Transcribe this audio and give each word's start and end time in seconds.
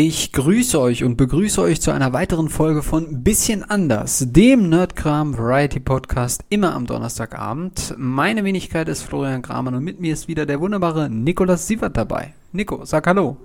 Ich 0.00 0.30
grüße 0.30 0.80
euch 0.80 1.02
und 1.02 1.16
begrüße 1.16 1.60
euch 1.60 1.80
zu 1.80 1.90
einer 1.90 2.12
weiteren 2.12 2.48
Folge 2.48 2.84
von 2.84 3.24
Bisschen 3.24 3.64
anders, 3.64 4.24
dem 4.28 4.68
Nerdkram 4.68 5.36
Variety 5.36 5.80
Podcast, 5.80 6.44
immer 6.50 6.72
am 6.76 6.86
Donnerstagabend. 6.86 7.96
Meine 7.98 8.44
Wenigkeit 8.44 8.88
ist 8.88 9.02
Florian 9.02 9.42
Kramer 9.42 9.76
und 9.76 9.82
mit 9.82 9.98
mir 9.98 10.12
ist 10.12 10.28
wieder 10.28 10.46
der 10.46 10.60
wunderbare 10.60 11.10
Nikolas 11.10 11.66
Sievert 11.66 11.96
dabei. 11.96 12.32
Nico, 12.52 12.84
sag 12.84 13.08
Hallo. 13.08 13.38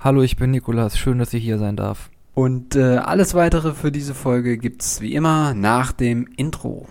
Hallo, 0.00 0.22
ich 0.22 0.38
bin 0.38 0.52
Nikolas, 0.52 0.96
schön, 0.96 1.18
dass 1.18 1.34
ich 1.34 1.44
hier 1.44 1.58
sein 1.58 1.76
darf. 1.76 2.08
Und 2.32 2.74
äh, 2.74 2.96
alles 2.96 3.34
weitere 3.34 3.74
für 3.74 3.92
diese 3.92 4.14
Folge 4.14 4.56
gibt's 4.56 5.02
wie 5.02 5.12
immer 5.12 5.52
nach 5.52 5.92
dem 5.92 6.26
Intro. 6.38 6.88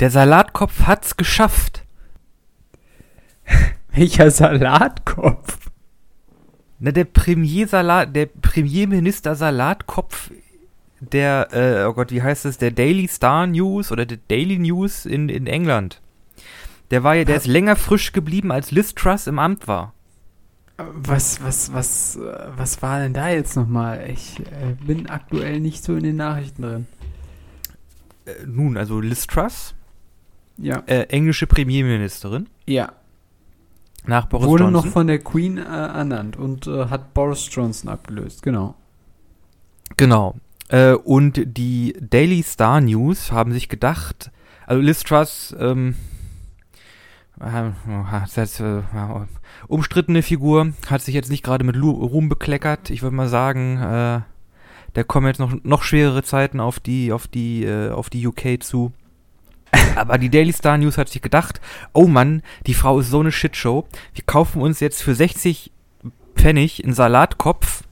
Der 0.00 0.10
Salatkopf 0.10 0.82
hat's 0.82 1.16
geschafft. 1.16 1.84
Welcher 3.92 4.30
Salatkopf? 4.30 5.70
Na, 6.78 6.92
der 6.92 7.04
Premier 7.04 7.66
Salat, 7.66 8.14
der 8.14 8.26
Premierminister 8.26 9.34
Salatkopf 9.34 10.30
der, 11.00 11.48
äh, 11.52 11.84
oh 11.84 11.92
Gott, 11.92 12.10
wie 12.10 12.22
heißt 12.22 12.44
es, 12.46 12.58
der 12.58 12.70
Daily 12.70 13.08
Star 13.08 13.46
News 13.46 13.92
oder 13.92 14.06
der 14.06 14.18
Daily 14.28 14.58
News 14.58 15.06
in, 15.06 15.28
in 15.28 15.46
England. 15.46 16.00
Der 16.90 17.04
war 17.04 17.14
ja, 17.14 17.24
der 17.24 17.36
ist 17.36 17.46
länger 17.46 17.76
frisch 17.76 18.12
geblieben, 18.12 18.50
als 18.50 18.70
Liz 18.70 18.94
Truss 18.94 19.26
im 19.26 19.38
Amt 19.38 19.68
war. 19.68 19.92
Was, 20.76 21.42
was, 21.42 21.72
was, 21.72 22.18
was 22.56 22.82
war 22.82 23.00
denn 23.00 23.12
da 23.12 23.28
jetzt 23.28 23.56
nochmal? 23.56 24.08
Ich 24.10 24.38
äh, 24.40 24.74
bin 24.84 25.08
aktuell 25.08 25.60
nicht 25.60 25.84
so 25.84 25.96
in 25.96 26.04
den 26.04 26.16
Nachrichten 26.16 26.62
drin. 26.62 26.86
Äh, 28.24 28.46
nun, 28.46 28.76
also 28.76 29.00
Liz 29.00 29.26
Truss, 29.26 29.74
Ja. 30.58 30.82
äh, 30.86 31.04
englische 31.04 31.46
Premierministerin, 31.46 32.48
Ja. 32.66 32.92
nach 34.06 34.26
Boris 34.26 34.46
Wurde 34.46 34.64
Johnson. 34.64 34.84
noch 34.84 34.92
von 34.92 35.06
der 35.06 35.18
Queen 35.20 35.56
äh, 35.58 35.62
ernannt 35.62 36.36
und 36.36 36.66
äh, 36.66 36.86
hat 36.86 37.14
Boris 37.14 37.48
Johnson 37.50 37.88
abgelöst, 37.90 38.42
genau. 38.42 38.74
Genau. 39.96 40.34
Äh, 40.68 40.92
und 40.92 41.40
die 41.56 41.96
Daily 42.00 42.42
Star 42.42 42.80
News 42.80 43.32
haben 43.32 43.52
sich 43.52 43.68
gedacht, 43.68 44.30
also 44.66 44.82
Liz 44.82 45.02
Truss, 45.02 45.54
ähm, 45.58 45.94
äh, 47.40 47.68
äh, 47.68 48.82
umstrittene 49.68 50.22
Figur, 50.22 50.72
hat 50.90 51.02
sich 51.02 51.14
jetzt 51.14 51.30
nicht 51.30 51.44
gerade 51.44 51.64
mit 51.64 51.76
Ruhm 51.80 52.28
bekleckert. 52.28 52.90
Ich 52.90 53.02
würde 53.02 53.16
mal 53.16 53.28
sagen, 53.28 53.76
äh, 53.78 54.20
da 54.94 55.02
kommen 55.06 55.26
jetzt 55.28 55.38
noch, 55.38 55.52
noch 55.62 55.82
schwerere 55.82 56.22
Zeiten 56.22 56.60
auf 56.60 56.80
die, 56.80 57.12
auf 57.12 57.28
die, 57.28 57.64
äh, 57.64 57.90
auf 57.90 58.10
die 58.10 58.26
UK 58.26 58.62
zu. 58.62 58.92
Aber 59.96 60.18
die 60.18 60.30
Daily 60.30 60.52
Star 60.52 60.78
News 60.78 60.98
hat 60.98 61.08
sich 61.08 61.22
gedacht, 61.22 61.60
oh 61.92 62.06
Mann, 62.06 62.42
die 62.66 62.74
Frau 62.74 63.00
ist 63.00 63.10
so 63.10 63.20
eine 63.20 63.32
Shitshow. 63.32 63.86
Wir 64.14 64.24
kaufen 64.24 64.62
uns 64.62 64.80
jetzt 64.80 65.02
für 65.02 65.14
60 65.14 65.72
Pfennig 66.34 66.84
einen 66.84 66.94
Salatkopf 66.94 67.82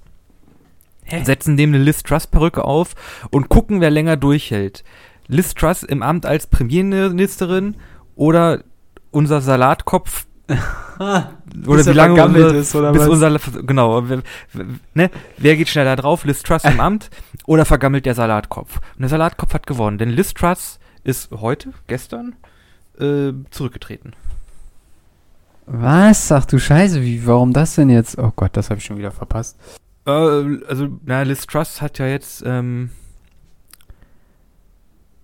setzen 1.22 1.56
dem 1.56 1.70
eine 1.72 1.82
Liz 1.82 2.02
Truss 2.02 2.27
Perücke 2.27 2.64
auf 2.64 2.94
und 3.30 3.48
gucken, 3.48 3.80
wer 3.80 3.91
länger 3.91 4.16
durchhält. 4.16 4.84
Liz 5.28 5.54
Truss 5.54 5.82
im 5.82 6.02
Amt 6.02 6.27
als 6.27 6.47
Premierministerin 6.47 7.77
oder 8.14 8.62
unser 9.10 9.41
Salatkopf 9.41 10.26
oder 10.98 11.32
Bis 11.54 11.87
wie 11.88 11.93
lange 11.93 12.25
unser, 12.25 12.54
ist, 12.54 12.75
oder 12.76 12.93
bis 12.93 13.03
was? 13.03 13.08
unser 13.08 13.38
genau 13.62 14.00
ne, 14.94 15.10
wer 15.38 15.56
geht 15.56 15.69
schneller 15.69 15.97
drauf 15.97 16.25
Liz 16.25 16.44
Truss 16.44 16.62
im 16.62 16.78
Amt 16.78 17.10
oder 17.47 17.64
vergammelt 17.64 18.06
der 18.06 18.14
Salatkopf 18.14 18.76
und 18.76 19.00
der 19.00 19.08
Salatkopf 19.08 19.54
hat 19.54 19.66
gewonnen 19.66 19.98
denn 19.98 20.10
Liz 20.10 20.34
Truss 20.34 20.78
ist 21.06 21.31
heute 21.31 21.72
gestern 21.87 22.34
äh, 22.99 23.33
zurückgetreten 23.50 24.12
Was? 25.67 26.33
Ach 26.33 26.44
du 26.44 26.59
Scheiße, 26.59 27.03
wie, 27.03 27.27
warum 27.27 27.53
das 27.53 27.77
denn 27.77 27.91
jetzt? 27.91 28.19
Oh 28.19 28.33
Gott, 28.34 28.56
das 28.56 28.71
habe 28.71 28.78
ich 28.78 28.84
schon 28.84 28.99
wieder 28.99 29.12
verpasst. 29.12 29.56
Äh, 30.06 30.11
also, 30.11 30.89
na, 31.05 31.22
Liz 31.22 31.47
Truss 31.47 31.81
hat 31.81 31.99
ja 31.99 32.06
jetzt, 32.06 32.43
ähm, 32.44 32.91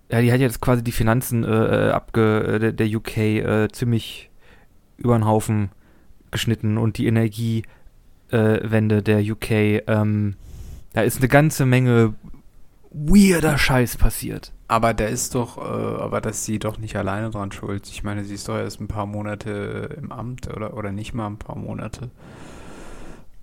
ja, 0.09 0.21
die 0.21 0.31
hat 0.31 0.39
jetzt 0.39 0.61
quasi 0.61 0.83
die 0.83 0.91
Finanzen 0.91 1.43
äh, 1.43 1.87
äh, 1.87 1.91
abge, 1.91 2.43
äh, 2.43 2.59
der, 2.59 2.71
der 2.71 2.87
UK 2.87 3.17
äh, 3.17 3.67
ziemlich 3.71 4.29
über 4.97 5.17
den 5.17 5.25
Haufen 5.25 5.69
geschnitten 6.31 6.77
und 6.77 6.97
die 6.97 7.07
Energiewende 7.07 7.67
Wende 8.31 9.03
der 9.03 9.19
UK, 9.19 9.51
ähm, 9.87 10.35
da 10.93 11.01
ist 11.01 11.17
eine 11.17 11.27
ganze 11.27 11.65
Menge 11.65 12.15
weirder 12.91 13.57
Scheiß 13.57 13.97
passiert. 13.97 14.53
Aber 14.73 14.95
der 14.95 15.09
ist 15.09 15.35
doch, 15.35 15.57
äh, 15.57 15.61
aber 16.01 16.19
das 16.19 16.37
ist 16.37 16.45
sie 16.45 16.57
doch 16.57 16.79
nicht 16.79 16.95
alleine 16.95 17.29
dran 17.29 17.51
schuld. 17.51 17.87
Ich 17.89 18.03
meine, 18.03 18.23
sie 18.23 18.33
ist 18.33 18.49
doch 18.49 18.57
erst 18.57 18.81
ein 18.81 18.87
paar 18.87 19.05
Monate 19.05 19.95
im 20.01 20.11
Amt 20.11 20.47
oder, 20.51 20.75
oder 20.75 20.91
nicht 20.91 21.13
mal 21.13 21.27
ein 21.27 21.37
paar 21.37 21.55
Monate. 21.55 22.09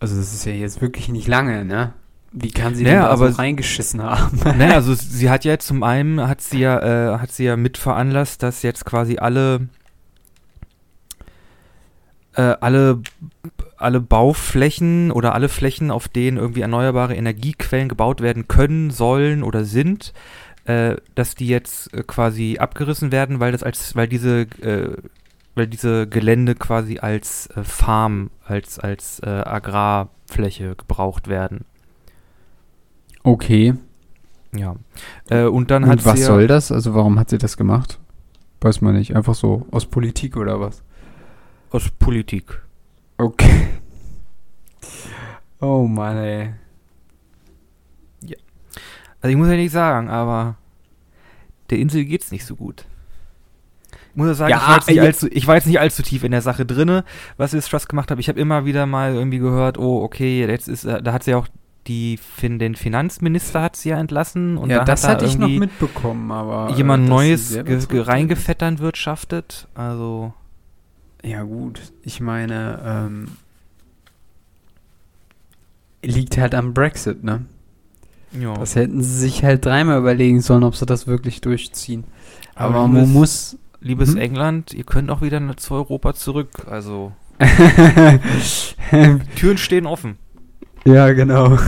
Also 0.00 0.16
das 0.16 0.34
ist 0.34 0.44
ja 0.44 0.52
jetzt 0.52 0.80
wirklich 0.80 1.08
nicht 1.08 1.28
lange, 1.28 1.64
ne? 1.64 1.92
Wie 2.32 2.50
kann 2.50 2.74
sie 2.74 2.82
Naja, 2.82 2.94
denn 2.96 3.04
da 3.04 3.10
aber- 3.10 3.30
so 3.30 3.36
reingeschissen 3.38 4.02
haben? 4.02 4.41
naja, 4.58 4.74
also 4.74 4.92
sie 4.94 5.30
hat 5.30 5.44
ja 5.44 5.56
zum 5.60 5.84
einen, 5.84 6.26
hat 6.26 6.41
sie 6.41 6.58
ja, 6.58 7.14
äh, 7.14 7.18
hat 7.18 7.30
sie 7.30 7.44
ja 7.44 7.56
mit 7.56 7.78
veranlasst, 7.78 8.42
dass 8.42 8.62
jetzt 8.62 8.84
quasi 8.84 9.18
alle, 9.18 9.68
äh, 12.34 12.54
alle, 12.60 13.02
alle 13.76 14.00
Bauflächen 14.00 15.10
oder 15.12 15.34
alle 15.34 15.48
Flächen, 15.48 15.91
auf 15.92 16.08
denen 16.08 16.38
irgendwie 16.38 16.60
erneuerbare 16.62 17.14
Energiequellen 17.14 17.88
gebaut 17.88 18.20
werden 18.20 18.48
können, 18.48 18.91
sollen 18.91 19.42
oder 19.44 19.64
sind, 19.64 20.12
äh, 20.65 20.97
dass 21.15 21.34
die 21.34 21.47
jetzt 21.48 21.93
äh, 21.94 22.03
quasi 22.03 22.59
abgerissen 22.59 23.12
werden, 23.12 23.41
weil 23.41 23.53
das 23.53 23.62
als, 23.62 23.94
weil 23.97 24.09
diese, 24.09 24.41
äh, 24.62 24.97
weil 25.54 25.66
diese 25.66 26.06
Gelände 26.09 26.54
quasi 26.54 26.98
als 26.98 27.48
äh, 27.56 27.65
Farm, 27.65 28.31
als, 28.44 28.78
als 28.78 29.21
äh, 29.21 29.28
Agrarfläche 29.28 30.76
gebraucht 30.76 31.28
werden. 31.28 31.65
Okay. 33.22 33.75
Ja. 34.54 34.76
Äh, 35.28 35.44
und 35.44 35.71
dann 35.71 35.84
Und 35.84 35.91
hat 35.91 36.04
was 36.04 36.15
sie 36.16 36.21
ja- 36.22 36.26
soll 36.26 36.47
das? 36.47 36.72
Also 36.72 36.94
warum 36.94 37.19
hat 37.19 37.31
sie 37.31 37.38
das 37.38 37.56
gemacht? 37.56 37.98
Weiß 38.60 38.81
man 38.81 38.94
nicht. 38.94 39.16
Einfach 39.16 39.34
so 39.34 39.66
aus 39.71 39.87
Politik 39.87 40.37
oder 40.37 40.60
was? 40.60 40.82
Aus 41.71 41.88
Politik. 41.91 42.60
Okay. 43.19 43.69
Oh 45.62 45.87
Mann, 45.87 46.16
ey. 46.16 46.54
Also 49.20 49.32
ich 49.32 49.36
muss 49.36 49.48
ja 49.48 49.56
nicht 49.56 49.72
sagen, 49.72 50.08
aber 50.08 50.56
der 51.70 51.78
Insel 51.78 52.04
geht's 52.04 52.32
nicht 52.32 52.44
so 52.44 52.56
gut. 52.56 52.84
Ich 54.10 54.16
muss 54.16 54.26
ja 54.26 54.34
sagen, 54.34 54.50
Ja, 54.50 54.56
ich, 54.58 54.66
war 54.66 54.76
jetzt 54.76 54.88
nicht 54.88 55.00
allzu, 55.00 55.28
ich 55.31 55.47
war 55.47 55.54
jetzt 55.54 55.66
nicht 55.66 55.81
allzu 55.81 56.03
tief 56.03 56.25
in 56.25 56.32
der 56.32 56.42
Sache 56.42 56.66
drinne, 56.66 57.04
was 57.36 57.53
Liz 57.53 57.69
Truss 57.69 57.86
gemacht 57.86 58.10
hat. 58.10 58.19
Ich 58.19 58.28
habe 58.28 58.41
immer 58.41 58.64
wieder 58.64 58.86
mal 58.86 59.14
irgendwie 59.14 59.38
gehört, 59.38 59.78
oh, 59.78 60.03
okay, 60.03 60.47
jetzt 60.47 60.69
ist, 60.69 60.84
äh, 60.84 61.03
da 61.03 61.12
hat 61.12 61.22
sie 61.22 61.34
auch 61.34 61.47
die, 61.86 62.19
den 62.42 62.75
Finanzminister 62.75 63.62
hat 63.62 63.76
sie 63.76 63.91
ja 63.91 63.98
entlassen 63.98 64.56
und 64.59 64.70
ja, 64.70 64.78
da 64.78 64.84
das 64.84 65.04
hat 65.04 65.12
hatte 65.12 65.25
da 65.25 65.30
ich 65.30 65.38
noch 65.38 65.48
mitbekommen, 65.48 66.30
aber. 66.30 66.75
jemand 66.76 67.04
äh, 67.04 67.06
sie 67.06 67.10
Neues 67.10 67.88
ge, 67.88 68.00
reingefettern 68.00 68.78
wirtschaftet. 68.80 69.69
Also, 69.75 70.34
Ja, 71.22 71.42
gut. 71.42 71.80
Ich 72.03 72.20
meine, 72.20 72.80
ähm, 72.84 73.28
liegt 76.03 76.36
halt 76.38 76.54
am 76.54 76.75
Brexit, 76.75 77.25
ne? 77.25 77.44
Ja. 78.32 78.54
Das 78.54 78.76
hätten 78.76 79.02
sie 79.02 79.18
sich 79.18 79.44
halt 79.44 79.65
dreimal 79.65 79.98
überlegen 79.98 80.41
sollen, 80.41 80.65
ob 80.65 80.77
sie 80.77 80.86
das 80.86 81.06
wirklich 81.06 81.41
durchziehen. 81.41 82.04
Aber 82.54 82.77
Aber, 82.77 82.86
du 82.86 82.92
man 82.94 83.12
muss. 83.12 83.56
Liebes 83.82 84.15
Mhm. 84.15 84.21
England, 84.21 84.74
ihr 84.74 84.84
könnt 84.84 85.10
auch 85.10 85.22
wieder 85.22 85.56
zu 85.56 85.72
Europa 85.74 86.12
zurück. 86.12 86.50
Also, 86.66 87.12
Türen 89.36 89.56
stehen 89.56 89.86
offen. 89.86 90.18
ja, 90.84 91.10
genau. 91.12 91.59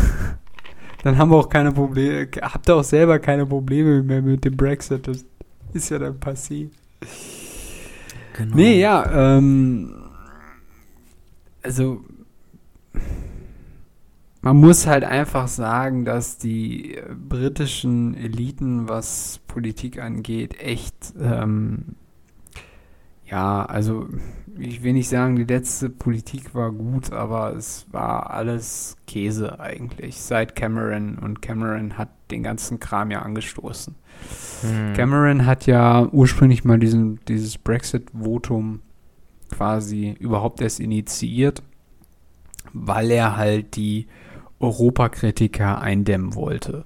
Dann 1.03 1.17
haben 1.17 1.31
wir 1.31 1.37
auch 1.39 1.49
keine 1.49 1.73
Probleme. 1.73 2.29
Habt 2.43 2.69
ihr 2.69 2.77
auch 2.77 2.85
selber 2.85 3.19
keine 3.19 3.47
Probleme 3.47 4.03
mehr 4.03 4.21
mit 4.23 4.45
dem 4.45 4.57
Brexit. 4.57 5.09
Das 5.09 5.25
ist 5.73 5.89
ja 5.91 5.99
dann 5.99 6.21
passiert. 6.21 6.73
Genau. 8.35 8.57
Nee, 8.57 8.79
ja, 8.81 9.37
ähm. 9.37 9.95
Also. 11.63 12.03
Man 14.45 14.57
muss 14.57 14.89
halt 14.89 15.05
einfach 15.05 15.47
sagen, 15.47 16.05
dass 16.05 16.37
die 16.37 16.97
äh, 16.97 17.15
britischen 17.15 18.15
Eliten, 18.15 18.89
was 18.89 19.41
Politik 19.47 20.01
angeht, 20.01 20.61
echt, 20.61 21.15
ähm, 21.21 21.95
ja, 23.25 23.65
also 23.65 24.09
ich 24.59 24.83
will 24.83 24.95
nicht 24.95 25.09
sagen, 25.09 25.37
die 25.37 25.45
letzte 25.45 25.89
Politik 25.89 26.57
war 26.57 26.73
gut, 26.73 27.13
aber 27.13 27.55
es 27.55 27.87
war 27.93 28.31
alles 28.31 28.97
Käse 29.07 29.61
eigentlich. 29.61 30.21
Seit 30.21 30.57
Cameron 30.57 31.19
und 31.19 31.41
Cameron 31.41 31.97
hat 31.97 32.11
den 32.33 32.43
ganzen 32.43 32.81
Kram 32.81 33.13
ja 33.13 33.23
angestoßen. 33.23 33.95
Hm. 34.63 34.93
Cameron 34.95 35.47
hat 35.47 35.67
ja 35.67 36.07
ursprünglich 36.11 36.65
mal 36.65 36.81
diesen, 36.81 37.21
dieses 37.29 37.59
Brexit-Votum 37.59 38.81
quasi 39.53 40.17
überhaupt 40.19 40.61
erst 40.61 40.81
initiiert, 40.81 41.63
weil 42.73 43.11
er 43.13 43.37
halt 43.37 43.77
die 43.77 44.09
Europakritiker 44.63 45.81
eindämmen 45.81 46.35
wollte. 46.35 46.85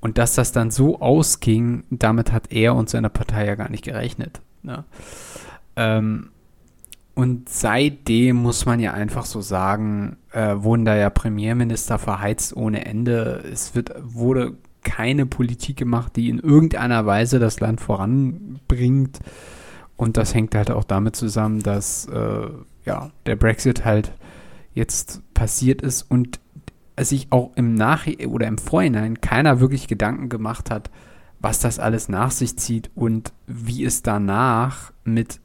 Und 0.00 0.18
dass 0.18 0.34
das 0.34 0.52
dann 0.52 0.70
so 0.70 1.00
ausging, 1.00 1.84
damit 1.90 2.32
hat 2.32 2.52
er 2.52 2.74
und 2.74 2.88
seine 2.88 3.10
Partei 3.10 3.46
ja 3.46 3.56
gar 3.56 3.70
nicht 3.70 3.84
gerechnet. 3.84 4.40
Ne? 4.62 4.84
Ähm, 5.76 6.30
und 7.14 7.48
seitdem 7.48 8.36
muss 8.36 8.64
man 8.64 8.78
ja 8.78 8.92
einfach 8.92 9.24
so 9.24 9.40
sagen, 9.40 10.18
äh, 10.30 10.54
wurden 10.58 10.84
da 10.84 10.94
ja 10.94 11.10
Premierminister 11.10 11.98
verheizt 11.98 12.56
ohne 12.56 12.86
Ende. 12.86 13.42
Es 13.52 13.74
wird, 13.74 13.92
wurde 14.00 14.56
keine 14.84 15.26
Politik 15.26 15.76
gemacht, 15.76 16.14
die 16.14 16.28
in 16.28 16.38
irgendeiner 16.38 17.06
Weise 17.06 17.40
das 17.40 17.58
Land 17.58 17.80
voranbringt. 17.80 19.18
Und 19.96 20.16
das 20.16 20.32
hängt 20.32 20.54
halt 20.54 20.70
auch 20.70 20.84
damit 20.84 21.16
zusammen, 21.16 21.60
dass 21.60 22.06
äh, 22.06 22.48
ja, 22.84 23.10
der 23.26 23.34
Brexit 23.34 23.84
halt 23.84 24.12
jetzt 24.74 25.22
passiert 25.34 25.82
ist 25.82 26.02
und 26.02 26.38
sich 27.04 27.28
auch 27.30 27.52
im 27.56 27.74
Nach 27.74 28.06
oder 28.26 28.46
im 28.46 28.58
Vorhinein 28.58 29.20
keiner 29.20 29.60
wirklich 29.60 29.88
Gedanken 29.88 30.28
gemacht 30.28 30.70
hat, 30.70 30.90
was 31.40 31.60
das 31.60 31.78
alles 31.78 32.08
nach 32.08 32.30
sich 32.30 32.56
zieht 32.56 32.90
und 32.94 33.32
wie 33.46 33.84
es 33.84 34.02
danach 34.02 34.92
mit 35.04 35.40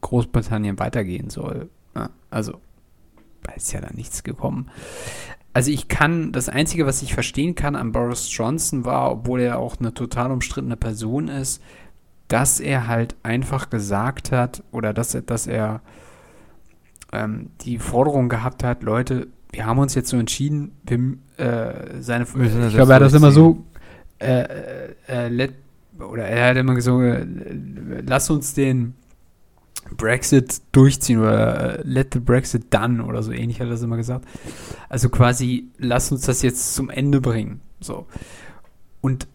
Großbritannien 0.00 0.78
weitergehen 0.78 1.30
soll. 1.30 1.68
Also, 2.30 2.60
da 3.42 3.52
ist 3.52 3.72
ja 3.72 3.80
da 3.80 3.90
nichts 3.92 4.22
gekommen. 4.24 4.70
Also 5.52 5.70
ich 5.70 5.86
kann, 5.86 6.32
das 6.32 6.48
Einzige, 6.48 6.84
was 6.84 7.00
ich 7.02 7.14
verstehen 7.14 7.54
kann 7.54 7.76
an 7.76 7.92
Boris 7.92 8.28
Johnson 8.36 8.84
war, 8.84 9.12
obwohl 9.12 9.40
er 9.40 9.58
auch 9.60 9.76
eine 9.78 9.94
total 9.94 10.32
umstrittene 10.32 10.76
Person 10.76 11.28
ist, 11.28 11.62
dass 12.26 12.58
er 12.58 12.88
halt 12.88 13.14
einfach 13.22 13.70
gesagt 13.70 14.32
hat 14.32 14.64
oder 14.72 14.92
dass 14.92 15.14
er, 15.14 15.22
dass 15.22 15.46
er 15.46 15.80
ähm, 17.12 17.50
die 17.60 17.78
Forderung 17.78 18.28
gehabt 18.28 18.64
hat, 18.64 18.82
Leute, 18.82 19.28
wir 19.54 19.66
haben 19.66 19.78
uns 19.78 19.94
jetzt 19.94 20.10
so 20.10 20.16
entschieden, 20.16 20.72
wir, 20.82 21.18
äh, 21.36 22.00
seine, 22.02 22.24
ich 22.24 22.74
glaube, 22.74 22.92
er 22.92 22.96
hat 22.96 23.02
das 23.02 23.14
immer 23.14 23.30
so, 23.30 23.64
äh, 24.18 24.42
äh, 24.42 24.94
äh, 25.08 25.28
let, 25.28 25.54
oder 25.98 26.24
er 26.24 26.50
hat 26.50 26.56
immer 26.56 26.80
so, 26.80 27.00
äh, 27.00 27.24
lass 28.04 28.30
uns 28.30 28.54
den 28.54 28.94
Brexit 29.96 30.60
durchziehen 30.72 31.20
oder 31.20 31.78
äh, 31.78 31.82
let 31.84 32.14
the 32.14 32.20
Brexit 32.20 32.72
done 32.74 33.04
oder 33.04 33.22
so 33.22 33.30
ähnlich 33.30 33.60
hat 33.60 33.68
er 33.68 33.72
das 33.72 33.82
immer 33.82 33.96
gesagt. 33.96 34.26
Also 34.88 35.08
quasi, 35.08 35.68
lass 35.78 36.10
uns 36.10 36.22
das 36.22 36.42
jetzt 36.42 36.74
zum 36.74 36.90
Ende 36.90 37.20
bringen. 37.20 37.60
So. 37.80 38.06
Und 39.00 39.28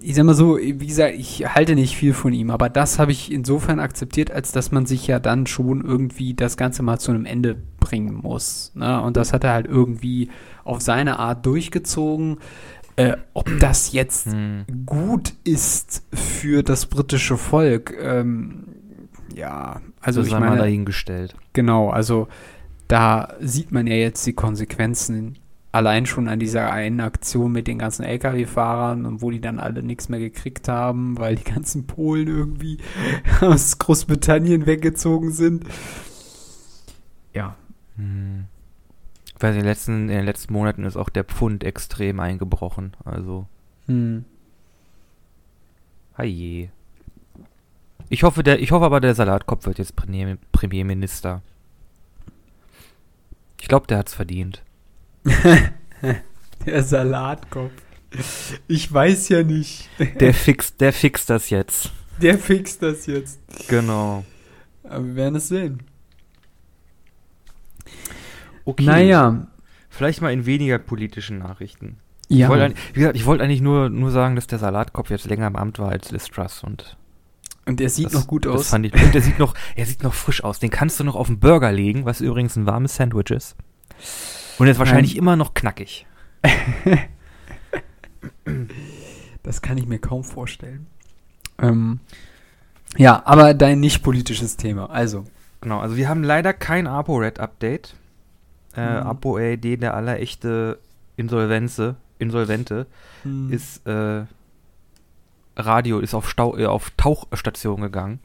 ich 0.00 0.14
sag 0.14 0.24
mal 0.24 0.34
so, 0.34 0.58
wie 0.58 0.86
gesagt, 0.86 1.14
ich 1.16 1.44
halte 1.46 1.74
nicht 1.74 1.96
viel 1.96 2.14
von 2.14 2.32
ihm, 2.32 2.50
aber 2.50 2.68
das 2.68 2.98
habe 2.98 3.10
ich 3.10 3.32
insofern 3.32 3.80
akzeptiert, 3.80 4.30
als 4.30 4.52
dass 4.52 4.70
man 4.70 4.86
sich 4.86 5.06
ja 5.08 5.18
dann 5.18 5.46
schon 5.46 5.84
irgendwie 5.84 6.34
das 6.34 6.56
Ganze 6.56 6.82
mal 6.82 6.98
zu 6.98 7.10
einem 7.10 7.24
Ende 7.24 7.56
bringen 7.80 8.14
muss. 8.14 8.70
Ne? 8.74 9.00
Und 9.02 9.16
das 9.16 9.32
hat 9.32 9.42
er 9.42 9.52
halt 9.52 9.66
irgendwie 9.66 10.30
auf 10.64 10.80
seine 10.80 11.18
Art 11.18 11.44
durchgezogen. 11.46 12.38
Äh, 12.94 13.16
ob 13.32 13.50
das 13.58 13.92
jetzt 13.92 14.26
hm. 14.26 14.66
gut 14.86 15.32
ist 15.44 16.06
für 16.12 16.62
das 16.62 16.86
britische 16.86 17.38
Volk, 17.38 17.94
ähm, 17.98 18.64
ja, 19.34 19.80
also 20.00 20.20
das 20.20 20.28
ich 20.28 20.38
meine, 20.38 20.58
dahingestellt. 20.58 21.34
Genau, 21.54 21.88
also 21.88 22.28
da 22.88 23.34
sieht 23.40 23.72
man 23.72 23.86
ja 23.86 23.94
jetzt 23.94 24.26
die 24.26 24.34
Konsequenzen 24.34 25.38
allein 25.72 26.04
schon 26.04 26.28
an 26.28 26.38
dieser 26.38 26.70
einen 26.70 27.00
Aktion 27.00 27.50
mit 27.50 27.66
den 27.66 27.78
ganzen 27.78 28.04
LKW-Fahrern 28.04 29.06
und 29.06 29.22
wo 29.22 29.30
die 29.30 29.40
dann 29.40 29.58
alle 29.58 29.82
nichts 29.82 30.10
mehr 30.10 30.20
gekriegt 30.20 30.68
haben, 30.68 31.18
weil 31.18 31.36
die 31.36 31.50
ganzen 31.50 31.86
Polen 31.86 32.28
irgendwie 32.28 32.78
aus 33.40 33.78
Großbritannien 33.78 34.66
weggezogen 34.66 35.32
sind. 35.32 35.64
Ja. 37.32 37.56
Hm. 37.96 38.44
Ich 39.34 39.42
weiß, 39.42 39.54
in 39.54 39.60
den, 39.62 39.66
letzten, 39.66 39.92
in 40.02 40.16
den 40.16 40.24
letzten 40.26 40.52
Monaten 40.52 40.84
ist 40.84 40.96
auch 40.96 41.08
der 41.08 41.24
Pfund 41.24 41.64
extrem 41.64 42.20
eingebrochen. 42.20 42.92
Also. 43.04 43.46
Hm. 43.86 44.26
Haje. 46.16 46.70
Ich 48.10 48.22
hoffe, 48.24 48.42
der, 48.42 48.60
ich 48.60 48.72
hoffe 48.72 48.84
aber, 48.84 49.00
der 49.00 49.14
Salatkopf 49.14 49.64
wird 49.64 49.78
jetzt 49.78 49.96
Premier, 49.96 50.36
Premierminister. 50.52 51.40
Ich 53.58 53.68
glaube, 53.68 53.86
der 53.86 53.98
hat's 53.98 54.12
verdient. 54.12 54.62
der 56.66 56.82
Salatkopf. 56.82 57.72
Ich 58.68 58.92
weiß 58.92 59.30
ja 59.30 59.42
nicht. 59.42 59.88
der 60.20 60.34
fixt, 60.34 60.80
der 60.80 60.92
fixt 60.92 61.30
das 61.30 61.50
jetzt. 61.50 61.90
Der 62.20 62.38
fixt 62.38 62.82
das 62.82 63.06
jetzt. 63.06 63.40
Genau. 63.68 64.24
Aber 64.84 65.04
wir 65.04 65.16
werden 65.16 65.36
es 65.36 65.48
sehen. 65.48 65.82
Okay. 68.64 68.84
Naja. 68.84 69.46
Vielleicht 69.88 70.22
mal 70.22 70.32
in 70.32 70.46
weniger 70.46 70.78
politischen 70.78 71.38
Nachrichten. 71.38 71.98
Ja. 72.28 72.46
Ich 72.46 72.50
wollte, 72.50 72.74
wie 72.94 73.00
gesagt, 73.00 73.16
ich 73.16 73.26
wollte 73.26 73.44
eigentlich 73.44 73.60
nur, 73.60 73.90
nur 73.90 74.10
sagen, 74.10 74.36
dass 74.36 74.46
der 74.46 74.58
Salatkopf 74.58 75.10
jetzt 75.10 75.26
länger 75.26 75.46
im 75.46 75.56
Amt 75.56 75.78
war 75.78 75.90
als 75.90 76.10
Liz 76.10 76.28
Truss 76.28 76.62
und 76.64 76.96
und 77.64 77.78
der 77.78 77.90
sieht 77.90 78.06
das, 78.06 78.14
noch 78.14 78.26
gut 78.26 78.46
aus. 78.46 78.70
Fand 78.70 78.86
ich, 78.86 78.94
und 78.94 79.14
der 79.14 79.22
sieht 79.22 79.38
noch, 79.38 79.54
er 79.76 79.86
sieht 79.86 80.02
noch 80.02 80.14
frisch 80.14 80.42
aus. 80.42 80.58
Den 80.58 80.70
kannst 80.70 80.98
du 80.98 81.04
noch 81.04 81.14
auf 81.14 81.28
den 81.28 81.38
Burger 81.38 81.70
legen, 81.70 82.04
was 82.04 82.20
übrigens 82.20 82.56
ein 82.56 82.66
warmes 82.66 82.96
Sandwich 82.96 83.30
ist. 83.30 83.54
Und 84.62 84.68
ist 84.68 84.78
wahrscheinlich 84.78 85.16
immer 85.16 85.34
noch 85.34 85.54
knackig. 85.54 86.06
das 89.42 89.60
kann 89.60 89.76
ich 89.76 89.88
mir 89.88 89.98
kaum 89.98 90.22
vorstellen. 90.22 90.86
Ähm, 91.58 91.98
ja, 92.96 93.22
aber 93.26 93.54
dein 93.54 93.80
nicht 93.80 94.04
politisches 94.04 94.56
Thema, 94.56 94.88
also. 94.88 95.24
Genau, 95.60 95.80
also 95.80 95.96
wir 95.96 96.08
haben 96.08 96.22
leider 96.22 96.52
kein 96.52 96.86
ApoRed-Update. 96.86 97.96
Äh, 98.76 99.00
mhm. 99.00 99.06
ApoRed, 99.08 99.64
der 99.82 99.94
allerechte 99.94 100.78
Insolvenze, 101.16 101.96
Insolvente, 102.20 102.86
mhm. 103.24 103.52
ist 103.52 103.84
äh, 103.84 104.26
Radio 105.56 105.98
ist 105.98 106.14
auf, 106.14 106.30
Stau, 106.30 106.56
äh, 106.56 106.66
auf 106.66 106.90
Tauchstation 106.96 107.80
gegangen 107.80 108.20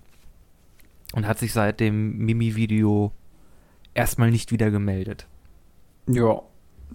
und 1.14 1.26
hat 1.26 1.40
sich 1.40 1.52
seit 1.52 1.80
dem 1.80 2.20
Mimi-Video 2.20 3.12
erstmal 3.96 4.30
nicht 4.30 4.52
wieder 4.52 4.70
gemeldet. 4.70 5.26
Ja, 6.08 6.42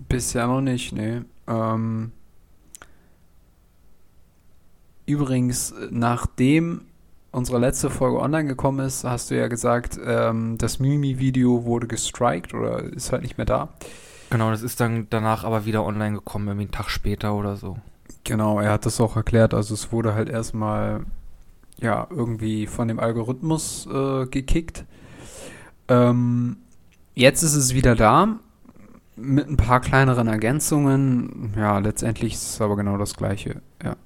bisher 0.08 0.46
noch 0.46 0.60
nicht, 0.62 0.92
ne. 0.92 1.24
Ähm, 1.46 2.12
übrigens, 5.06 5.74
nachdem 5.90 6.82
unsere 7.30 7.58
letzte 7.58 7.90
Folge 7.90 8.20
online 8.20 8.48
gekommen 8.48 8.86
ist, 8.86 9.04
hast 9.04 9.30
du 9.30 9.36
ja 9.36 9.48
gesagt, 9.48 9.98
ähm, 10.04 10.56
das 10.58 10.78
Mimi-Video 10.78 11.64
wurde 11.64 11.86
gestrikt 11.86 12.54
oder 12.54 12.82
ist 12.82 13.12
halt 13.12 13.22
nicht 13.22 13.36
mehr 13.36 13.46
da. 13.46 13.68
Genau, 14.30 14.50
das 14.50 14.62
ist 14.62 14.80
dann 14.80 15.08
danach 15.10 15.44
aber 15.44 15.66
wieder 15.66 15.84
online 15.84 16.16
gekommen, 16.16 16.48
irgendwie 16.48 16.64
einen 16.64 16.72
Tag 16.72 16.88
später 16.88 17.34
oder 17.34 17.56
so. 17.56 17.76
Genau, 18.24 18.60
er 18.60 18.72
hat 18.72 18.86
das 18.86 19.00
auch 19.00 19.16
erklärt. 19.16 19.52
Also 19.52 19.74
es 19.74 19.92
wurde 19.92 20.14
halt 20.14 20.30
erstmal 20.30 21.04
ja 21.78 22.06
irgendwie 22.08 22.66
von 22.66 22.88
dem 22.88 22.98
Algorithmus 22.98 23.86
äh, 23.92 24.26
gekickt. 24.26 24.84
Ähm, 25.88 26.56
jetzt 27.14 27.42
ist 27.42 27.54
es 27.54 27.74
wieder 27.74 27.94
da 27.94 28.38
mit 29.22 29.48
ein 29.48 29.56
paar 29.56 29.80
kleineren 29.80 30.28
Ergänzungen. 30.28 31.54
Ja, 31.56 31.78
letztendlich 31.78 32.34
ist 32.34 32.54
es 32.54 32.60
aber 32.60 32.76
genau 32.76 32.96
das 32.96 33.14
gleiche. 33.14 33.62
Ja. 33.82 33.96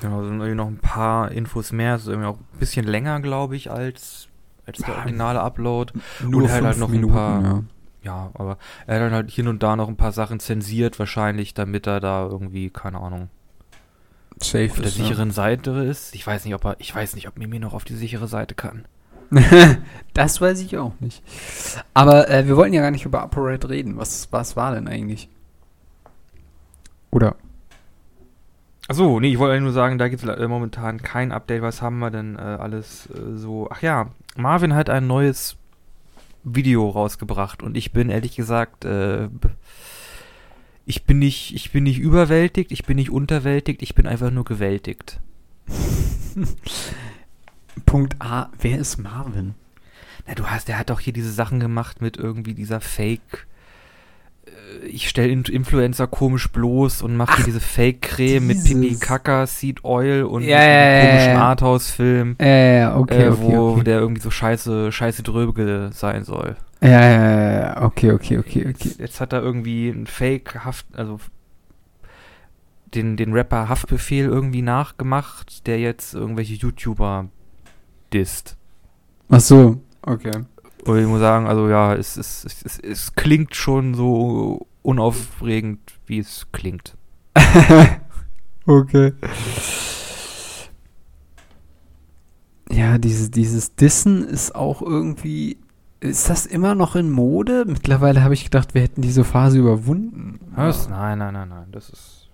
Genau, 0.00 0.22
sind 0.22 0.38
irgendwie 0.40 0.54
noch 0.54 0.66
ein 0.66 0.78
paar 0.78 1.30
Infos 1.30 1.72
mehr. 1.72 1.94
Es 1.94 2.02
ist 2.02 2.08
irgendwie 2.08 2.28
auch 2.28 2.38
ein 2.38 2.58
bisschen 2.58 2.86
länger, 2.86 3.20
glaube 3.20 3.56
ich, 3.56 3.70
als, 3.70 4.28
als 4.66 4.78
der 4.78 4.96
originale 4.96 5.40
Upload. 5.40 5.92
Nur 6.22 6.50
halt, 6.50 6.64
halt 6.64 6.78
noch 6.78 6.88
Minuten, 6.88 7.12
ein 7.12 7.16
paar. 7.16 7.42
Ja 7.42 7.62
ja, 8.04 8.30
aber 8.34 8.58
er 8.86 9.06
hat 9.06 9.12
halt 9.12 9.30
hier 9.30 9.48
und 9.48 9.62
da 9.62 9.76
noch 9.76 9.88
ein 9.88 9.96
paar 9.96 10.12
Sachen 10.12 10.38
zensiert, 10.38 10.98
wahrscheinlich, 10.98 11.54
damit 11.54 11.86
er 11.86 12.00
da 12.00 12.26
irgendwie, 12.26 12.70
keine 12.70 13.00
Ahnung, 13.00 13.30
Safe 14.38 14.70
auf 14.70 14.76
der 14.76 14.86
ist, 14.86 14.96
sicheren 14.96 15.28
ja. 15.28 15.34
Seite 15.34 15.70
ist. 15.70 16.14
Ich 16.14 16.26
weiß 16.26 16.44
nicht, 16.44 16.54
ob 16.54 16.64
er, 16.64 16.76
ich 16.78 16.94
weiß 16.94 17.14
nicht, 17.14 17.28
ob 17.28 17.38
Mimi 17.38 17.58
noch 17.58 17.72
auf 17.72 17.84
die 17.84 17.94
sichere 17.94 18.28
Seite 18.28 18.54
kann. 18.54 18.84
das 20.14 20.40
weiß 20.40 20.60
ich 20.60 20.76
auch 20.78 20.92
nicht. 21.00 21.22
Aber 21.92 22.28
äh, 22.30 22.46
wir 22.46 22.56
wollten 22.56 22.74
ja 22.74 22.82
gar 22.82 22.90
nicht 22.90 23.04
über 23.04 23.24
UpperRate 23.24 23.68
reden. 23.68 23.96
Was, 23.96 24.28
was 24.32 24.56
war 24.56 24.74
denn 24.74 24.88
eigentlich? 24.88 25.28
Oder? 27.10 27.36
Achso, 28.86 29.18
nee, 29.18 29.32
ich 29.32 29.38
wollte 29.38 29.60
nur 29.60 29.72
sagen, 29.72 29.98
da 29.98 30.08
gibt 30.08 30.22
es 30.22 30.28
äh, 30.28 30.48
momentan 30.48 31.00
kein 31.00 31.32
Update. 31.32 31.62
Was 31.62 31.80
haben 31.80 31.98
wir 31.98 32.10
denn 32.10 32.36
äh, 32.36 32.40
alles 32.40 33.08
äh, 33.10 33.36
so? 33.36 33.68
Ach 33.70 33.80
ja, 33.80 34.10
Marvin 34.36 34.74
hat 34.74 34.90
ein 34.90 35.06
neues 35.06 35.56
Video 36.44 36.90
rausgebracht 36.90 37.62
und 37.62 37.76
ich 37.76 37.92
bin 37.92 38.10
ehrlich 38.10 38.36
gesagt, 38.36 38.84
äh, 38.84 39.28
ich 40.84 41.04
bin 41.04 41.18
nicht, 41.18 41.54
ich 41.54 41.72
bin 41.72 41.84
nicht 41.84 41.98
überwältigt, 41.98 42.72
ich 42.72 42.84
bin 42.84 42.96
nicht 42.96 43.10
unterwältigt, 43.10 43.82
ich 43.82 43.94
bin 43.94 44.06
einfach 44.06 44.30
nur 44.30 44.44
gewältigt. 44.44 45.20
Punkt 47.86 48.16
A, 48.20 48.48
wer 48.60 48.78
ist 48.78 48.98
Marvin? 48.98 49.54
Na, 50.26 50.34
du 50.34 50.46
hast, 50.46 50.68
der 50.68 50.78
hat 50.78 50.90
doch 50.90 51.00
hier 51.00 51.12
diese 51.12 51.30
Sachen 51.32 51.60
gemacht 51.60 52.00
mit 52.00 52.16
irgendwie 52.16 52.54
dieser 52.54 52.80
Fake. 52.80 53.46
äh, 54.46 54.86
Ich 54.86 55.08
stelle 55.08 55.30
Influencer 55.32 56.06
komisch 56.06 56.48
bloß 56.50 57.02
und 57.02 57.16
mache 57.16 57.36
hier 57.36 57.44
diese 57.44 57.60
Fake-Creme 57.60 58.46
mit. 58.46 58.64
Pipi 58.64 58.96
Kaka, 58.98 59.46
Seed 59.46 59.84
Oil 59.84 60.22
und 60.24 60.42
Ja, 60.42 60.62
ja, 60.62 60.96
ja, 60.96 61.06
komischen 61.06 61.32
ja. 61.32 61.42
Arthouse-Film, 61.42 62.36
Äh, 62.40 62.78
ja, 62.78 62.96
okay, 62.96 63.24
äh, 63.24 63.28
okay, 63.28 63.42
wo 63.42 63.72
okay. 63.72 63.84
der 63.84 63.98
irgendwie 63.98 64.22
so 64.22 64.30
scheiße, 64.30 64.90
scheiße 64.92 65.22
Dröbel 65.22 65.90
sein 65.92 66.24
soll. 66.24 66.56
Ja, 66.80 66.88
ja, 66.90 67.10
ja, 67.10 67.60
ja, 67.60 67.82
okay, 67.82 68.12
okay, 68.12 68.38
okay, 68.38 68.66
okay. 68.68 68.90
Jetzt 68.98 69.20
hat 69.20 69.32
er 69.32 69.42
irgendwie 69.42 69.90
einen 69.90 70.06
Fake-Haft, 70.06 70.86
also 70.94 71.18
den, 72.94 73.16
den 73.16 73.32
Rapper 73.32 73.68
Haftbefehl 73.68 74.26
irgendwie 74.26 74.62
nachgemacht, 74.62 75.66
der 75.66 75.80
jetzt 75.80 76.14
irgendwelche 76.14 76.54
YouTuber 76.54 77.28
disst. 78.14 78.56
Ach 79.28 79.40
so, 79.40 79.80
okay. 80.02 80.44
Und 80.84 80.98
ich 80.98 81.06
muss 81.06 81.20
sagen, 81.20 81.46
also 81.46 81.68
ja, 81.68 81.94
es, 81.94 82.16
es, 82.16 82.44
es, 82.44 82.78
es, 82.78 83.14
klingt 83.14 83.54
schon 83.56 83.94
so 83.94 84.66
unaufregend, 84.82 85.80
wie 86.06 86.18
es 86.18 86.46
klingt. 86.52 86.96
okay. 88.66 89.12
Ja, 92.70 92.98
dieses, 92.98 93.30
dieses 93.30 93.74
Dissen 93.76 94.24
ist 94.24 94.54
auch 94.54 94.82
irgendwie. 94.82 95.58
Ist 96.00 96.28
das 96.28 96.44
immer 96.44 96.74
noch 96.74 96.96
in 96.96 97.10
Mode? 97.10 97.64
Mittlerweile 97.66 98.22
habe 98.22 98.34
ich 98.34 98.44
gedacht, 98.44 98.74
wir 98.74 98.82
hätten 98.82 99.00
diese 99.00 99.24
Phase 99.24 99.58
überwunden. 99.58 100.38
Was? 100.54 100.90
Nein, 100.90 101.18
nein, 101.18 101.32
nein, 101.32 101.48
nein. 101.48 101.68
Das 101.72 101.88
ist 101.88 102.28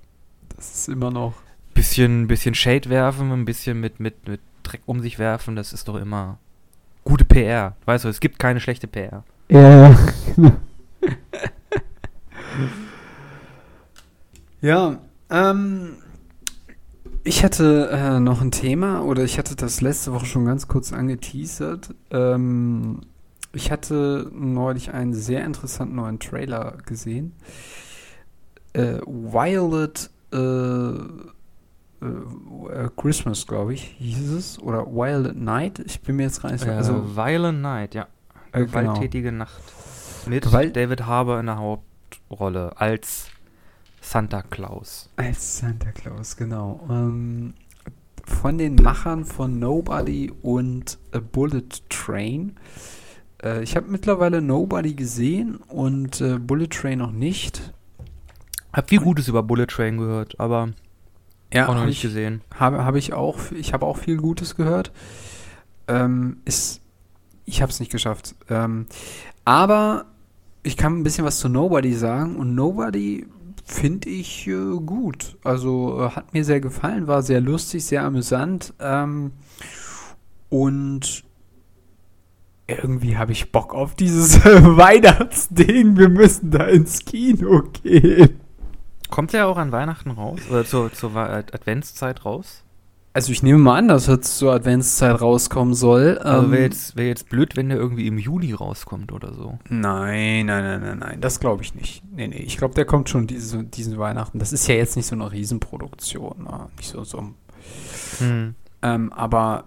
Das 0.56 0.74
ist 0.74 0.88
immer 0.88 1.12
noch. 1.12 1.34
Bisschen, 1.80 2.28
bisschen 2.28 2.54
Shade 2.54 2.90
werfen, 2.90 3.32
ein 3.32 3.46
bisschen 3.46 3.80
mit, 3.80 4.00
mit, 4.00 4.28
mit 4.28 4.42
Dreck 4.64 4.82
um 4.84 5.00
sich 5.00 5.18
werfen, 5.18 5.56
das 5.56 5.72
ist 5.72 5.88
doch 5.88 5.96
immer 5.96 6.36
gute 7.04 7.24
PR. 7.24 7.74
Weißt 7.86 8.04
du, 8.04 8.10
es 8.10 8.20
gibt 8.20 8.38
keine 8.38 8.60
schlechte 8.60 8.86
PR. 8.86 9.24
Ja, 9.48 9.98
ja. 14.60 14.98
ähm, 15.30 15.96
ich 17.24 17.42
hatte 17.44 17.88
äh, 17.90 18.20
noch 18.20 18.42
ein 18.42 18.50
Thema 18.50 19.02
oder 19.02 19.24
ich 19.24 19.38
hatte 19.38 19.56
das 19.56 19.80
letzte 19.80 20.12
Woche 20.12 20.26
schon 20.26 20.44
ganz 20.44 20.68
kurz 20.68 20.92
angeteasert. 20.92 21.94
Ähm, 22.10 23.00
ich 23.54 23.72
hatte 23.72 24.30
neulich 24.34 24.92
einen 24.92 25.14
sehr 25.14 25.46
interessanten 25.46 25.94
neuen 25.94 26.18
Trailer 26.18 26.76
gesehen. 26.84 27.32
Äh, 28.74 28.98
Violet 29.06 30.10
äh, 30.30 31.39
äh, 32.02 32.06
äh, 32.84 32.90
Christmas, 32.96 33.46
glaube 33.46 33.74
ich, 33.74 33.82
hieß 33.98 34.30
es. 34.32 34.58
Oder 34.58 34.86
Violet 34.86 35.36
Night. 35.36 35.78
Ich 35.80 36.00
bin 36.00 36.16
mir 36.16 36.24
jetzt 36.24 36.42
gar 36.42 36.50
nicht 36.52 36.64
so. 36.64 36.70
Also 36.70 36.94
Also, 36.94 37.16
Violent 37.16 37.60
Night, 37.62 37.94
ja. 37.94 38.06
äh, 38.52 38.60
genau. 38.64 38.66
Gewalttätige 38.70 39.32
Nacht. 39.32 39.60
Mit 40.26 40.44
Gewalt- 40.44 40.76
David 40.76 41.06
Harbour 41.06 41.40
in 41.40 41.46
der 41.46 41.56
Hauptrolle 41.58 42.72
als 42.80 43.28
Santa 44.00 44.42
Claus. 44.42 45.10
Als 45.16 45.58
Santa 45.58 45.92
Claus, 45.92 46.36
genau. 46.36 46.86
Ähm, 46.90 47.54
von 48.24 48.58
den 48.58 48.76
Machern 48.76 49.24
von 49.24 49.58
Nobody 49.58 50.30
und 50.42 50.98
A 51.12 51.18
Bullet 51.20 51.64
Train. 51.88 52.56
Äh, 53.42 53.62
ich 53.62 53.76
habe 53.76 53.88
mittlerweile 53.90 54.40
Nobody 54.42 54.94
gesehen 54.94 55.56
und 55.56 56.20
äh, 56.20 56.38
Bullet 56.38 56.68
Train 56.68 56.98
noch 56.98 57.12
nicht. 57.12 57.72
Hab 58.72 58.88
viel 58.90 59.00
Gutes 59.00 59.26
über 59.28 59.42
Bullet 59.42 59.66
Train 59.66 59.98
gehört, 59.98 60.38
aber 60.38 60.68
Ja, 61.52 61.64
auch 61.64 61.74
noch 61.74 61.80
hab 61.80 61.86
nicht 61.86 61.98
ich, 61.98 62.02
gesehen. 62.02 62.42
Habe, 62.54 62.84
habe 62.84 62.98
ich 62.98 63.12
auch. 63.12 63.38
Ich 63.52 63.72
habe 63.72 63.86
auch 63.86 63.98
viel 63.98 64.16
Gutes 64.16 64.56
gehört. 64.56 64.92
Ähm, 65.88 66.38
ist, 66.44 66.80
ich 67.44 67.62
habe 67.62 67.72
es 67.72 67.80
nicht 67.80 67.90
geschafft. 67.90 68.36
Ähm, 68.48 68.86
aber 69.44 70.06
ich 70.62 70.76
kann 70.76 70.98
ein 70.98 71.02
bisschen 71.02 71.24
was 71.24 71.38
zu 71.38 71.48
Nobody 71.48 71.94
sagen 71.94 72.36
und 72.36 72.54
Nobody 72.54 73.26
finde 73.64 74.08
ich 74.08 74.46
äh, 74.46 74.76
gut. 74.84 75.36
Also 75.42 76.00
äh, 76.00 76.10
hat 76.10 76.32
mir 76.34 76.44
sehr 76.44 76.60
gefallen, 76.60 77.06
war 77.06 77.22
sehr 77.22 77.40
lustig, 77.40 77.84
sehr 77.84 78.04
amüsant. 78.04 78.74
Ähm, 78.78 79.32
und 80.48 81.24
irgendwie 82.66 83.16
habe 83.16 83.32
ich 83.32 83.52
Bock 83.52 83.74
auf 83.74 83.94
dieses 83.94 84.44
Weihnachtsding. 84.44 85.96
Wir 85.96 86.08
müssen 86.08 86.50
da 86.50 86.64
ins 86.66 87.04
Kino 87.04 87.62
gehen. 87.82 88.39
Kommt 89.10 89.32
der 89.32 89.48
auch 89.48 89.56
an 89.56 89.72
Weihnachten 89.72 90.10
raus? 90.10 90.40
Oder 90.50 90.64
zur, 90.64 90.92
zur 90.92 91.14
Adventszeit 91.16 92.24
raus? 92.24 92.62
Also 93.12 93.32
ich 93.32 93.42
nehme 93.42 93.58
mal 93.58 93.76
an, 93.76 93.88
dass 93.88 94.06
es 94.06 94.38
zur 94.38 94.52
Adventszeit 94.52 95.20
rauskommen 95.20 95.74
soll. 95.74 96.18
Also 96.18 96.44
Ähm, 96.44 96.52
wäre 96.52 96.62
jetzt, 96.62 96.96
wär 96.96 97.08
jetzt 97.08 97.28
blöd, 97.28 97.56
wenn 97.56 97.68
der 97.68 97.78
irgendwie 97.78 98.06
im 98.06 98.18
Juli 98.18 98.52
rauskommt 98.52 99.10
oder 99.10 99.34
so. 99.34 99.58
Nein, 99.68 100.46
nein, 100.46 100.62
nein, 100.62 100.80
nein, 100.80 100.98
nein, 100.98 101.20
das 101.20 101.40
glaube 101.40 101.64
ich 101.64 101.74
nicht. 101.74 102.04
Nee, 102.14 102.28
nee, 102.28 102.36
ich 102.36 102.56
glaube, 102.56 102.74
der 102.74 102.84
kommt 102.84 103.08
schon 103.08 103.26
diese, 103.26 103.64
diesen 103.64 103.98
Weihnachten. 103.98 104.38
Das 104.38 104.52
ist 104.52 104.68
ja 104.68 104.76
jetzt 104.76 104.94
nicht 104.96 105.06
so 105.06 105.16
eine 105.16 105.32
Riesenproduktion, 105.32 106.44
ne? 106.44 106.68
nicht 106.76 106.90
so, 106.90 107.02
so. 107.02 107.24
Hm. 108.18 108.54
Ähm, 108.82 109.12
aber 109.12 109.64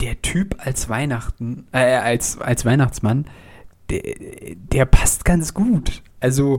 der 0.00 0.22
Typ 0.22 0.56
als 0.58 0.88
Weihnachten, 0.88 1.66
äh, 1.72 1.96
als, 1.96 2.40
als 2.40 2.64
Weihnachtsmann, 2.64 3.26
der, 3.90 4.02
der 4.56 4.86
passt 4.86 5.26
ganz 5.26 5.52
gut. 5.52 6.02
Also, 6.20 6.58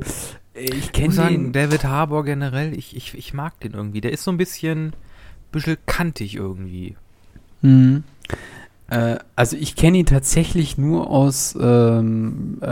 ich 0.59 0.91
kenne 0.91 1.09
den. 1.09 1.13
sagen, 1.13 1.51
David 1.53 1.83
Harbour 1.83 2.23
generell, 2.23 2.77
ich, 2.77 2.95
ich, 2.95 3.13
ich 3.15 3.33
mag 3.33 3.59
den 3.59 3.73
irgendwie. 3.73 4.01
Der 4.01 4.11
ist 4.11 4.23
so 4.23 4.31
ein 4.31 4.37
bisschen, 4.37 4.93
bisschen 5.51 5.77
kantig 5.85 6.35
irgendwie. 6.35 6.95
Mhm. 7.61 8.03
Äh, 8.89 9.17
also 9.35 9.55
ich 9.55 9.75
kenne 9.75 9.99
ihn 9.99 10.05
tatsächlich 10.05 10.77
nur 10.77 11.09
aus, 11.09 11.57
ähm, 11.59 12.57
äh, 12.61 12.67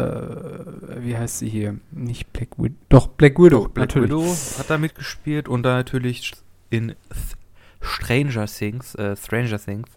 wie 1.03 1.17
heißt 1.17 1.39
sie 1.39 1.49
hier? 1.49 1.77
Nicht 1.91 2.33
Black 2.33 2.57
Widow. 2.57 2.75
Doch, 2.89 3.07
Black 3.07 3.37
Widow, 3.37 3.65
Doch, 3.65 3.69
Black 3.69 3.89
natürlich. 3.89 4.11
Widow 4.11 4.59
hat 4.59 4.69
da 4.69 4.77
mitgespielt 4.77 5.47
und 5.47 5.63
da 5.63 5.75
natürlich 5.75 6.33
in 6.69 6.89
Th 6.89 7.37
Stranger 7.79 8.47
Things, 8.47 8.95
äh, 8.95 9.15
Stranger 9.15 9.59
Things, 9.59 9.87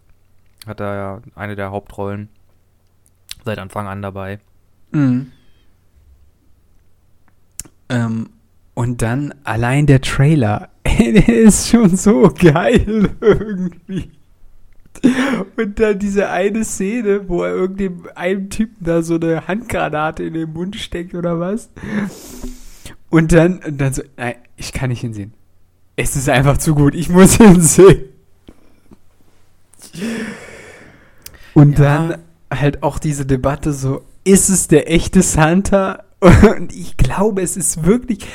hat 0.67 0.81
er 0.81 0.95
ja 0.95 1.23
eine 1.35 1.57
der 1.57 1.71
Hauptrollen 1.71 2.29
seit 3.45 3.59
Anfang 3.59 3.89
an 3.89 4.03
dabei. 4.03 4.39
Mhm. 4.93 5.33
Ähm, 7.91 8.31
und 8.75 9.03
dann 9.03 9.35
allein 9.45 9.87
der 9.87 10.01
Trailer, 10.01 10.71
der 10.87 11.29
ist 11.29 11.69
schon 11.69 11.97
so 11.97 12.33
geil 12.39 13.11
irgendwie. 13.21 14.11
Und 15.57 15.81
dann 15.81 15.99
diese 15.99 16.29
eine 16.31 16.65
Szene, 16.65 17.29
wo 17.29 17.43
er 17.43 17.53
irgendeinem 17.55 18.07
einem 18.15 18.51
Typen 18.51 18.85
da 18.85 19.03
so 19.03 19.15
eine 19.17 19.47
Handgranate 19.49 20.23
in 20.25 20.35
den 20.35 20.53
Mund 20.53 20.77
steckt 20.77 21.15
oder 21.15 21.41
was. 21.41 21.71
Und 23.09 23.33
dann, 23.33 23.59
und 23.61 23.79
dann 23.81 23.93
so, 23.93 24.03
nein, 24.17 24.35
ich 24.57 24.73
kann 24.73 24.91
nicht 24.91 25.01
hinsehen. 25.01 25.33
Es 25.97 26.17
ist 26.17 26.29
einfach 26.29 26.59
zu 26.59 26.75
gut, 26.75 26.95
ich 26.95 27.09
muss 27.09 27.35
hinsehen. 27.37 28.05
Und 31.55 31.79
Ja. 31.79 31.85
dann 32.09 32.19
halt 32.53 32.83
auch 32.83 32.99
diese 32.99 33.27
Debatte 33.27 33.73
so, 33.73 34.03
ist 34.25 34.49
es 34.49 34.69
der 34.69 34.91
echte 34.91 35.23
Santa? 35.23 36.05
Und 36.21 36.73
ich 36.75 36.97
glaube, 36.97 37.43
es 37.43 37.57
ist 37.57 37.85
wirklich, 37.85 38.27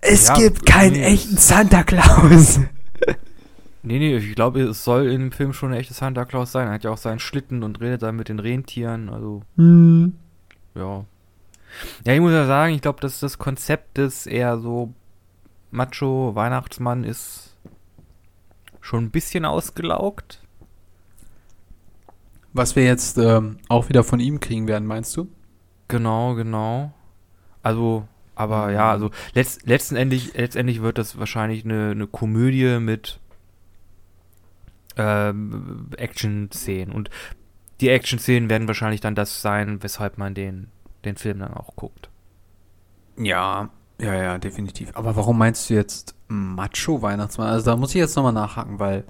es 0.00 0.28
Ja, 0.28 0.34
gibt 0.34 0.66
keinen 0.66 0.92
nee, 0.92 1.04
echten 1.04 1.36
Santa 1.36 1.82
Claus. 1.84 2.60
Nee, 3.82 3.98
nee, 3.98 4.16
ich 4.16 4.34
glaube, 4.34 4.60
es 4.62 4.84
soll 4.84 5.06
in 5.10 5.20
dem 5.20 5.32
Film 5.32 5.52
schon 5.54 5.72
ein 5.72 5.78
echtes 5.80 5.98
Santa 5.98 6.24
Claus 6.26 6.52
sein. 6.52 6.66
Er 6.68 6.74
hat 6.74 6.84
ja 6.84 6.90
auch 6.90 6.98
seinen 6.98 7.18
Schlitten 7.18 7.62
und 7.62 7.80
redet 7.80 8.02
dann 8.02 8.16
mit 8.16 8.28
den 8.28 8.38
Rentieren, 8.38 9.08
also, 9.08 9.42
Hm. 9.56 10.14
ja. 10.74 11.04
Ja, 12.04 12.12
ich 12.14 12.20
muss 12.20 12.32
ja 12.32 12.46
sagen, 12.46 12.74
ich 12.74 12.82
glaube, 12.82 13.00
dass 13.00 13.20
das 13.20 13.38
Konzept 13.38 13.96
des 13.96 14.26
eher 14.26 14.58
so 14.58 14.92
Macho-Weihnachtsmann 15.70 17.04
ist 17.04 17.56
schon 18.80 19.04
ein 19.04 19.10
bisschen 19.10 19.44
ausgelaugt. 19.44 20.42
Was 22.52 22.74
wir 22.76 22.84
jetzt 22.84 23.16
ähm, 23.18 23.58
auch 23.68 23.88
wieder 23.88 24.02
von 24.04 24.18
ihm 24.20 24.40
kriegen 24.40 24.66
werden, 24.66 24.86
meinst 24.86 25.16
du? 25.16 25.28
Genau, 25.88 26.34
genau. 26.34 26.92
Also, 27.62 28.06
aber 28.34 28.70
ja, 28.72 28.90
also 28.90 29.10
letzt, 29.34 29.66
letztendlich, 29.66 30.34
letztendlich 30.34 30.82
wird 30.82 30.98
das 30.98 31.18
wahrscheinlich 31.18 31.64
eine, 31.64 31.90
eine 31.90 32.06
Komödie 32.06 32.78
mit 32.80 33.20
ähm, 34.96 35.88
Action-Szenen. 35.96 36.92
Und 36.92 37.10
die 37.80 37.88
Action-Szenen 37.88 38.50
werden 38.50 38.68
wahrscheinlich 38.68 39.00
dann 39.00 39.14
das 39.14 39.42
sein, 39.42 39.82
weshalb 39.82 40.18
man 40.18 40.34
den, 40.34 40.68
den 41.04 41.16
Film 41.16 41.40
dann 41.40 41.54
auch 41.54 41.76
guckt. 41.76 42.10
Ja, 43.16 43.70
ja, 44.00 44.14
ja, 44.14 44.38
definitiv. 44.38 44.90
Aber 44.94 45.16
warum 45.16 45.36
meinst 45.36 45.68
du 45.68 45.74
jetzt 45.74 46.14
Macho-Weihnachtsmann? 46.28 47.48
Also 47.48 47.70
da 47.70 47.76
muss 47.76 47.90
ich 47.90 47.96
jetzt 47.96 48.16
nochmal 48.16 48.32
nachhaken, 48.32 48.78
weil 48.78 49.04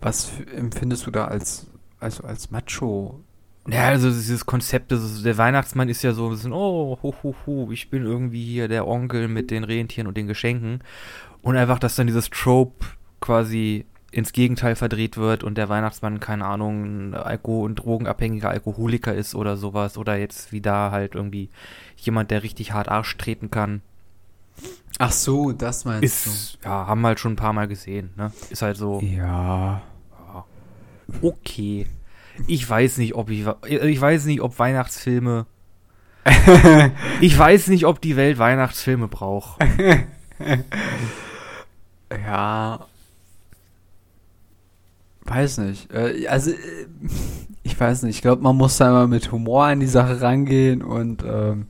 was 0.00 0.32
empfindest 0.54 1.06
du 1.06 1.10
da 1.10 1.26
als, 1.26 1.66
also 2.00 2.24
als 2.24 2.50
Macho? 2.50 3.20
Ja, 3.70 3.88
also 3.88 4.08
dieses 4.08 4.46
Konzept, 4.46 4.92
ist, 4.92 5.24
der 5.24 5.36
Weihnachtsmann 5.36 5.88
ist 5.88 6.02
ja 6.02 6.12
so 6.12 6.26
ein 6.26 6.30
bisschen, 6.30 6.52
oh, 6.52 6.98
hu, 7.02 7.14
hu, 7.22 7.34
hu, 7.46 7.72
ich 7.72 7.90
bin 7.90 8.04
irgendwie 8.04 8.44
hier 8.44 8.68
der 8.68 8.86
Onkel 8.86 9.28
mit 9.28 9.50
den 9.50 9.64
Rentieren 9.64 10.06
und 10.06 10.16
den 10.16 10.26
Geschenken. 10.26 10.80
Und 11.42 11.56
einfach, 11.56 11.78
dass 11.78 11.96
dann 11.96 12.06
dieses 12.06 12.30
Trope 12.30 12.86
quasi 13.20 13.84
ins 14.10 14.32
Gegenteil 14.32 14.74
verdreht 14.74 15.18
wird 15.18 15.44
und 15.44 15.58
der 15.58 15.68
Weihnachtsmann, 15.68 16.18
keine 16.18 16.46
Ahnung, 16.46 17.10
ein 17.10 17.14
Alko- 17.14 17.64
und 17.64 17.76
drogenabhängiger 17.76 18.48
Alkoholiker 18.48 19.14
ist 19.14 19.34
oder 19.34 19.56
sowas. 19.56 19.98
Oder 19.98 20.16
jetzt 20.16 20.50
wie 20.50 20.62
da 20.62 20.90
halt 20.90 21.14
irgendwie 21.14 21.50
jemand, 21.96 22.30
der 22.30 22.42
richtig 22.42 22.72
hart 22.72 22.88
Arsch 22.88 23.16
treten 23.18 23.50
kann. 23.50 23.82
Ach 24.98 25.12
so, 25.12 25.52
das 25.52 25.84
meinst 25.84 26.04
Ist, 26.04 26.58
ja, 26.64 26.86
haben 26.86 27.02
wir 27.02 27.08
halt 27.08 27.20
schon 27.20 27.32
ein 27.32 27.36
paar 27.36 27.52
Mal 27.52 27.68
gesehen, 27.68 28.10
ne? 28.16 28.32
Ist 28.50 28.62
halt 28.62 28.76
so, 28.76 29.00
du. 29.00 29.06
Ja. 29.06 29.82
ja, 30.32 30.44
okay. 31.22 31.86
Ich 32.46 32.68
weiß 32.68 32.98
nicht, 32.98 33.14
ob 33.14 33.30
ich, 33.30 33.44
ich 33.66 34.00
weiß 34.00 34.24
nicht, 34.26 34.40
ob 34.40 34.58
Weihnachtsfilme, 34.58 35.46
ich 37.20 37.38
weiß 37.38 37.68
nicht, 37.68 37.86
ob 37.86 38.00
die 38.00 38.16
Welt 38.16 38.38
Weihnachtsfilme 38.38 39.08
braucht. 39.08 39.58
Ja. 42.10 42.86
Weiß 45.24 45.58
nicht. 45.58 45.92
Äh, 45.92 46.26
Also, 46.28 46.50
äh, 46.52 46.56
ich 47.62 47.78
weiß 47.78 48.02
nicht. 48.04 48.16
Ich 48.16 48.22
glaube, 48.22 48.42
man 48.42 48.56
muss 48.56 48.78
da 48.78 48.88
immer 48.88 49.06
mit 49.06 49.30
Humor 49.30 49.64
an 49.64 49.80
die 49.80 49.86
Sache 49.86 50.20
rangehen 50.20 50.82
und 50.82 51.22
ähm, 51.22 51.66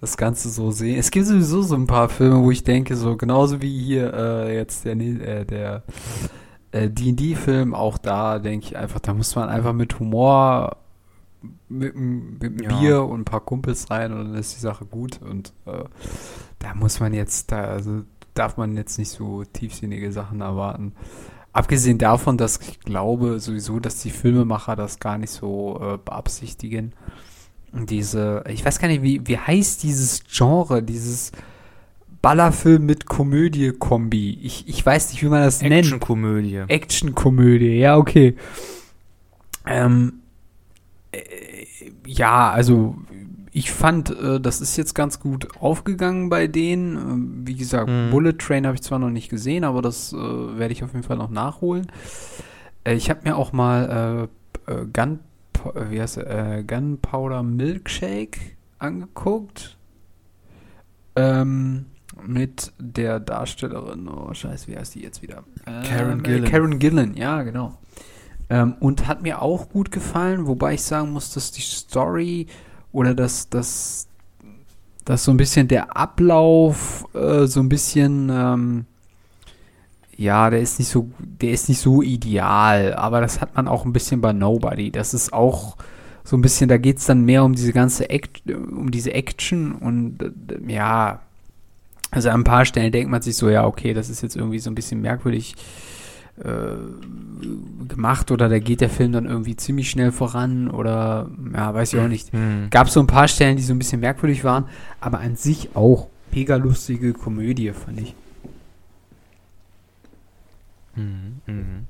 das 0.00 0.16
Ganze 0.16 0.48
so 0.48 0.70
sehen. 0.70 0.98
Es 0.98 1.10
gibt 1.10 1.26
sowieso 1.26 1.62
so 1.62 1.74
ein 1.74 1.86
paar 1.86 2.08
Filme, 2.08 2.42
wo 2.42 2.50
ich 2.50 2.64
denke, 2.64 2.96
so 2.96 3.16
genauso 3.16 3.60
wie 3.60 3.84
hier 3.84 4.14
äh, 4.14 4.56
jetzt 4.56 4.84
der, 4.86 4.94
Ne- 4.94 5.20
äh, 5.22 5.44
der 5.44 5.82
D&D-Film, 6.72 7.74
auch 7.74 7.98
da 7.98 8.38
denke 8.38 8.66
ich 8.66 8.76
einfach, 8.76 9.00
da 9.00 9.14
muss 9.14 9.34
man 9.36 9.48
einfach 9.48 9.72
mit 9.72 9.98
Humor 9.98 10.76
mit, 11.68 11.94
mit 11.96 12.62
Ja. 12.62 12.76
Bier 12.78 13.04
und 13.04 13.20
ein 13.20 13.24
paar 13.24 13.40
Kumpels 13.40 13.90
rein 13.90 14.12
und 14.12 14.18
dann 14.26 14.34
ist 14.34 14.54
die 14.56 14.60
Sache 14.60 14.84
gut 14.84 15.20
und 15.22 15.52
äh, 15.66 15.84
da 16.58 16.74
muss 16.74 17.00
man 17.00 17.14
jetzt, 17.14 17.52
da 17.52 17.64
also 17.64 18.02
darf 18.34 18.56
man 18.56 18.76
jetzt 18.76 18.98
nicht 18.98 19.10
so 19.10 19.44
tiefsinnige 19.44 20.12
Sachen 20.12 20.40
erwarten. 20.40 20.92
Abgesehen 21.52 21.98
davon, 21.98 22.36
dass 22.36 22.60
ich 22.60 22.80
glaube 22.80 23.40
sowieso, 23.40 23.80
dass 23.80 24.00
die 24.02 24.10
Filmemacher 24.10 24.76
das 24.76 24.98
gar 24.98 25.16
nicht 25.18 25.30
so 25.30 25.78
äh, 25.80 25.98
beabsichtigen. 26.04 26.92
Und 27.72 27.90
Diese, 27.90 28.44
ich 28.48 28.64
weiß 28.64 28.78
gar 28.78 28.88
nicht, 28.88 29.02
wie, 29.02 29.26
wie 29.26 29.38
heißt 29.38 29.82
dieses 29.82 30.22
Genre, 30.24 30.82
dieses 30.82 31.32
Ballerfilm 32.22 32.86
mit 32.86 33.06
Komödie-Kombi. 33.06 34.38
Ich, 34.42 34.68
ich 34.68 34.84
weiß 34.84 35.12
nicht, 35.12 35.22
wie 35.22 35.28
man 35.28 35.42
das 35.42 35.62
nennt. 35.62 35.74
Actionkomödie. 35.74 36.64
Actionkomödie, 36.68 37.78
ja, 37.78 37.96
okay. 37.96 38.36
Ähm, 39.66 40.14
äh, 41.12 41.18
ja, 42.06 42.50
also 42.50 42.96
ich 43.52 43.70
fand, 43.70 44.10
äh, 44.10 44.40
das 44.40 44.60
ist 44.60 44.76
jetzt 44.76 44.94
ganz 44.94 45.18
gut 45.20 45.48
aufgegangen 45.60 46.28
bei 46.28 46.46
denen. 46.46 46.96
Ähm, 46.96 47.42
wie 47.46 47.54
gesagt, 47.54 47.88
Mhm. 47.88 48.10
Bullet 48.10 48.34
Train 48.38 48.66
habe 48.66 48.74
ich 48.74 48.82
zwar 48.82 48.98
noch 48.98 49.10
nicht 49.10 49.28
gesehen, 49.28 49.64
aber 49.64 49.82
das 49.82 50.12
äh, 50.12 50.16
werde 50.16 50.72
ich 50.72 50.84
auf 50.84 50.92
jeden 50.92 51.04
Fall 51.04 51.16
noch 51.16 51.30
nachholen. 51.30 51.86
Äh, 52.84 52.94
ich 52.94 53.08
habe 53.10 53.20
mir 53.24 53.36
auch 53.36 53.52
mal 53.52 54.28
äh, 54.68 54.72
äh, 54.72 54.86
Gun, 54.92 55.20
wie 55.90 56.00
heißt 56.00 56.18
äh, 56.18 56.64
Gunpowder 56.66 57.42
Milkshake 57.42 58.38
angeguckt. 58.78 59.76
Ähm, 61.16 61.86
mit 62.24 62.72
der 62.78 63.20
Darstellerin, 63.20 64.08
oh 64.08 64.32
scheiße, 64.32 64.68
wie 64.68 64.76
heißt 64.76 64.94
die 64.94 65.02
jetzt 65.02 65.22
wieder? 65.22 65.44
Karen 65.64 66.18
Ähm, 66.18 66.22
Gillan. 66.22 66.50
Karen 66.50 66.78
Gillan, 66.78 67.14
ja, 67.16 67.42
genau. 67.42 67.78
Ähm, 68.48 68.74
und 68.80 69.06
hat 69.06 69.22
mir 69.22 69.42
auch 69.42 69.68
gut 69.68 69.90
gefallen, 69.90 70.46
wobei 70.46 70.74
ich 70.74 70.82
sagen 70.82 71.12
muss, 71.12 71.32
dass 71.32 71.50
die 71.50 71.62
Story 71.62 72.46
oder 72.92 73.14
dass 73.14 73.48
das 73.48 74.08
dass 75.04 75.22
so 75.22 75.30
ein 75.30 75.36
bisschen 75.36 75.68
der 75.68 75.96
Ablauf 75.96 77.06
äh, 77.14 77.46
so 77.46 77.60
ein 77.60 77.68
bisschen 77.68 78.28
ähm, 78.30 78.86
ja, 80.16 80.50
der 80.50 80.60
ist 80.60 80.78
nicht 80.78 80.88
so 80.88 81.10
der 81.18 81.50
ist 81.50 81.68
nicht 81.68 81.80
so 81.80 82.02
ideal, 82.02 82.94
aber 82.94 83.20
das 83.20 83.40
hat 83.40 83.54
man 83.54 83.68
auch 83.68 83.84
ein 83.84 83.92
bisschen 83.92 84.20
bei 84.20 84.32
Nobody. 84.32 84.90
Das 84.90 85.14
ist 85.14 85.32
auch 85.32 85.76
so 86.26 86.36
ein 86.36 86.42
bisschen, 86.42 86.68
da 86.68 86.76
geht 86.76 86.98
es 86.98 87.06
dann 87.06 87.24
mehr 87.24 87.44
um 87.44 87.54
diese 87.54 87.72
ganze 87.72 88.10
Act, 88.10 88.50
um 88.50 88.90
diese 88.90 89.14
Action 89.14 89.72
und 89.72 90.22
äh, 90.22 90.72
ja, 90.72 91.20
also 92.16 92.30
an 92.30 92.40
ein 92.40 92.44
paar 92.44 92.64
Stellen 92.64 92.92
denkt 92.92 93.10
man 93.10 93.20
sich 93.20 93.36
so, 93.36 93.50
ja, 93.50 93.66
okay, 93.66 93.92
das 93.92 94.08
ist 94.08 94.22
jetzt 94.22 94.36
irgendwie 94.36 94.58
so 94.58 94.70
ein 94.70 94.74
bisschen 94.74 95.02
merkwürdig 95.02 95.54
äh, 96.42 97.84
gemacht 97.86 98.30
oder 98.30 98.48
da 98.48 98.58
geht 98.58 98.80
der 98.80 98.88
Film 98.88 99.12
dann 99.12 99.26
irgendwie 99.26 99.54
ziemlich 99.54 99.90
schnell 99.90 100.12
voran 100.12 100.70
oder 100.70 101.30
ja, 101.52 101.74
weiß 101.74 101.92
ich 101.92 102.00
auch 102.00 102.08
nicht. 102.08 102.32
Hm. 102.32 102.68
Gab 102.70 102.88
so 102.88 103.00
ein 103.00 103.06
paar 103.06 103.28
Stellen, 103.28 103.58
die 103.58 103.62
so 103.62 103.74
ein 103.74 103.78
bisschen 103.78 104.00
merkwürdig 104.00 104.44
waren, 104.44 104.64
aber 104.98 105.20
an 105.20 105.36
sich 105.36 105.76
auch 105.76 106.08
mega 106.32 106.56
lustige 106.56 107.12
Komödie, 107.12 107.70
fand 107.72 108.00
ich. 108.00 108.14
Mhm, 110.94 111.42
mhm. 111.46 111.86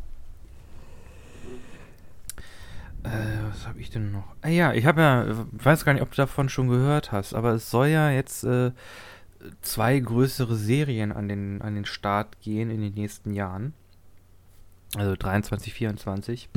Äh, 3.05 3.11
was 3.49 3.69
habe 3.69 3.79
ich 3.79 3.91
denn 3.91 4.11
noch? 4.11 4.25
Ah 4.43 4.49
ja, 4.49 4.73
ich 4.73 4.87
habe 4.87 5.01
ja, 5.01 5.25
ich 5.57 5.65
weiß 5.65 5.85
gar 5.85 5.93
nicht, 5.93 6.03
ob 6.03 6.11
du 6.11 6.17
davon 6.17 6.49
schon 6.49 6.67
gehört 6.67 7.13
hast, 7.13 7.33
aber 7.33 7.53
es 7.53 7.71
soll 7.71 7.87
ja 7.87 8.11
jetzt 8.11 8.43
äh, 8.43 8.73
zwei 9.63 9.99
größere 9.99 10.57
Serien 10.57 11.13
an 11.13 11.29
den, 11.29 11.63
an 11.63 11.75
den 11.75 11.85
Start 11.85 12.41
gehen 12.41 12.71
in 12.71 12.81
den 12.81 12.95
nächsten 12.95 13.33
Jahren. 13.33 13.73
Also 14.97 15.17
23, 15.17 15.75
24, 15.75 16.49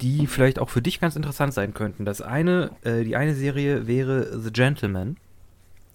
die 0.00 0.26
vielleicht 0.26 0.58
auch 0.58 0.68
für 0.70 0.82
dich 0.82 1.00
ganz 1.00 1.16
interessant 1.16 1.54
sein 1.54 1.74
könnten. 1.74 2.04
Das 2.04 2.20
eine, 2.20 2.70
äh, 2.82 3.04
die 3.04 3.16
eine 3.16 3.34
Serie 3.34 3.86
wäre 3.86 4.38
The 4.38 4.52
Gentleman, 4.52 5.16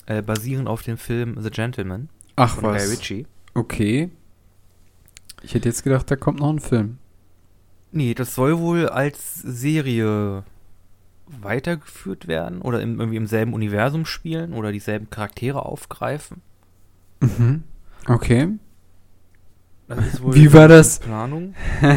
äh, 0.07 0.21
basierend 0.21 0.67
auf 0.67 0.81
dem 0.81 0.97
Film 0.97 1.37
The 1.39 1.51
Gentleman 1.51 2.09
Ach 2.35 2.55
von 2.55 2.63
Guy 2.71 2.75
was. 2.75 2.91
Ritchie. 2.91 3.27
Okay. 3.53 4.09
Ich 5.41 5.53
hätte 5.53 5.69
jetzt 5.69 5.83
gedacht, 5.83 6.09
da 6.09 6.15
kommt 6.15 6.39
noch 6.39 6.49
ein 6.49 6.59
Film. 6.59 6.97
Nee, 7.91 8.13
das 8.13 8.35
soll 8.35 8.59
wohl 8.59 8.87
als 8.87 9.35
Serie 9.41 10.43
weitergeführt 11.41 12.27
werden 12.27 12.61
oder 12.61 12.81
im, 12.81 12.99
irgendwie 12.99 13.17
im 13.17 13.27
selben 13.27 13.53
Universum 13.53 14.05
spielen 14.05 14.53
oder 14.53 14.71
dieselben 14.71 15.09
Charaktere 15.09 15.65
aufgreifen. 15.65 16.41
Mhm. 17.21 17.63
Okay. 18.07 18.49
Das 19.87 20.05
ist 20.05 20.23
wohl 20.23 20.35
Wie 20.35 20.53
war 20.53 20.67
das? 20.67 20.99
Planung. 20.99 21.55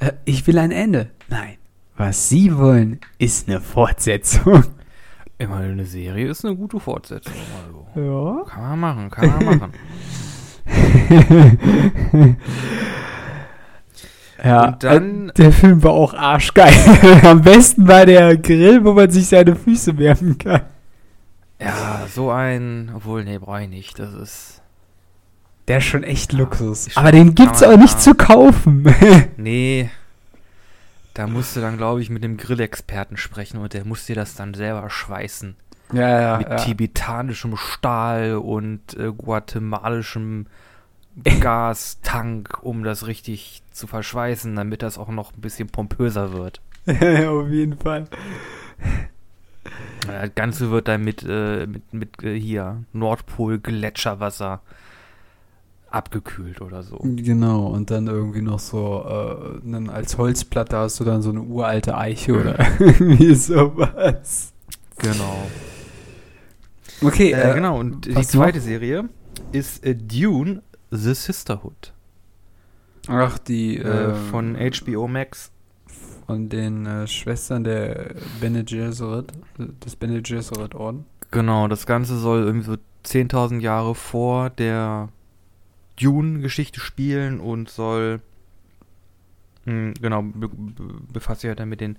Äh, 0.00 0.10
ich 0.24 0.44
will 0.48 0.58
ein 0.58 0.72
Ende. 0.72 1.10
Nein. 1.28 1.54
Was 1.96 2.28
Sie 2.28 2.56
wollen, 2.56 2.98
ist 3.18 3.48
eine 3.48 3.60
Fortsetzung. 3.60 4.64
Immer 5.38 5.58
eine 5.58 5.84
Serie 5.86 6.28
ist 6.28 6.44
eine 6.44 6.56
gute 6.56 6.80
Fortsetzung. 6.80 7.32
Also. 7.64 7.86
Ja. 7.94 8.44
Kann 8.44 8.62
man 8.62 8.80
machen, 8.80 9.10
kann 9.10 9.44
man 9.44 9.58
machen. 9.58 9.72
Ja, 14.44 14.64
Und 14.68 14.84
dann- 14.84 15.28
äh, 15.30 15.32
der 15.32 15.52
Film 15.52 15.82
war 15.82 15.92
auch 15.92 16.14
arschgeil. 16.14 16.72
Am 17.24 17.40
besten 17.42 17.88
war 17.88 18.04
der 18.06 18.36
Grill, 18.36 18.84
wo 18.84 18.92
man 18.92 19.10
sich 19.10 19.26
seine 19.28 19.56
Füße 19.56 19.96
wärmen 19.98 20.36
kann. 20.38 20.62
Ja, 21.60 22.02
so 22.12 22.30
ein, 22.30 22.92
obwohl, 22.94 23.24
nee, 23.24 23.38
brauche 23.38 23.62
ich 23.62 23.68
nicht. 23.68 23.98
Das 23.98 24.12
ist, 24.12 24.60
Der 25.68 25.78
ist 25.78 25.84
schon 25.84 26.02
echt 26.02 26.32
Luxus. 26.32 26.88
ist 26.88 26.98
Aber 26.98 27.10
den 27.12 27.34
gibt's 27.34 27.62
auch 27.62 27.76
nicht 27.78 28.00
zu 28.02 28.14
kaufen. 28.14 28.86
nee. 29.36 29.88
Da 31.14 31.26
musst 31.28 31.54
du 31.56 31.60
dann, 31.60 31.76
glaube 31.76 32.02
ich, 32.02 32.10
mit 32.10 32.24
dem 32.24 32.36
Grillexperten 32.36 33.16
sprechen 33.16 33.58
und 33.58 33.72
der 33.72 33.84
muss 33.86 34.04
dir 34.04 34.16
das 34.16 34.34
dann 34.34 34.52
selber 34.52 34.90
schweißen. 34.90 35.54
ja, 35.92 36.20
ja, 36.20 36.38
mit 36.38 36.48
ja. 36.48 36.56
tibetanischem 36.56 37.56
Stahl 37.56 38.34
und 38.36 38.80
äh, 38.98 39.12
guatemalischem 39.16 40.46
Gastank, 41.40 42.58
um 42.62 42.82
das 42.84 43.06
richtig 43.06 43.62
zu 43.70 43.86
verschweißen, 43.86 44.54
damit 44.56 44.82
das 44.82 44.98
auch 44.98 45.08
noch 45.08 45.32
ein 45.32 45.40
bisschen 45.40 45.68
pompöser 45.68 46.32
wird. 46.32 46.60
Auf 46.86 47.48
jeden 47.48 47.78
Fall. 47.78 48.06
Das 50.06 50.34
Ganze 50.34 50.70
wird 50.70 50.88
dann 50.88 51.02
mit, 51.04 51.24
äh, 51.26 51.66
mit, 51.66 51.92
mit 51.94 52.22
äh, 52.22 52.38
hier 52.38 52.84
Nordpol-Gletscherwasser 52.92 54.60
abgekühlt 55.90 56.60
oder 56.60 56.82
so. 56.82 56.98
Genau, 57.02 57.68
und 57.68 57.90
dann 57.90 58.08
irgendwie 58.08 58.42
noch 58.42 58.58
so, 58.58 59.04
äh, 59.08 59.60
dann 59.70 59.88
als 59.88 60.18
Holzplatte 60.18 60.76
hast 60.76 60.98
du 61.00 61.04
dann 61.04 61.22
so 61.22 61.30
eine 61.30 61.40
uralte 61.40 61.96
Eiche 61.96 62.38
oder 62.38 62.58
irgendwie 62.80 63.34
sowas. 63.34 64.52
Genau. 64.98 65.46
Okay, 67.00 67.32
Äh, 67.32 67.54
genau, 67.54 67.78
und 67.78 68.06
die 68.06 68.14
zweite 68.26 68.58
noch? 68.58 68.64
Serie 68.64 69.08
ist 69.52 69.84
äh, 69.84 69.94
Dune 69.94 70.62
The 70.96 71.14
Sisterhood 71.14 71.92
Ach, 73.08 73.36
die 73.38 73.76
äh, 73.78 74.10
äh, 74.10 74.14
von 74.14 74.56
HBO 74.56 75.08
Max. 75.08 75.50
von 76.26 76.48
den 76.48 76.86
äh, 76.86 77.06
Schwestern 77.06 77.64
der 77.64 78.14
Bene 78.40 78.64
Gesserit, 78.64 79.32
des 79.58 79.96
Bene 79.96 80.22
Gesserit 80.22 80.74
Orden. 80.74 81.04
Genau, 81.30 81.68
das 81.68 81.84
Ganze 81.86 82.16
soll 82.18 82.44
irgendwie 82.44 82.66
so 82.66 82.76
10.000 83.04 83.60
Jahre 83.60 83.94
vor 83.94 84.50
der 84.50 85.08
Dune-Geschichte 86.00 86.80
spielen 86.80 87.40
und 87.40 87.68
soll, 87.68 88.20
mh, 89.66 89.94
genau, 90.00 90.22
be 90.22 90.48
be 90.48 90.72
befasst 91.12 91.42
sich 91.42 91.48
halt 91.48 91.60
dann 91.60 91.68
mit 91.68 91.80
den 91.80 91.98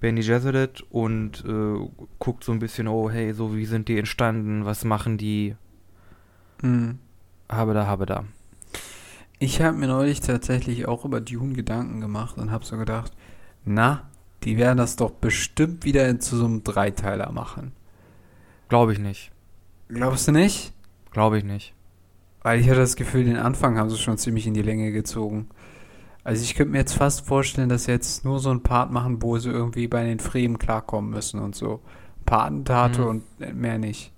Bene 0.00 0.22
Gesserit 0.22 0.82
und 0.90 1.44
äh, 1.46 1.88
guckt 2.18 2.42
so 2.44 2.50
ein 2.52 2.58
bisschen, 2.58 2.88
oh 2.88 3.08
hey, 3.10 3.32
so 3.34 3.54
wie 3.54 3.66
sind 3.66 3.86
die 3.88 3.98
entstanden, 3.98 4.64
was 4.64 4.84
machen 4.84 5.18
die, 5.18 5.54
Mhm. 6.62 6.98
Habe 7.52 7.74
da, 7.74 7.86
habe 7.86 8.06
da. 8.06 8.24
Ich 9.38 9.60
habe 9.60 9.76
mir 9.76 9.88
neulich 9.88 10.20
tatsächlich 10.20 10.86
auch 10.86 11.04
über 11.04 11.20
Dune 11.20 11.54
Gedanken 11.54 12.00
gemacht 12.00 12.38
und 12.38 12.50
habe 12.50 12.64
so 12.64 12.76
gedacht, 12.76 13.12
na, 13.64 14.08
die 14.44 14.56
werden 14.56 14.78
das 14.78 14.96
doch 14.96 15.10
bestimmt 15.10 15.84
wieder 15.84 16.18
zu 16.20 16.36
so 16.36 16.44
einem 16.44 16.62
Dreiteiler 16.64 17.30
machen. 17.32 17.72
Glaube 18.68 18.92
ich 18.92 18.98
nicht. 18.98 19.32
Glaubst 19.88 20.28
du 20.28 20.32
nicht? 20.32 20.72
Glaube 21.10 21.38
ich 21.38 21.44
nicht. 21.44 21.74
Weil 22.42 22.60
ich 22.60 22.68
hatte 22.68 22.80
das 22.80 22.96
Gefühl, 22.96 23.24
den 23.24 23.36
Anfang 23.36 23.78
haben 23.78 23.90
sie 23.90 23.98
schon 23.98 24.18
ziemlich 24.18 24.46
in 24.46 24.54
die 24.54 24.62
Länge 24.62 24.90
gezogen. 24.92 25.48
Also 26.24 26.42
ich 26.42 26.54
könnte 26.54 26.72
mir 26.72 26.78
jetzt 26.78 26.94
fast 26.94 27.26
vorstellen, 27.26 27.68
dass 27.68 27.84
sie 27.84 27.92
jetzt 27.92 28.24
nur 28.24 28.38
so 28.38 28.50
ein 28.50 28.62
Part 28.62 28.90
machen, 28.92 29.22
wo 29.22 29.38
sie 29.38 29.50
irgendwie 29.50 29.88
bei 29.88 30.04
den 30.04 30.20
Fremen 30.20 30.58
klarkommen 30.58 31.10
müssen 31.10 31.40
und 31.40 31.54
so. 31.54 31.80
Ein 32.20 32.24
paar 32.24 32.44
Attentate 32.44 33.02
Mhm. 33.02 33.06
und 33.08 33.54
mehr 33.56 33.78
nicht. 33.78 34.11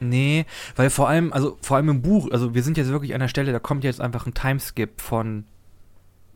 Nee, 0.00 0.46
weil 0.76 0.90
vor 0.90 1.08
allem, 1.08 1.32
also 1.32 1.58
vor 1.60 1.76
allem 1.76 1.88
im 1.88 2.02
Buch, 2.02 2.30
also 2.30 2.54
wir 2.54 2.62
sind 2.62 2.76
jetzt 2.76 2.88
wirklich 2.90 3.14
an 3.14 3.20
der 3.20 3.28
Stelle, 3.28 3.52
da 3.52 3.58
kommt 3.58 3.82
jetzt 3.84 4.00
einfach 4.00 4.26
ein 4.26 4.34
Timeskip 4.34 5.00
von 5.00 5.44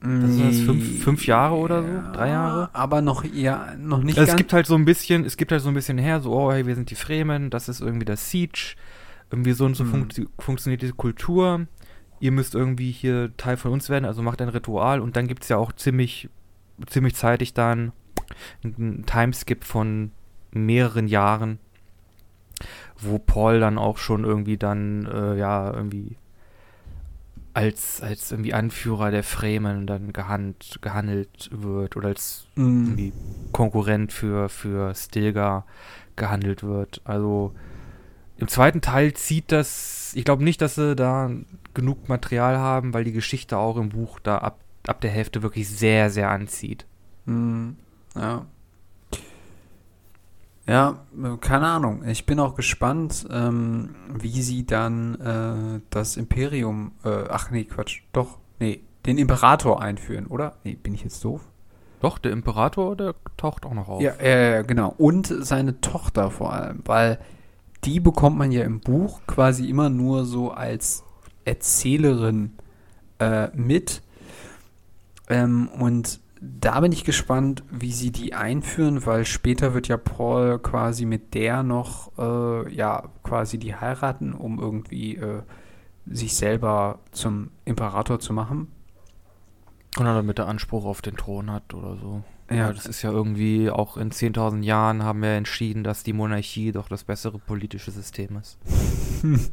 Was 0.00 0.30
ist 0.32 0.40
das, 0.40 0.60
fünf- 0.60 1.02
fünf 1.02 1.26
Jahre 1.26 1.54
oder 1.54 1.82
so? 1.82 2.02
Drei 2.12 2.30
Jahre? 2.30 2.70
Aber 2.72 3.02
noch, 3.02 3.24
ja, 3.24 3.74
noch 3.78 4.02
nicht 4.02 4.18
Also 4.18 4.32
es 4.32 4.36
gibt 4.36 4.52
halt 4.52 4.66
so 4.66 4.74
ein 4.74 4.84
bisschen, 4.84 5.24
es 5.24 5.36
gibt 5.36 5.52
halt 5.52 5.62
so 5.62 5.68
ein 5.68 5.74
bisschen 5.74 5.96
her, 5.98 6.20
so, 6.20 6.32
oh, 6.32 6.50
hey, 6.52 6.66
wir 6.66 6.74
sind 6.74 6.90
die 6.90 6.96
Fremen, 6.96 7.50
das 7.50 7.68
ist 7.68 7.80
irgendwie 7.80 8.04
das 8.04 8.30
Siege, 8.30 8.74
irgendwie 9.30 9.52
so 9.52 9.64
und 9.64 9.76
so 9.76 9.84
Mhm. 9.84 9.88
funkt, 9.88 10.20
funktioniert 10.40 10.82
diese 10.82 10.94
Kultur, 10.94 11.66
ihr 12.18 12.32
müsst 12.32 12.54
irgendwie 12.56 12.90
hier 12.90 13.30
Teil 13.36 13.56
von 13.56 13.70
uns 13.70 13.88
werden, 13.90 14.04
also 14.04 14.22
macht 14.22 14.42
ein 14.42 14.48
Ritual 14.48 15.00
und 15.00 15.14
dann 15.16 15.28
gibt 15.28 15.44
es 15.44 15.48
ja 15.50 15.56
auch 15.56 15.70
ziemlich, 15.72 16.28
ziemlich 16.86 17.14
zeitig 17.14 17.54
dann 17.54 17.92
einen 18.64 19.04
Timeskip 19.06 19.62
von 19.62 20.10
mehreren 20.52 21.06
Jahren, 21.06 21.58
wo 23.04 23.18
Paul 23.18 23.60
dann 23.60 23.78
auch 23.78 23.98
schon 23.98 24.24
irgendwie 24.24 24.56
dann, 24.56 25.06
äh, 25.06 25.36
ja, 25.36 25.72
irgendwie 25.72 26.16
als, 27.54 28.00
als 28.00 28.32
irgendwie 28.32 28.54
Anführer 28.54 29.10
der 29.10 29.22
Fremen 29.22 29.86
dann 29.86 30.12
gehand, 30.12 30.78
gehandelt 30.80 31.50
wird 31.52 31.96
oder 31.96 32.08
als 32.08 32.46
Mhm. 32.56 32.84
irgendwie 32.86 33.12
Konkurrent 33.52 34.12
für, 34.12 34.48
für 34.48 34.94
Stilgar 34.94 35.66
gehandelt 36.16 36.62
wird. 36.62 37.02
Also 37.04 37.52
im 38.38 38.48
zweiten 38.48 38.80
Teil 38.80 39.12
zieht 39.12 39.52
das, 39.52 40.12
ich 40.14 40.24
glaube 40.24 40.44
nicht, 40.44 40.62
dass 40.62 40.76
sie 40.76 40.96
da 40.96 41.30
genug 41.74 42.08
Material 42.08 42.56
haben, 42.58 42.94
weil 42.94 43.04
die 43.04 43.12
Geschichte 43.12 43.58
auch 43.58 43.76
im 43.76 43.90
Buch 43.90 44.18
da 44.20 44.38
ab, 44.38 44.58
ab 44.86 45.00
der 45.02 45.10
Hälfte 45.10 45.42
wirklich 45.42 45.68
sehr, 45.68 46.08
sehr 46.10 46.30
anzieht. 46.30 46.86
Mhm. 47.26 47.76
Ja. 48.16 48.46
Ja, 50.66 51.00
keine 51.40 51.66
Ahnung. 51.66 52.04
Ich 52.06 52.24
bin 52.24 52.38
auch 52.38 52.54
gespannt, 52.54 53.26
ähm, 53.30 53.94
wie 54.12 54.42
sie 54.42 54.64
dann 54.64 55.14
äh, 55.16 55.80
das 55.90 56.16
Imperium, 56.16 56.92
äh, 57.04 57.24
ach 57.28 57.50
nee, 57.50 57.64
Quatsch, 57.64 58.02
doch, 58.12 58.38
nee, 58.60 58.82
den 59.04 59.18
Imperator 59.18 59.82
einführen, 59.82 60.26
oder? 60.26 60.56
Nee, 60.62 60.76
bin 60.80 60.94
ich 60.94 61.02
jetzt 61.02 61.24
doof? 61.24 61.40
Doch, 62.00 62.18
der 62.18 62.32
Imperator, 62.32 62.96
der 62.96 63.14
taucht 63.36 63.66
auch 63.66 63.74
noch 63.74 63.88
auf. 63.88 64.02
Ja, 64.02 64.12
äh, 64.18 64.64
genau. 64.64 64.94
Und 64.98 65.26
seine 65.26 65.80
Tochter 65.80 66.30
vor 66.30 66.52
allem, 66.52 66.82
weil 66.84 67.18
die 67.84 68.00
bekommt 68.00 68.38
man 68.38 68.52
ja 68.52 68.62
im 68.62 68.80
Buch 68.80 69.20
quasi 69.26 69.68
immer 69.68 69.90
nur 69.90 70.24
so 70.24 70.52
als 70.52 71.04
Erzählerin 71.44 72.52
äh, 73.18 73.48
mit. 73.56 74.02
Ähm, 75.28 75.68
und 75.78 76.20
da 76.42 76.80
bin 76.80 76.90
ich 76.90 77.04
gespannt, 77.04 77.62
wie 77.70 77.92
sie 77.92 78.10
die 78.10 78.34
einführen, 78.34 79.06
weil 79.06 79.24
später 79.24 79.74
wird 79.74 79.86
ja 79.86 79.96
Paul 79.96 80.58
quasi 80.58 81.04
mit 81.04 81.34
der 81.34 81.62
noch, 81.62 82.10
äh, 82.18 82.74
ja, 82.74 83.10
quasi 83.22 83.58
die 83.58 83.76
heiraten, 83.76 84.32
um 84.32 84.58
irgendwie 84.58 85.16
äh, 85.16 85.42
sich 86.06 86.34
selber 86.34 86.98
zum 87.12 87.50
Imperator 87.64 88.18
zu 88.18 88.32
machen. 88.32 88.72
Und 89.96 90.04
dann 90.04 90.16
damit 90.16 90.40
er 90.40 90.48
Anspruch 90.48 90.84
auf 90.84 91.00
den 91.00 91.16
Thron 91.16 91.50
hat 91.50 91.74
oder 91.74 91.96
so. 91.96 92.24
Ja. 92.50 92.56
Ja, 92.56 92.72
das 92.72 92.86
ist 92.86 93.02
ja 93.02 93.12
irgendwie, 93.12 93.70
auch 93.70 93.96
in 93.96 94.10
10.000 94.10 94.62
Jahren 94.64 95.04
haben 95.04 95.22
wir 95.22 95.30
entschieden, 95.30 95.84
dass 95.84 96.02
die 96.02 96.12
Monarchie 96.12 96.72
doch 96.72 96.88
das 96.88 97.04
bessere 97.04 97.38
politische 97.38 97.92
System 97.92 98.36
ist. 98.36 98.58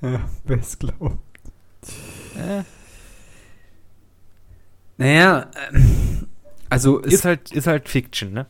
ja, 0.00 0.20
wer 0.44 0.58
es 0.58 0.78
glaubt. 0.78 1.18
Äh, 2.36 2.62
Naja, 4.96 5.46
ähm, 5.72 6.26
also 6.70 7.02
es 7.02 7.14
ist 7.14 7.24
halt, 7.24 7.52
ist 7.52 7.66
halt 7.66 7.88
Fiction, 7.88 8.32
ne? 8.32 8.46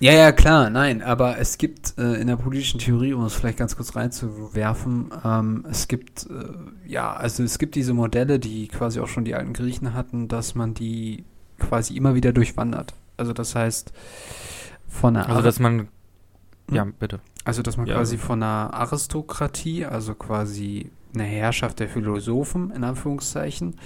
Ja, 0.00 0.12
ja, 0.12 0.32
klar, 0.32 0.70
nein, 0.70 1.02
aber 1.02 1.38
es 1.38 1.56
gibt 1.56 1.94
äh, 1.98 2.14
in 2.20 2.26
der 2.26 2.36
politischen 2.36 2.80
Theorie, 2.80 3.12
um 3.12 3.24
es 3.24 3.34
vielleicht 3.34 3.58
ganz 3.58 3.76
kurz 3.76 3.94
reinzuwerfen, 3.94 5.10
ähm, 5.24 5.64
es 5.70 5.86
gibt, 5.86 6.26
äh, 6.28 6.88
ja, 6.88 7.12
also 7.12 7.44
es 7.44 7.58
gibt 7.58 7.76
diese 7.76 7.94
Modelle, 7.94 8.40
die 8.40 8.66
quasi 8.68 8.98
auch 9.00 9.06
schon 9.06 9.24
die 9.24 9.34
alten 9.36 9.52
Griechen 9.52 9.94
hatten, 9.94 10.26
dass 10.26 10.54
man 10.56 10.74
die 10.74 11.24
quasi 11.60 11.96
immer 11.96 12.14
wieder 12.16 12.32
durchwandert. 12.32 12.94
Also 13.16 13.32
das 13.32 13.54
heißt, 13.54 13.92
von 14.88 15.16
einer 15.16 15.28
Also, 15.28 15.42
dass 15.42 15.60
man. 15.60 15.88
Hm? 16.68 16.74
Ja, 16.76 16.84
bitte. 16.98 17.20
also 17.44 17.62
dass 17.62 17.76
man 17.76 17.86
Ja. 17.86 17.94
quasi 17.94 18.18
von 18.18 18.42
einer 18.42 18.74
Aristokratie, 18.74 19.84
also 19.84 20.14
quasi 20.14 20.90
eine 21.14 21.22
Herrschaft 21.24 21.78
der 21.78 21.88
Philosophen, 21.88 22.72
in 22.72 22.82
Anführungszeichen, 22.82 23.76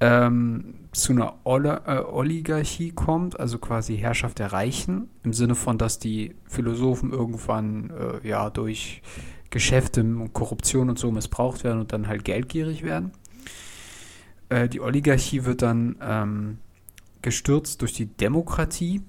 ähm, 0.00 0.74
zu 0.92 1.12
einer 1.12 1.34
Ola, 1.44 1.82
äh, 1.86 2.00
Oligarchie 2.00 2.90
kommt, 2.90 3.38
also 3.38 3.58
quasi 3.58 3.96
Herrschaft 3.96 4.38
der 4.38 4.52
Reichen, 4.52 5.08
im 5.22 5.32
Sinne 5.32 5.54
von, 5.54 5.78
dass 5.78 5.98
die 5.98 6.34
Philosophen 6.46 7.12
irgendwann 7.12 7.90
äh, 7.90 8.26
ja 8.26 8.50
durch 8.50 9.02
Geschäfte 9.50 10.00
und 10.00 10.32
Korruption 10.32 10.88
und 10.88 10.98
so 10.98 11.10
missbraucht 11.10 11.64
werden 11.64 11.80
und 11.80 11.92
dann 11.92 12.08
halt 12.08 12.24
geldgierig 12.24 12.82
werden. 12.82 13.12
Äh, 14.48 14.68
die 14.68 14.80
Oligarchie 14.80 15.44
wird 15.44 15.62
dann 15.62 15.96
ähm, 16.00 16.58
gestürzt 17.22 17.82
durch 17.82 17.92
die 17.92 18.06
Demokratie. 18.06 19.02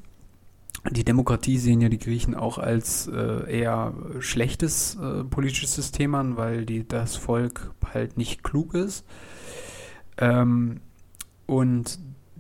Die 0.90 1.06
Demokratie 1.06 1.58
sehen 1.58 1.80
ja 1.80 1.90
die 1.90 2.00
Griechen 2.00 2.34
auch 2.36 2.58
als 2.58 3.08
äh, 3.08 3.60
eher 3.60 3.94
schlechtes 4.20 4.96
äh, 4.96 5.24
politisches 5.24 5.76
System 5.76 6.16
an, 6.16 6.38
weil 6.38 6.66
die, 6.66 6.88
das 6.88 7.16
Volk 7.16 7.72
halt 7.94 8.18
nicht 8.18 8.44
klug 8.44 8.74
ist. 8.74 9.06
Ähm, 10.22 10.80
und 11.48 12.00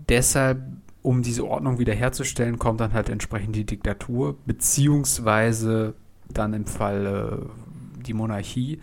deshalb, 0.09 0.61
um 1.01 1.21
diese 1.23 1.45
Ordnung 1.45 1.79
wiederherzustellen, 1.79 2.59
kommt 2.59 2.79
dann 2.79 2.93
halt 2.93 3.09
entsprechend 3.09 3.55
die 3.55 3.65
Diktatur, 3.65 4.37
beziehungsweise 4.45 5.95
dann 6.29 6.53
im 6.53 6.65
Fall 6.65 7.05
äh, 7.41 8.01
die 8.05 8.13
Monarchie. 8.13 8.79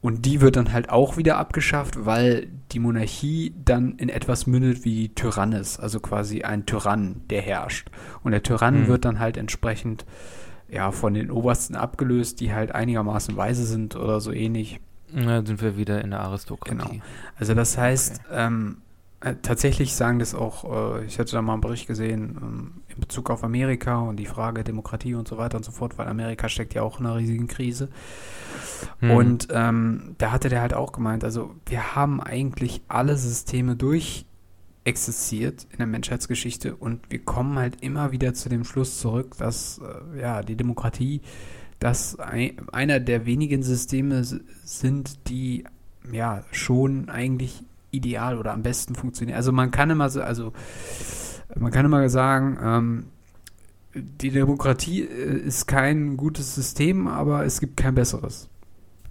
Und 0.00 0.26
die 0.26 0.40
wird 0.40 0.54
dann 0.54 0.72
halt 0.72 0.90
auch 0.90 1.16
wieder 1.16 1.38
abgeschafft, 1.38 2.06
weil 2.06 2.48
die 2.70 2.78
Monarchie 2.78 3.52
dann 3.64 3.96
in 3.96 4.08
etwas 4.10 4.46
mündet 4.46 4.84
wie 4.84 5.08
Tyrannis, 5.08 5.80
also 5.80 5.98
quasi 5.98 6.42
ein 6.42 6.66
Tyrann, 6.66 7.22
der 7.30 7.42
herrscht. 7.42 7.90
Und 8.22 8.30
der 8.30 8.44
Tyrann 8.44 8.82
Hm. 8.82 8.86
wird 8.86 9.04
dann 9.04 9.18
halt 9.18 9.36
entsprechend 9.36 10.06
ja 10.70 10.92
von 10.92 11.14
den 11.14 11.30
Obersten 11.32 11.74
abgelöst, 11.74 12.40
die 12.40 12.52
halt 12.52 12.72
einigermaßen 12.72 13.36
weise 13.36 13.64
sind 13.66 13.96
oder 13.96 14.20
so 14.20 14.30
ähnlich. 14.32 14.80
Na, 15.12 15.44
sind 15.44 15.60
wir 15.62 15.76
wieder 15.76 16.02
in 16.02 16.10
der 16.10 16.20
Aristokratie. 16.20 16.76
Genau. 16.76 17.04
Also 17.38 17.54
das 17.54 17.78
heißt, 17.78 18.20
ähm, 18.30 18.78
äh, 19.20 19.34
tatsächlich 19.42 19.94
sagen 19.94 20.20
das 20.20 20.34
auch, 20.34 21.00
äh, 21.00 21.04
ich 21.04 21.18
hatte 21.18 21.32
da 21.32 21.42
mal 21.42 21.54
einen 21.54 21.60
Bericht 21.60 21.88
gesehen 21.88 22.38
ähm, 22.40 22.72
in 22.88 23.00
Bezug 23.00 23.30
auf 23.30 23.42
Amerika 23.42 23.98
und 23.98 24.16
die 24.16 24.26
Frage 24.26 24.62
Demokratie 24.62 25.14
und 25.14 25.26
so 25.26 25.38
weiter 25.38 25.56
und 25.56 25.64
so 25.64 25.72
fort, 25.72 25.98
weil 25.98 26.06
Amerika 26.06 26.48
steckt 26.48 26.74
ja 26.74 26.82
auch 26.82 27.00
in 27.00 27.06
einer 27.06 27.16
riesigen 27.16 27.48
Krise. 27.48 27.88
Hm. 29.00 29.10
Und 29.10 29.48
ähm, 29.50 30.14
da 30.18 30.30
hatte 30.30 30.48
der 30.48 30.60
halt 30.60 30.72
auch 30.72 30.92
gemeint, 30.92 31.24
also 31.24 31.54
wir 31.66 31.96
haben 31.96 32.20
eigentlich 32.20 32.80
alle 32.86 33.16
Systeme 33.16 33.74
durch 33.74 34.24
existiert 34.84 35.66
in 35.72 35.78
der 35.78 35.86
Menschheitsgeschichte 35.88 36.76
und 36.76 37.10
wir 37.10 37.18
kommen 37.18 37.58
halt 37.58 37.82
immer 37.82 38.12
wieder 38.12 38.34
zu 38.34 38.48
dem 38.48 38.64
Schluss 38.64 39.00
zurück, 39.00 39.36
dass 39.36 39.80
äh, 40.14 40.20
ja 40.20 40.42
die 40.42 40.56
Demokratie 40.56 41.22
das 41.78 42.18
ein, 42.18 42.56
einer 42.72 43.00
der 43.00 43.26
wenigen 43.26 43.62
Systeme 43.62 44.24
sind, 44.24 45.28
die 45.28 45.64
ja 46.12 46.42
schon 46.50 47.08
eigentlich 47.08 47.62
ideal 47.90 48.38
oder 48.38 48.52
am 48.52 48.62
besten 48.62 48.94
funktionieren. 48.94 49.36
Also 49.36 49.52
man 49.52 49.70
kann 49.70 49.90
immer 49.90 50.10
so, 50.10 50.20
also 50.20 50.52
man 51.56 51.72
kann 51.72 51.84
immer 51.84 52.08
sagen, 52.08 52.58
ähm, 52.62 53.04
die 53.94 54.30
Demokratie 54.30 55.02
äh, 55.02 55.38
ist 55.38 55.66
kein 55.66 56.16
gutes 56.16 56.54
System, 56.54 57.06
aber 57.06 57.44
es 57.44 57.60
gibt 57.60 57.76
kein 57.76 57.94
besseres. 57.94 58.48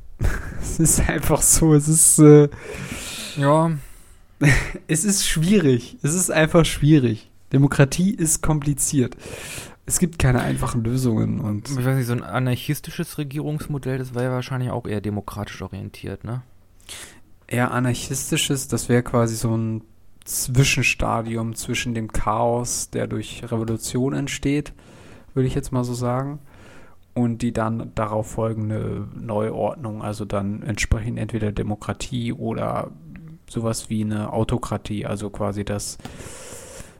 es 0.61 0.79
ist 0.79 1.09
einfach 1.09 1.41
so, 1.41 1.73
es 1.73 1.87
ist 1.87 2.19
äh, 2.19 2.49
ja, 3.37 3.71
es 4.87 5.03
ist 5.03 5.27
schwierig. 5.27 5.97
Es 6.01 6.13
ist 6.13 6.31
einfach 6.31 6.65
schwierig. 6.65 7.29
Demokratie 7.53 8.13
ist 8.13 8.41
kompliziert. 8.41 9.15
Es 9.87 9.97
gibt 9.97 10.19
keine 10.19 10.41
einfachen 10.41 10.83
Lösungen 10.83 11.39
und 11.39 11.69
ich 11.69 11.83
weiß 11.83 11.95
nicht, 11.97 12.05
so 12.05 12.13
ein 12.13 12.21
anarchistisches 12.21 13.17
Regierungsmodell, 13.17 13.97
das 13.97 14.13
war 14.13 14.21
ja 14.21 14.31
wahrscheinlich 14.31 14.69
auch 14.69 14.85
eher 14.85 15.01
demokratisch 15.01 15.61
orientiert, 15.63 16.23
ne? 16.23 16.43
eher 17.47 17.71
anarchistisches, 17.71 18.67
das 18.67 18.89
wäre 18.89 19.03
quasi 19.03 19.35
so 19.35 19.55
ein 19.55 19.81
Zwischenstadium 20.25 21.55
zwischen 21.55 21.93
dem 21.93 22.11
Chaos, 22.11 22.89
der 22.89 23.07
durch 23.07 23.43
Revolution 23.43 24.13
entsteht, 24.13 24.73
würde 25.33 25.47
ich 25.47 25.55
jetzt 25.55 25.71
mal 25.71 25.85
so 25.85 25.93
sagen, 25.93 26.39
und 27.13 27.41
die 27.41 27.53
dann 27.53 27.93
darauf 27.95 28.29
folgende 28.29 29.07
Neuordnung, 29.15 30.03
also 30.03 30.25
dann 30.25 30.61
entsprechend 30.63 31.17
entweder 31.17 31.51
Demokratie 31.51 32.33
oder 32.33 32.91
sowas 33.49 33.89
wie 33.89 34.03
eine 34.03 34.33
Autokratie, 34.33 35.05
also 35.05 35.29
quasi 35.29 35.63
das, 35.63 35.97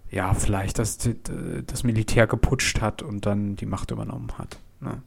ja, 0.10 0.34
vielleicht 0.34 0.80
das, 0.80 0.98
das 1.66 1.84
Militär 1.84 2.28
geputscht 2.28 2.82
hat 2.82 3.02
und 3.02 3.26
dann 3.26 3.56
die 3.56 3.66
Macht 3.66 3.92
übernommen 3.92 4.38
hat. 4.38 4.60
Ne? 4.80 5.02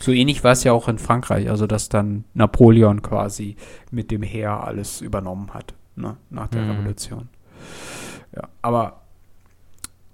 So 0.00 0.12
ähnlich 0.12 0.44
war 0.44 0.52
es 0.52 0.64
ja 0.64 0.72
auch 0.72 0.88
in 0.88 0.98
Frankreich, 0.98 1.50
also 1.50 1.66
dass 1.66 1.88
dann 1.88 2.24
Napoleon 2.34 3.02
quasi 3.02 3.56
mit 3.90 4.10
dem 4.10 4.22
Heer 4.22 4.62
alles 4.64 5.00
übernommen 5.00 5.52
hat, 5.54 5.74
ne, 5.96 6.16
nach 6.30 6.48
der 6.48 6.62
mhm. 6.62 6.70
Revolution. 6.70 7.28
Ja, 8.34 8.48
aber 8.62 9.02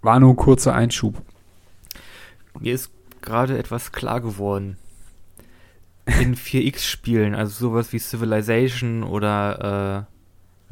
war 0.00 0.20
nur 0.20 0.32
ein 0.32 0.36
kurzer 0.36 0.74
Einschub. 0.74 1.20
Mir 2.58 2.74
ist 2.74 2.90
gerade 3.20 3.58
etwas 3.58 3.92
klar 3.92 4.20
geworden. 4.20 4.78
In 6.06 6.34
4X-Spielen, 6.36 7.34
also 7.34 7.68
sowas 7.68 7.92
wie 7.92 7.98
Civilization 7.98 9.02
oder, 9.02 10.06
äh, 10.08 10.13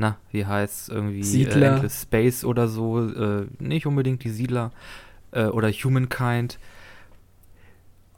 na, 0.03 0.19
wie 0.33 0.45
heißt 0.45 0.88
irgendwie 0.88 1.21
äh, 1.21 1.25
Siedler. 1.25 1.85
Äh, 1.85 1.88
Space 1.88 2.45
oder 2.45 2.67
so, 2.67 3.09
äh, 3.09 3.47
nicht 3.61 3.87
unbedingt 3.87 4.25
die 4.25 4.31
Siedler 4.31 4.73
äh, 5.31 5.45
oder 5.45 5.71
Humankind. 5.71 6.59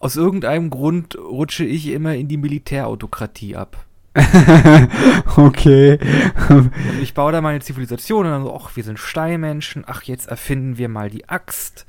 Aus 0.00 0.16
irgendeinem 0.16 0.70
Grund 0.70 1.16
rutsche 1.16 1.64
ich 1.64 1.88
immer 1.88 2.14
in 2.14 2.28
die 2.28 2.38
Militärautokratie 2.38 3.54
ab. 3.54 3.84
okay. 5.36 5.98
ich 7.02 7.14
baue 7.14 7.32
da 7.32 7.40
meine 7.40 7.60
Zivilisation 7.60 8.24
und 8.24 8.32
dann 8.32 8.42
so, 8.44 8.56
ach, 8.56 8.74
wir 8.76 8.84
sind 8.84 8.98
Steinmenschen, 8.98 9.84
ach, 9.86 10.04
jetzt 10.04 10.28
erfinden 10.28 10.78
wir 10.78 10.88
mal 10.88 11.10
die 11.10 11.28
Axt. 11.28 11.84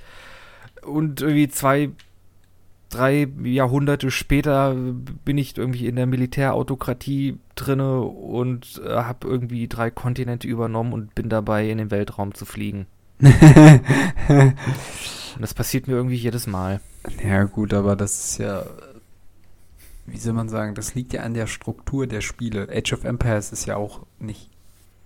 Und 0.81 1.21
irgendwie 1.21 1.47
zwei, 1.47 1.91
drei 2.95 3.27
Jahrhunderte 3.43 4.11
später 4.11 4.75
bin 5.23 5.37
ich 5.37 5.57
irgendwie 5.57 5.87
in 5.87 5.95
der 5.95 6.05
Militärautokratie 6.05 7.39
drinne 7.55 8.01
und 8.01 8.81
äh, 8.85 8.89
habe 8.89 9.27
irgendwie 9.27 9.67
drei 9.67 9.89
Kontinente 9.91 10.47
übernommen 10.47 10.93
und 10.93 11.15
bin 11.15 11.29
dabei, 11.29 11.69
in 11.69 11.77
den 11.77 11.91
Weltraum 11.91 12.33
zu 12.33 12.45
fliegen. 12.45 12.85
und 13.19 13.31
das 15.39 15.53
passiert 15.53 15.87
mir 15.87 15.93
irgendwie 15.93 16.15
jedes 16.15 16.47
Mal. 16.47 16.81
Ja, 17.23 17.43
gut, 17.43 17.73
aber 17.73 17.95
das 17.95 18.31
ist 18.31 18.37
ja 18.39 18.65
wie 20.05 20.17
soll 20.17 20.33
man 20.33 20.49
sagen, 20.49 20.75
das 20.75 20.93
liegt 20.95 21.13
ja 21.13 21.23
an 21.23 21.33
der 21.33 21.47
Struktur 21.47 22.07
der 22.07 22.21
Spiele. 22.21 22.67
Age 22.71 22.93
of 22.93 23.03
Empires 23.03 23.51
ist 23.51 23.65
ja 23.65 23.75
auch 23.75 24.05
nicht 24.19 24.49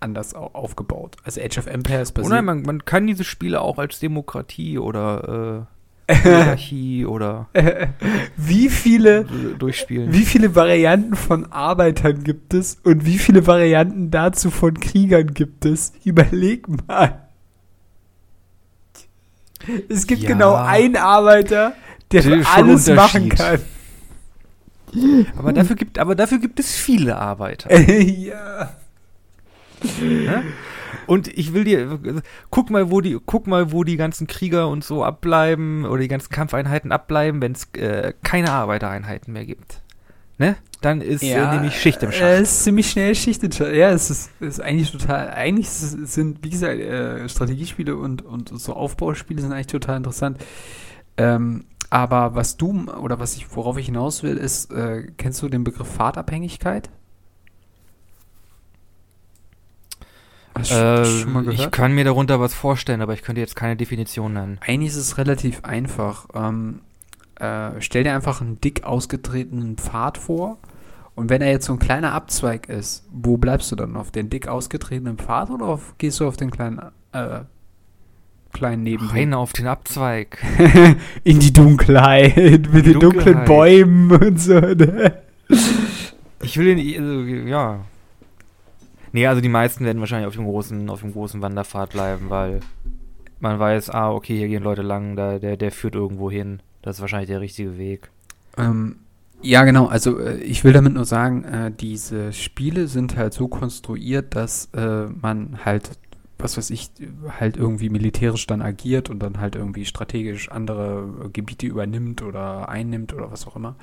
anders 0.01 0.33
aufgebaut. 0.33 1.17
Also 1.23 1.41
Age 1.41 1.57
of 1.57 1.67
Empires 1.67 2.11
basiert. 2.11 2.31
Oder 2.31 2.41
man, 2.41 2.61
man 2.63 2.85
kann 2.85 3.07
diese 3.07 3.23
Spiele 3.23 3.61
auch 3.61 3.77
als 3.77 3.99
Demokratie 3.99 4.77
oder 4.77 5.67
äh, 5.69 5.78
Hierarchie 6.09 7.05
oder 7.07 7.49
wie 8.35 8.69
viele 8.69 9.25
durchspielen. 9.57 10.11
Wie 10.11 10.25
viele 10.25 10.55
Varianten 10.55 11.15
von 11.15 11.51
Arbeitern 11.51 12.23
gibt 12.23 12.53
es 12.53 12.79
und 12.83 13.05
wie 13.05 13.17
viele 13.17 13.45
Varianten 13.45 14.11
dazu 14.11 14.49
von 14.49 14.79
Kriegern 14.79 15.33
gibt 15.33 15.65
es? 15.65 15.93
Überleg 16.03 16.67
mal. 16.87 17.29
Es 19.89 20.07
gibt 20.07 20.23
ja, 20.23 20.29
genau 20.29 20.55
einen 20.55 20.95
Arbeiter, 20.95 21.73
der 22.11 22.23
alles 22.55 22.87
machen 22.89 23.29
kann. 23.29 23.59
Aber 25.37 25.53
dafür 25.53 25.75
gibt, 25.75 25.99
aber 25.99 26.15
dafür 26.15 26.39
gibt 26.39 26.59
es 26.59 26.75
viele 26.75 27.17
Arbeiter. 27.17 27.71
ja. 27.79 28.71
ja. 29.83 30.43
Und 31.07 31.27
ich 31.27 31.53
will 31.53 31.63
dir, 31.63 31.99
guck 32.49 32.69
mal, 32.69 32.91
wo 32.91 33.01
die, 33.01 33.17
guck 33.25 33.47
mal, 33.47 33.71
wo 33.71 33.83
die 33.83 33.97
ganzen 33.97 34.27
Krieger 34.27 34.67
und 34.69 34.83
so 34.83 35.03
abbleiben 35.03 35.85
oder 35.85 36.01
die 36.01 36.07
ganzen 36.07 36.29
Kampfeinheiten 36.29 36.91
abbleiben, 36.91 37.41
wenn 37.41 37.53
es 37.53 37.69
äh, 37.73 38.13
keine 38.23 38.51
Arbeitereinheiten 38.51 39.33
mehr 39.33 39.45
gibt. 39.45 39.81
Ne? 40.37 40.55
Dann 40.81 41.01
ist 41.01 41.21
äh, 41.21 41.31
ja, 41.33 41.51
äh, 41.51 41.55
nämlich 41.55 41.79
Schicht 41.79 42.01
im 42.01 42.11
Schacht. 42.11 42.23
Es 42.23 42.51
ist 42.51 42.63
ziemlich 42.63 42.89
schnell 42.89 43.13
Schicht 43.13 43.43
im 43.43 43.51
Schacht. 43.51 43.73
Ja, 43.73 43.89
es 43.91 44.09
ist, 44.09 44.31
ist 44.39 44.61
eigentlich 44.61 44.91
total, 44.91 45.31
eigentlich 45.31 45.69
sind, 45.69 46.43
wie 46.43 46.49
gesagt, 46.49 46.79
äh, 46.79 47.27
Strategiespiele 47.27 47.95
und, 47.95 48.21
und 48.21 48.49
so 48.57 48.73
Aufbauspiele 48.73 49.41
sind 49.41 49.51
eigentlich 49.51 49.67
total 49.67 49.97
interessant. 49.97 50.37
Ähm, 51.17 51.65
aber 51.89 52.35
was 52.35 52.55
du, 52.55 52.85
oder 53.01 53.19
was 53.19 53.35
ich, 53.35 53.53
worauf 53.55 53.77
ich 53.77 53.87
hinaus 53.87 54.23
will, 54.23 54.37
ist, 54.37 54.71
äh, 54.71 55.07
kennst 55.17 55.41
du 55.41 55.49
den 55.49 55.65
Begriff 55.65 55.87
Fahrtabhängigkeit? 55.87 56.89
Hast 60.59 60.71
äh, 60.71 61.05
schon 61.05 61.33
mal 61.33 61.43
gehört? 61.43 61.59
Ich 61.59 61.71
kann 61.71 61.93
mir 61.93 62.03
darunter 62.03 62.39
was 62.39 62.53
vorstellen, 62.53 63.01
aber 63.01 63.13
ich 63.13 63.21
könnte 63.21 63.41
jetzt 63.41 63.55
keine 63.55 63.75
Definition 63.75 64.33
nennen. 64.33 64.59
Eigentlich 64.61 64.89
ist 64.89 64.97
es 64.97 65.17
relativ 65.17 65.63
einfach. 65.63 66.27
Ähm, 66.33 66.81
äh, 67.39 67.71
stell 67.79 68.03
dir 68.03 68.13
einfach 68.13 68.41
einen 68.41 68.59
dick 68.61 68.83
ausgetretenen 68.83 69.77
Pfad 69.77 70.17
vor. 70.17 70.57
Und 71.15 71.29
wenn 71.29 71.41
er 71.41 71.51
jetzt 71.51 71.65
so 71.65 71.73
ein 71.73 71.79
kleiner 71.79 72.13
Abzweig 72.13 72.69
ist, 72.69 73.05
wo 73.11 73.37
bleibst 73.37 73.71
du 73.71 73.75
dann? 73.75 73.97
Auf 73.97 74.11
den 74.11 74.29
dick 74.29 74.47
ausgetretenen 74.47 75.17
Pfad 75.17 75.49
oder 75.49 75.65
auf, 75.65 75.95
gehst 75.97 76.19
du 76.19 76.27
auf 76.27 76.37
den 76.37 76.51
kleinen 76.51 76.79
äh, 77.11 77.41
kleinen 78.53 78.83
Nebenweg. 78.83 79.15
Rein 79.15 79.33
auf 79.33 79.53
den 79.53 79.67
Abzweig. 79.67 80.37
In 81.23 81.39
die 81.39 81.53
Dunkelheit, 81.53 82.37
mit 82.73 82.85
den 82.85 82.99
dunklen 82.99 83.45
Bäumen 83.45 84.11
und 84.11 84.39
so. 84.39 84.59
Ne? 84.59 85.21
Ich 86.41 86.57
will 86.57 86.75
den, 86.75 87.01
also, 87.01 87.21
ja. 87.47 87.79
Nee, 89.11 89.27
also 89.27 89.41
die 89.41 89.49
meisten 89.49 89.85
werden 89.85 89.99
wahrscheinlich 89.99 90.27
auf 90.27 90.35
dem 90.35 90.45
großen, 90.45 90.89
auf 90.89 91.01
dem 91.01 91.13
großen 91.13 91.41
Wanderpfad 91.41 91.91
bleiben, 91.91 92.29
weil 92.29 92.59
man 93.39 93.59
weiß, 93.59 93.89
ah, 93.89 94.11
okay, 94.11 94.37
hier 94.37 94.47
gehen 94.47 94.63
Leute 94.63 94.81
lang, 94.81 95.15
da, 95.15 95.39
der, 95.39 95.57
der 95.57 95.71
führt 95.71 95.95
irgendwo 95.95 96.29
hin. 96.29 96.61
Das 96.81 96.97
ist 96.97 97.01
wahrscheinlich 97.01 97.29
der 97.29 97.41
richtige 97.41 97.77
Weg. 97.77 98.09
Ähm, 98.57 98.97
ja, 99.41 99.63
genau. 99.63 99.87
Also 99.87 100.19
äh, 100.19 100.37
ich 100.37 100.63
will 100.63 100.73
damit 100.73 100.93
nur 100.93 101.05
sagen, 101.05 101.43
äh, 101.45 101.71
diese 101.71 102.33
Spiele 102.33 102.87
sind 102.87 103.15
halt 103.15 103.33
so 103.33 103.47
konstruiert, 103.47 104.35
dass 104.35 104.69
äh, 104.73 105.05
man 105.21 105.65
halt 105.65 105.91
was 106.39 106.57
weiß 106.57 106.69
ich, 106.69 106.89
halt 107.37 107.57
irgendwie 107.57 107.89
militärisch 107.89 108.47
dann 108.47 108.61
agiert 108.61 109.09
und 109.09 109.19
dann 109.19 109.39
halt 109.39 109.55
irgendwie 109.55 109.85
strategisch 109.85 110.49
andere 110.49 111.29
Gebiete 111.33 111.67
übernimmt 111.67 112.21
oder 112.21 112.69
einnimmt 112.69 113.13
oder 113.13 113.29
was 113.29 113.45
auch 113.45 113.57
immer. 113.57 113.75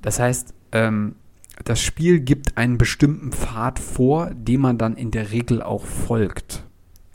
Das 0.00 0.18
heißt, 0.18 0.54
ähm, 0.72 1.16
das 1.62 1.80
Spiel 1.80 2.20
gibt 2.20 2.56
einen 2.56 2.78
bestimmten 2.78 3.32
Pfad 3.32 3.78
vor, 3.78 4.30
dem 4.30 4.62
man 4.62 4.78
dann 4.78 4.96
in 4.96 5.10
der 5.10 5.30
Regel 5.30 5.62
auch 5.62 5.84
folgt. 5.84 6.64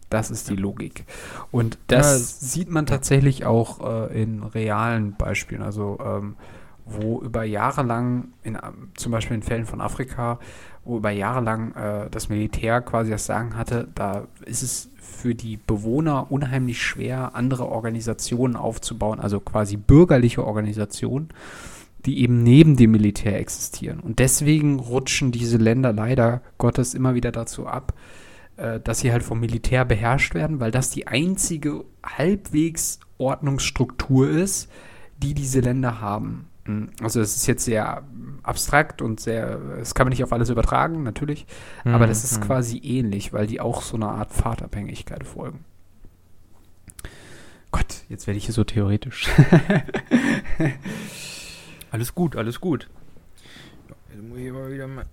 Das 0.10 0.32
ist 0.32 0.49
die 0.49 0.56
Logik. 0.56 1.06
Und 1.52 1.78
das 1.88 2.12
ja, 2.12 2.17
sieht 2.47 2.69
man 2.69 2.86
tatsächlich 2.86 3.45
auch 3.45 4.10
äh, 4.10 4.21
in 4.21 4.41
realen 4.41 5.15
Beispielen. 5.15 5.62
Also 5.62 5.99
ähm, 6.04 6.36
wo 6.86 7.21
über 7.21 7.43
Jahre 7.43 7.84
lang, 7.84 8.30
in, 8.43 8.58
zum 8.95 9.12
Beispiel 9.12 9.36
in 9.36 9.43
Fällen 9.43 9.65
von 9.65 9.82
Afrika, 9.82 10.39
wo 10.84 10.97
über 10.97 11.12
Jahre 11.12 11.41
lang 11.41 11.73
äh, 11.75 12.10
das 12.10 12.30
Militär 12.30 12.82
quasi 12.82 13.12
das 13.12 13.25
Sagen 13.25 13.56
hatte, 13.56 13.88
da 13.93 14.23
ist 14.45 14.63
es 14.63 14.89
für 14.99 15.36
die 15.36 15.58
Bewohner 15.58 16.32
unheimlich 16.32 16.82
schwer, 16.82 17.36
andere 17.36 17.67
Organisationen 17.67 18.56
aufzubauen, 18.56 19.19
also 19.19 19.39
quasi 19.39 19.78
bürgerliche 19.78 20.45
Organisationen, 20.45 21.30
die 22.05 22.21
eben 22.21 22.43
neben 22.43 22.77
dem 22.77 22.91
Militär 22.91 23.39
existieren. 23.39 23.99
Und 23.99 24.19
deswegen 24.19 24.79
rutschen 24.79 25.31
diese 25.31 25.57
Länder 25.57 25.93
leider 25.93 26.41
Gottes 26.57 26.93
immer 26.93 27.15
wieder 27.15 27.31
dazu 27.31 27.67
ab, 27.67 27.93
äh, 28.57 28.79
dass 28.79 28.99
sie 28.99 29.12
halt 29.12 29.23
vom 29.23 29.39
Militär 29.39 29.85
beherrscht 29.85 30.33
werden, 30.33 30.59
weil 30.59 30.71
das 30.71 30.89
die 30.89 31.07
einzige 31.07 31.83
halbwegs 32.03 32.99
Ordnungsstruktur 33.17 34.29
ist, 34.29 34.69
die 35.17 35.33
diese 35.33 35.59
Länder 35.59 35.99
haben. 35.99 36.47
Hm, 36.65 36.89
also 37.01 37.19
es 37.19 37.35
ist 37.35 37.47
jetzt 37.47 37.65
sehr 37.65 38.03
abstrakt 38.43 39.01
und 39.01 39.19
sehr, 39.19 39.57
das 39.77 39.93
kann 39.93 40.05
man 40.05 40.12
nicht 40.12 40.23
auf 40.23 40.31
alles 40.31 40.49
übertragen, 40.49 41.03
natürlich, 41.03 41.45
mhm. 41.83 41.93
aber 41.93 42.07
das 42.07 42.23
ist 42.23 42.39
mhm. 42.39 42.45
quasi 42.45 42.77
ähnlich, 42.77 43.33
weil 43.33 43.47
die 43.47 43.59
auch 43.59 43.81
so 43.81 43.95
eine 43.95 44.07
Art 44.07 44.31
Fahrtabhängigkeit 44.31 45.25
folgen. 45.25 45.65
Gott, 47.71 48.03
jetzt 48.09 48.25
werde 48.25 48.38
ich 48.38 48.45
hier 48.45 48.53
so 48.53 48.63
theoretisch. 48.63 49.29
alles 51.91 52.15
gut, 52.15 52.36
alles 52.36 52.60
gut. 52.60 52.89
Jetzt 54.10 54.23
muss 54.23 54.38
ich 54.38 54.49
aber 54.49 54.71
wieder 54.71 54.88
mal 54.88 55.06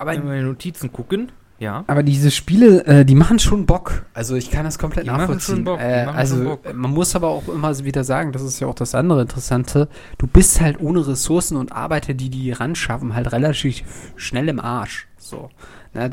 aber 0.00 0.14
in 0.14 0.24
meine 0.24 0.42
Notizen 0.42 0.92
gucken. 0.92 1.30
Ja. 1.58 1.84
Aber 1.86 2.02
diese 2.02 2.30
Spiele, 2.30 2.86
äh, 2.86 3.04
die 3.04 3.14
machen 3.14 3.38
schon 3.38 3.66
Bock. 3.66 4.06
Also 4.14 4.34
ich 4.34 4.50
kann 4.50 4.64
das 4.64 4.78
komplett 4.78 5.04
die 5.04 5.10
nachvollziehen. 5.10 5.56
Machen 5.56 5.56
schon 5.56 5.64
Bock. 5.64 5.80
Äh, 5.80 6.06
also 6.06 6.36
schon 6.36 6.44
Bock. 6.46 6.74
man 6.74 6.90
muss 6.90 7.14
aber 7.14 7.28
auch 7.28 7.46
immer 7.48 7.78
wieder 7.84 8.02
sagen, 8.02 8.32
das 8.32 8.40
ist 8.40 8.60
ja 8.60 8.66
auch 8.66 8.74
das 8.74 8.94
andere 8.94 9.20
Interessante. 9.20 9.88
Du 10.16 10.26
bist 10.26 10.62
halt 10.62 10.80
ohne 10.80 11.06
Ressourcen 11.06 11.58
und 11.58 11.72
Arbeiter, 11.72 12.14
die 12.14 12.30
die 12.30 12.50
ran 12.50 12.74
schaffen, 12.74 13.14
halt 13.14 13.30
relativ 13.32 13.82
schnell 14.16 14.48
im 14.48 14.58
Arsch. 14.58 15.06
So. 15.18 15.50
Na, 15.92 16.08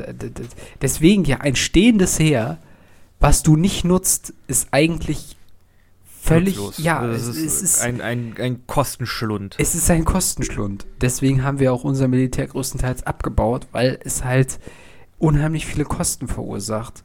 deswegen 0.82 1.23
ja 1.23 1.38
ein 1.38 1.56
stehendes 1.56 2.19
Heer, 2.19 2.58
was 3.21 3.41
du 3.41 3.56
nicht 3.56 3.86
nutzt, 3.86 4.34
ist 4.47 4.67
eigentlich 4.71 5.37
völlig, 6.27 6.57
Nutzlos. 6.57 6.83
ja, 6.83 7.05
es, 7.05 7.27
ist, 7.27 7.37
es 7.37 7.61
ist 7.61 7.81
ein, 7.81 8.01
ein, 8.01 8.35
ein 8.39 8.67
Kostenschlund. 8.67 9.55
Es 9.59 9.75
ist 9.75 9.89
ein 9.89 10.05
Kostenschlund. 10.05 10.85
Deswegen 11.01 11.43
haben 11.43 11.59
wir 11.59 11.73
auch 11.73 11.83
unser 11.83 12.07
Militär 12.07 12.47
größtenteils 12.47 13.03
abgebaut, 13.03 13.67
weil 13.71 13.99
es 14.03 14.23
halt 14.23 14.59
unheimlich 15.19 15.65
viele 15.65 15.85
Kosten 15.85 16.27
verursacht. 16.27 17.03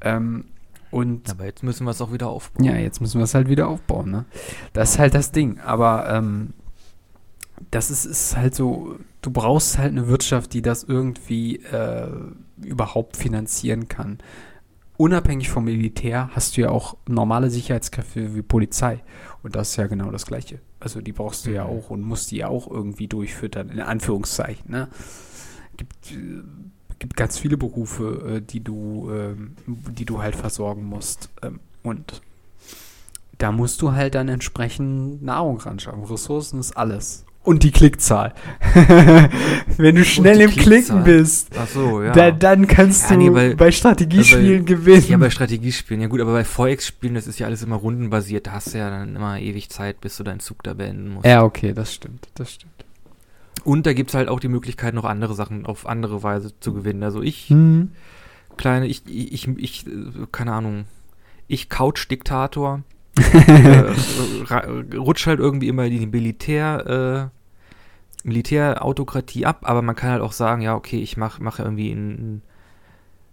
Ähm, 0.00 0.46
und 0.90 1.30
Aber 1.30 1.44
jetzt 1.44 1.62
müssen 1.62 1.84
wir 1.84 1.90
es 1.90 2.00
auch 2.00 2.12
wieder 2.12 2.28
aufbauen. 2.28 2.64
Ja, 2.64 2.76
jetzt 2.76 3.00
müssen 3.00 3.18
wir 3.18 3.24
es 3.24 3.34
halt 3.34 3.48
wieder 3.48 3.68
aufbauen. 3.68 4.10
Ne? 4.10 4.24
Das 4.72 4.92
ist 4.92 4.98
halt 4.98 5.14
das 5.14 5.32
Ding. 5.32 5.58
Aber 5.60 6.08
ähm, 6.08 6.52
das 7.70 7.90
ist, 7.90 8.04
ist 8.04 8.36
halt 8.36 8.54
so, 8.54 8.96
du 9.22 9.30
brauchst 9.30 9.78
halt 9.78 9.90
eine 9.90 10.06
Wirtschaft, 10.08 10.52
die 10.52 10.62
das 10.62 10.84
irgendwie 10.84 11.56
äh, 11.56 12.08
überhaupt 12.62 13.16
finanzieren 13.16 13.88
kann. 13.88 14.18
Unabhängig 14.96 15.48
vom 15.50 15.64
Militär 15.64 16.30
hast 16.34 16.56
du 16.56 16.60
ja 16.62 16.70
auch 16.70 16.96
normale 17.08 17.50
Sicherheitskräfte 17.50 18.34
wie 18.34 18.42
Polizei. 18.42 19.02
Und 19.42 19.56
das 19.56 19.70
ist 19.70 19.76
ja 19.76 19.86
genau 19.88 20.10
das 20.10 20.24
Gleiche. 20.26 20.60
Also 20.78 21.00
die 21.00 21.12
brauchst 21.12 21.46
du 21.46 21.50
ja 21.50 21.64
Mhm. 21.64 21.70
auch 21.70 21.90
und 21.90 22.02
musst 22.02 22.30
die 22.30 22.36
ja 22.36 22.48
auch 22.48 22.70
irgendwie 22.70 23.08
durchfüttern, 23.08 23.70
in 23.70 23.80
Anführungszeichen. 23.80 24.70
Ne? 24.70 24.88
Gibt, 25.76 26.12
äh, 26.12 26.42
gibt 27.00 27.16
ganz 27.16 27.38
viele 27.38 27.56
Berufe, 27.56 28.36
äh, 28.36 28.40
die 28.40 28.60
du, 28.60 29.10
ähm, 29.12 29.56
die 29.66 30.04
du 30.04 30.22
halt 30.22 30.36
versorgen 30.36 30.84
musst. 30.84 31.28
Ähm, 31.42 31.58
und 31.82 32.22
da 33.38 33.50
musst 33.50 33.82
du 33.82 33.92
halt 33.92 34.14
dann 34.14 34.28
entsprechend 34.28 35.22
Nahrung 35.22 35.58
ran 35.58 35.80
schaffen. 35.80 36.04
Ressourcen 36.04 36.60
ist 36.60 36.76
alles. 36.76 37.23
Und 37.44 37.62
die 37.62 37.70
Klickzahl. 37.70 38.32
Wenn 39.76 39.96
du 39.96 40.04
schnell 40.04 40.40
im 40.40 40.50
Klicken 40.50 41.04
bist, 41.04 41.50
Ach 41.58 41.68
so, 41.68 42.02
ja. 42.02 42.12
da, 42.12 42.30
dann 42.30 42.66
kannst 42.66 43.10
Ja, 43.10 43.16
du 43.16 43.22
nee, 43.22 43.32
weil- 43.32 43.54
bei 43.54 43.70
Strategiespielen 43.70 44.60
weil- 44.60 44.64
gewinnen. 44.64 45.04
ja, 45.08 45.16
bei 45.18 45.28
Strategiespielen, 45.30 46.00
ja 46.00 46.08
gut, 46.08 46.20
aber 46.22 46.32
bei 46.32 46.44
Forex-Spielen, 46.44 47.14
das 47.14 47.26
ist 47.26 47.38
ja 47.38 47.46
alles 47.46 47.62
immer 47.62 47.76
rundenbasiert, 47.76 48.46
da 48.46 48.52
hast 48.52 48.72
du 48.74 48.78
ja 48.78 48.88
dann 48.90 49.14
immer 49.16 49.38
ewig 49.38 49.68
Zeit, 49.68 50.00
bis 50.00 50.16
du 50.16 50.24
deinen 50.24 50.40
Zug 50.40 50.62
da 50.62 50.72
beenden 50.74 51.10
musst. 51.10 51.26
ja, 51.26 51.42
okay, 51.44 51.72
das 51.74 51.92
stimmt, 51.92 52.28
das 52.34 52.50
stimmt. 52.52 52.72
Und 53.62 53.84
da 53.86 53.92
gibt's 53.92 54.14
halt 54.14 54.28
auch 54.28 54.40
die 54.40 54.48
Möglichkeit, 54.48 54.94
noch 54.94 55.04
andere 55.04 55.34
Sachen 55.34 55.64
auf 55.66 55.86
andere 55.86 56.22
Weise 56.22 56.52
zu 56.60 56.72
gewinnen. 56.74 57.02
Also 57.02 57.22
ich, 57.22 57.48
Hm. 57.50 57.92
kleine, 58.56 58.86
ich, 58.86 59.02
ich, 59.06 59.48
ich, 59.48 59.86
äh, 59.86 59.90
keine 60.32 60.52
Ahnung, 60.52 60.84
ich 61.46 61.68
Couch-Diktator, 61.68 62.82
äh, 63.16 63.84
ra- 64.44 64.66
rutsch 64.96 65.26
halt 65.26 65.40
irgendwie 65.40 65.68
immer 65.68 65.88
die 65.88 66.06
Militär, 66.06 67.30
äh, 67.30 68.26
Militärautokratie 68.26 69.46
ab, 69.46 69.60
aber 69.62 69.82
man 69.82 69.96
kann 69.96 70.10
halt 70.10 70.22
auch 70.22 70.32
sagen, 70.32 70.62
ja, 70.62 70.74
okay, 70.74 70.98
ich 71.00 71.16
mache 71.16 71.42
mach 71.42 71.58
irgendwie 71.58 71.90
in, 71.90 72.42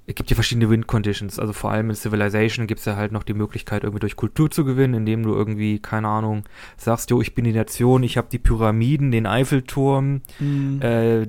es 0.06 0.16
gibt 0.16 0.30
ja 0.30 0.36
verschiedene 0.36 0.70
Win-Conditions, 0.70 1.40
also 1.40 1.54
vor 1.54 1.72
allem 1.72 1.90
in 1.90 1.96
Civilization 1.96 2.68
gibt's 2.68 2.86
ja 2.86 2.98
halt 2.98 3.12
noch 3.14 3.24
die 3.24 3.34
Möglichkeit, 3.34 3.84
irgendwie 3.84 4.02
durch 4.02 4.18
Kultur 4.18 4.52
zu 4.52 4.66
gewinnen, 4.66 4.94
indem 4.94 5.24
du 5.24 5.34
irgendwie, 5.34 5.80
keine 5.80 6.10
Ahnung, 6.10 6.44
sagst, 6.76 7.10
jo, 7.10 7.22
ich 7.22 7.34
bin 7.36 7.46
die 7.46 7.54
Nation, 7.54 8.04
ich 8.04 8.18
habe 8.18 8.28
die 8.30 8.40
Pyramiden, 8.40 9.12
den 9.12 9.26
Eiffelturm, 9.26 10.22
Hm. 10.40 10.82
äh, 10.82 11.28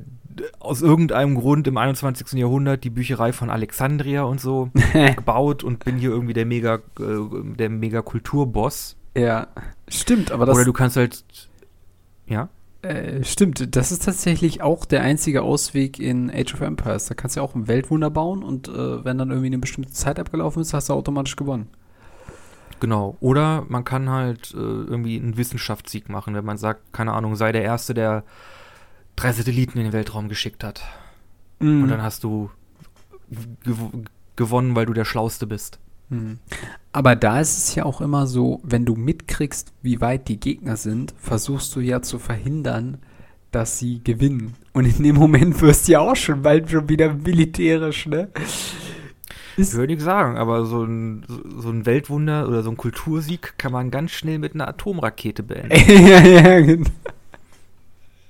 aus 0.61 0.83
irgendeinem 0.83 1.35
Grund 1.35 1.67
im 1.67 1.77
21. 1.77 2.33
Jahrhundert 2.39 2.85
die 2.85 2.91
Bücherei 2.91 3.33
von 3.33 3.51
Alexandria 3.51 4.23
und 4.23 4.41
so 4.41 4.71
gebaut 5.17 5.65
und 5.65 5.85
bin 5.85 5.99
hier 5.99 6.11
irgendwie 6.11 6.35
der 6.35 6.47
mega, 6.47 6.77
äh, 6.99 7.57
der 7.59 7.71
mega 7.71 8.03
Kulturboss. 8.03 8.97
ja, 9.17 9.49
stimmt, 9.89 10.33
aber 10.33 10.47
das 10.47 10.57
Oder 10.57 10.65
du 10.65 10.73
kannst 10.73 10.97
halt, 10.97 11.25
ja, 12.27 12.49
äh, 12.83 13.23
stimmt. 13.23 13.77
Das 13.77 13.93
ist 13.93 14.05
tatsächlich 14.05 14.61
auch 14.61 14.85
der 14.85 15.03
einzige 15.03 15.43
Ausweg 15.43 16.01
in 16.01 16.31
Age 16.31 16.55
of 16.55 16.61
Empires. 16.63 17.07
Da 17.07 17.15
kannst 17.15 17.37
du 17.37 17.41
ja 17.41 17.47
auch 17.47 17.55
ein 17.55 17.69
Weltwunder 17.69 18.11
bauen 18.11 18.43
und 18.43 18.69
äh, 18.69 19.05
wenn 19.05 19.19
dann 19.19 19.31
irgendwie 19.31 19.47
eine 19.47 19.59
bestimmte 19.59 19.93
Zeit 19.93 20.19
abgelaufen 20.19 20.61
ist, 20.63 20.75
hast 20.75 20.89
du 20.89 20.95
automatisch 20.95 21.37
gewonnen. 21.37 21.69
genau. 22.81 23.17
Oder 23.21 23.65
man 23.69 23.85
kann 23.85 24.11
halt 24.11 24.53
äh, 24.53 24.57
irgendwie 24.57 25.17
einen 25.17 25.37
Wissenschaftssieg 25.37 26.09
machen, 26.09 26.35
wenn 26.35 26.45
man 26.45 26.59
sagt, 26.59 26.93
keine 26.93 27.13
Ahnung, 27.13 27.37
sei 27.37 27.53
der 27.53 27.63
Erste, 27.63 27.95
der 27.95 28.25
drei 29.17 29.33
Satelliten 29.33 29.79
in 29.79 29.85
den 29.85 29.93
Weltraum 29.93 30.29
geschickt 30.29 30.65
hat. 30.65 30.83
Mhm. 31.59 31.85
Und 31.85 31.89
dann 31.89 32.03
hast 32.03 32.25
du 32.25 32.51
gew 33.65 33.91
gewonnen, 34.35 34.75
weil 34.75 34.87
du 34.87 34.95
der 34.95 35.05
Schlauste 35.05 35.47
bist. 35.47 35.79
Mhm. 36.09 36.39
Aber 36.93 37.17
da 37.17 37.41
ist 37.41 37.59
es 37.59 37.75
ja 37.75 37.85
auch 37.85 38.01
immer 38.01 38.27
so, 38.27 38.61
wenn 38.63 38.85
du 38.85 38.95
mitkriegst, 38.95 39.73
wie 39.83 40.01
weit 40.01 40.29
die 40.29 40.41
Gegner 40.41 40.77
sind, 40.77 41.15
versuchst 41.19 41.75
du 41.77 41.81
ja 41.81 42.03
zu 42.03 42.19
verhindern, 42.19 42.99
dass 43.51 43.79
sie 43.79 44.03
gewinnen. 44.03 44.55
Und 44.73 44.87
in 44.87 45.03
dem 45.03 45.17
Moment 45.17 45.61
wirst 45.61 45.87
du 45.87 45.93
ja 45.93 46.01
auch 46.01 46.17
schon 46.17 46.43
bald 46.43 46.71
schon 46.71 46.89
wieder 46.89 47.13
militärisch, 47.13 48.07
ne? 48.07 48.29
Ich 49.57 49.75
würde 49.75 49.93
nicht 49.93 50.03
sagen, 50.03 50.39
aber 50.39 50.65
so 50.65 50.83
ein, 50.83 51.25
so 51.59 51.69
ein 51.69 51.85
Weltwunder 51.85 52.49
oder 52.49 52.63
so 52.63 52.71
ein 52.71 52.79
Kultursieg 52.79 53.55
kann 53.59 53.73
man 53.73 53.91
ganz 53.91 54.13
schnell 54.13 54.39
mit 54.39 54.55
einer 54.55 54.69
Atomrakete 54.69 55.43
beenden. 55.43 55.77
ja, 56.07 56.21
ja, 56.21 56.61
genau. 56.61 56.91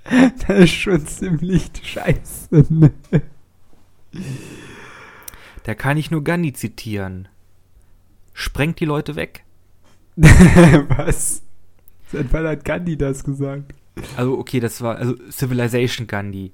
Das 0.46 0.58
ist 0.58 0.72
schon 0.72 1.06
ziemlich 1.06 1.70
scheiße. 1.82 2.66
Ne? 2.70 2.92
Da 5.62 5.74
kann 5.74 5.96
ich 5.96 6.10
nur 6.10 6.24
Gandhi 6.24 6.52
zitieren. 6.52 7.28
Sprengt 8.34 8.80
die 8.80 8.84
Leute 8.84 9.16
weg. 9.16 9.44
Was? 10.16 11.42
Seit 12.10 12.32
wann 12.32 12.46
hat 12.46 12.64
Gandhi 12.64 12.96
das 12.96 13.24
gesagt? 13.24 13.72
Also, 14.16 14.38
okay, 14.38 14.60
das 14.60 14.80
war, 14.80 14.96
also 14.96 15.14
Civilization 15.30 16.06
Gandhi. 16.06 16.52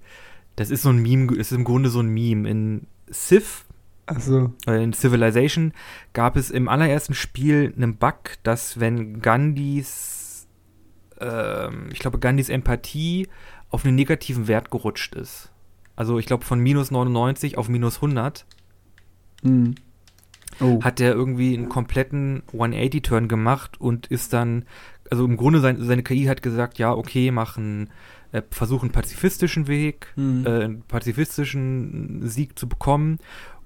Das 0.57 0.71
ist 0.71 0.83
so 0.83 0.91
ein 0.91 0.99
Meme, 0.99 1.29
das 1.29 1.51
ist 1.51 1.53
im 1.53 1.65
Grunde 1.65 1.89
so 1.89 2.01
ein 2.01 2.09
Meme. 2.09 2.49
In 2.49 2.87
Civ, 3.13 3.65
Achso. 4.07 4.53
äh, 4.67 4.83
in 4.83 4.93
Civilization, 4.93 5.73
gab 6.13 6.37
es 6.37 6.51
im 6.51 6.69
allerersten 6.69 7.15
Spiel 7.15 7.73
einen 7.77 7.97
Bug, 7.97 8.39
dass 8.43 8.79
wenn 8.81 9.21
Gandhis, 9.21 10.18
ähm, 11.21 11.89
ich 11.93 11.99
glaube, 11.99 12.19
Gandhis 12.19 12.49
Empathie 12.49 13.29
auf 13.71 13.85
einen 13.85 13.95
negativen 13.97 14.49
Wert 14.49 14.71
gerutscht 14.71 15.15
ist. 15.15 15.51
Also, 15.97 16.19
ich 16.19 16.27
glaube, 16.27 16.45
von 16.45 16.61
minus 16.61 16.91
99 16.91 17.59
auf 17.59 17.69
minus 17.69 17.97
100 17.97 18.47
Mhm. 19.43 19.75
Oh. 20.61 20.83
hat 20.83 20.99
der 20.99 21.13
irgendwie 21.13 21.57
einen 21.57 21.69
kompletten 21.69 22.43
180-Turn 22.53 23.29
gemacht 23.29 23.81
und 23.81 24.07
ist 24.09 24.33
dann, 24.33 24.65
also 25.11 25.25
im 25.25 25.37
Grunde 25.37 25.61
sein, 25.61 25.77
seine 25.81 26.03
KI 26.03 26.25
hat 26.25 26.43
gesagt, 26.43 26.79
ja, 26.79 26.93
okay, 26.93 27.31
mach 27.31 27.57
einen, 27.57 27.91
äh, 28.33 28.43
versuch 28.51 28.83
einen 28.83 28.91
pazifistischen 28.91 29.69
Weg, 29.69 30.09
Mhm. 30.17 30.47
äh, 30.47 30.65
einen 30.65 30.83
pazifistischen 30.83 32.27
Sieg 32.29 32.59
zu 32.59 32.69
bekommen. 32.69 33.19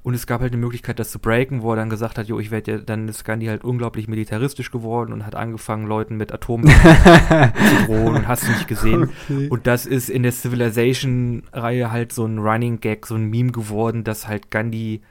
Und 0.05 0.15
es 0.15 0.27
gab 0.27 0.41
halt 0.41 0.53
eine 0.53 0.61
Möglichkeit, 0.61 0.99
das 0.99 1.13
zu 1.13 1.21
breaken, 1.21 1.63
wo 1.63 1.71
er 1.73 1.77
dann 1.77 1.89
gesagt 1.89 2.19
hat, 2.19 2.27
jo, 2.27 2.41
ich 2.41 2.51
werde 2.51 2.73
ja, 2.73 2.79
dann 2.79 3.07
ist 3.07 3.25
Gandhi 3.25 3.47
halt 3.47 3.63
unglaublich 3.63 4.09
militaristisch 4.09 4.73
geworden 4.73 5.13
und 5.13 5.25
hat 5.25 5.37
angefangen, 5.37 5.87
Leuten 5.87 6.17
mit 6.17 6.33
Atomwaffen 6.33 7.53
zu 7.69 7.87
drohen 7.87 8.17
und 8.17 8.27
hast 8.27 8.43
du 8.43 8.51
nicht 8.51 8.67
gesehen. 8.67 9.11
Okay. 9.29 9.49
Und 9.49 9.69
das 9.69 9.87
ist 9.87 10.11
in 10.11 10.25
der 10.25 10.33
Civilization-Reihe 10.33 11.93
halt 11.93 12.13
so 12.13 12.27
ein 12.27 12.39
Running 12.39 12.81
Gag, 12.81 13.07
so 13.07 13.15
ein 13.15 13.31
Meme 13.31 13.53
geworden, 13.53 14.03
dass 14.03 14.27
halt 14.27 14.51
Gandhi, 14.51 15.03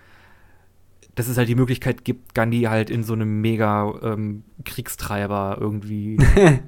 dass 1.15 1.29
es 1.29 1.37
halt 1.37 1.47
die 1.47 1.55
Möglichkeit 1.55 2.03
gibt, 2.03 2.35
Gandhi 2.35 2.63
halt 2.63 2.89
in 2.89 3.03
so 3.03 3.13
einem 3.13 3.39
mega 3.39 3.93
ähm, 4.03 4.43
Kriegstreiber 4.65 5.57
irgendwie 5.61 6.17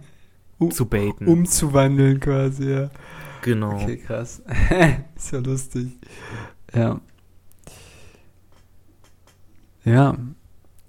Um- 0.60 0.72
zu 0.72 0.86
baiten. 0.86 1.28
Umzuwandeln 1.28 2.22
quasi, 2.22 2.72
ja. 2.72 2.90
genau. 3.42 3.74
Okay, 3.74 3.98
krass. 3.98 4.42
ist 5.16 5.34
ja 5.34 5.40
lustig. 5.40 5.90
Ja. 6.74 7.02
Ja. 9.86 10.18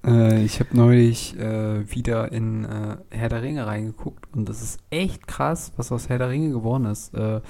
Äh, 0.04 0.44
ich 0.44 0.61
habe 0.61 0.76
neulich 0.76 1.38
äh, 1.38 1.90
wieder 1.90 2.33
in 2.33 2.64
äh, 2.64 2.96
Herr 3.11 3.28
der 3.28 3.42
Ringe 3.42 3.66
reingeguckt 3.66 4.26
und 4.35 4.48
das 4.48 4.62
ist 4.62 4.80
echt 4.90 5.26
krass, 5.26 5.72
was 5.76 5.90
aus 5.92 6.09
Herr 6.09 6.18
der 6.18 6.28
Ringe 6.28 6.50
geworden 6.50 6.85
ist. 6.87 7.14
Äh, 7.14 7.40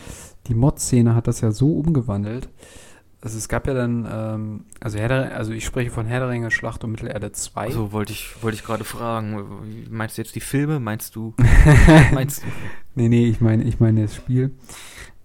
die 0.46 0.54
Mod-Szene 0.54 1.14
hat 1.14 1.26
das 1.26 1.40
ja 1.40 1.50
so 1.50 1.72
umgewandelt. 1.74 2.48
Also 3.20 3.38
es 3.38 3.48
gab 3.48 3.66
ja 3.66 3.72
dann, 3.72 4.06
ähm, 4.10 4.64
also 4.80 4.98
Herr 4.98 5.08
der, 5.08 5.36
also 5.36 5.52
ich 5.52 5.64
spreche 5.64 5.90
von 5.90 6.04
Herr 6.04 6.20
der 6.20 6.28
Ringe 6.28 6.50
Schlacht 6.50 6.84
um 6.84 6.92
Mittelerde 6.92 7.32
2. 7.32 7.62
Also 7.62 7.90
wollte 7.90 8.12
ich, 8.12 8.42
wollte 8.42 8.56
ich 8.56 8.64
gerade 8.64 8.84
fragen, 8.84 9.86
meinst 9.90 10.18
du 10.18 10.22
jetzt 10.22 10.34
die 10.34 10.40
Filme? 10.40 10.78
Meinst 10.78 11.16
du? 11.16 11.34
meinst 12.12 12.42
du? 12.42 12.46
nee, 12.94 13.08
nee, 13.08 13.26
ich 13.26 13.40
meine, 13.40 13.64
ich 13.64 13.80
meine 13.80 14.02
das 14.02 14.14
Spiel. 14.14 14.54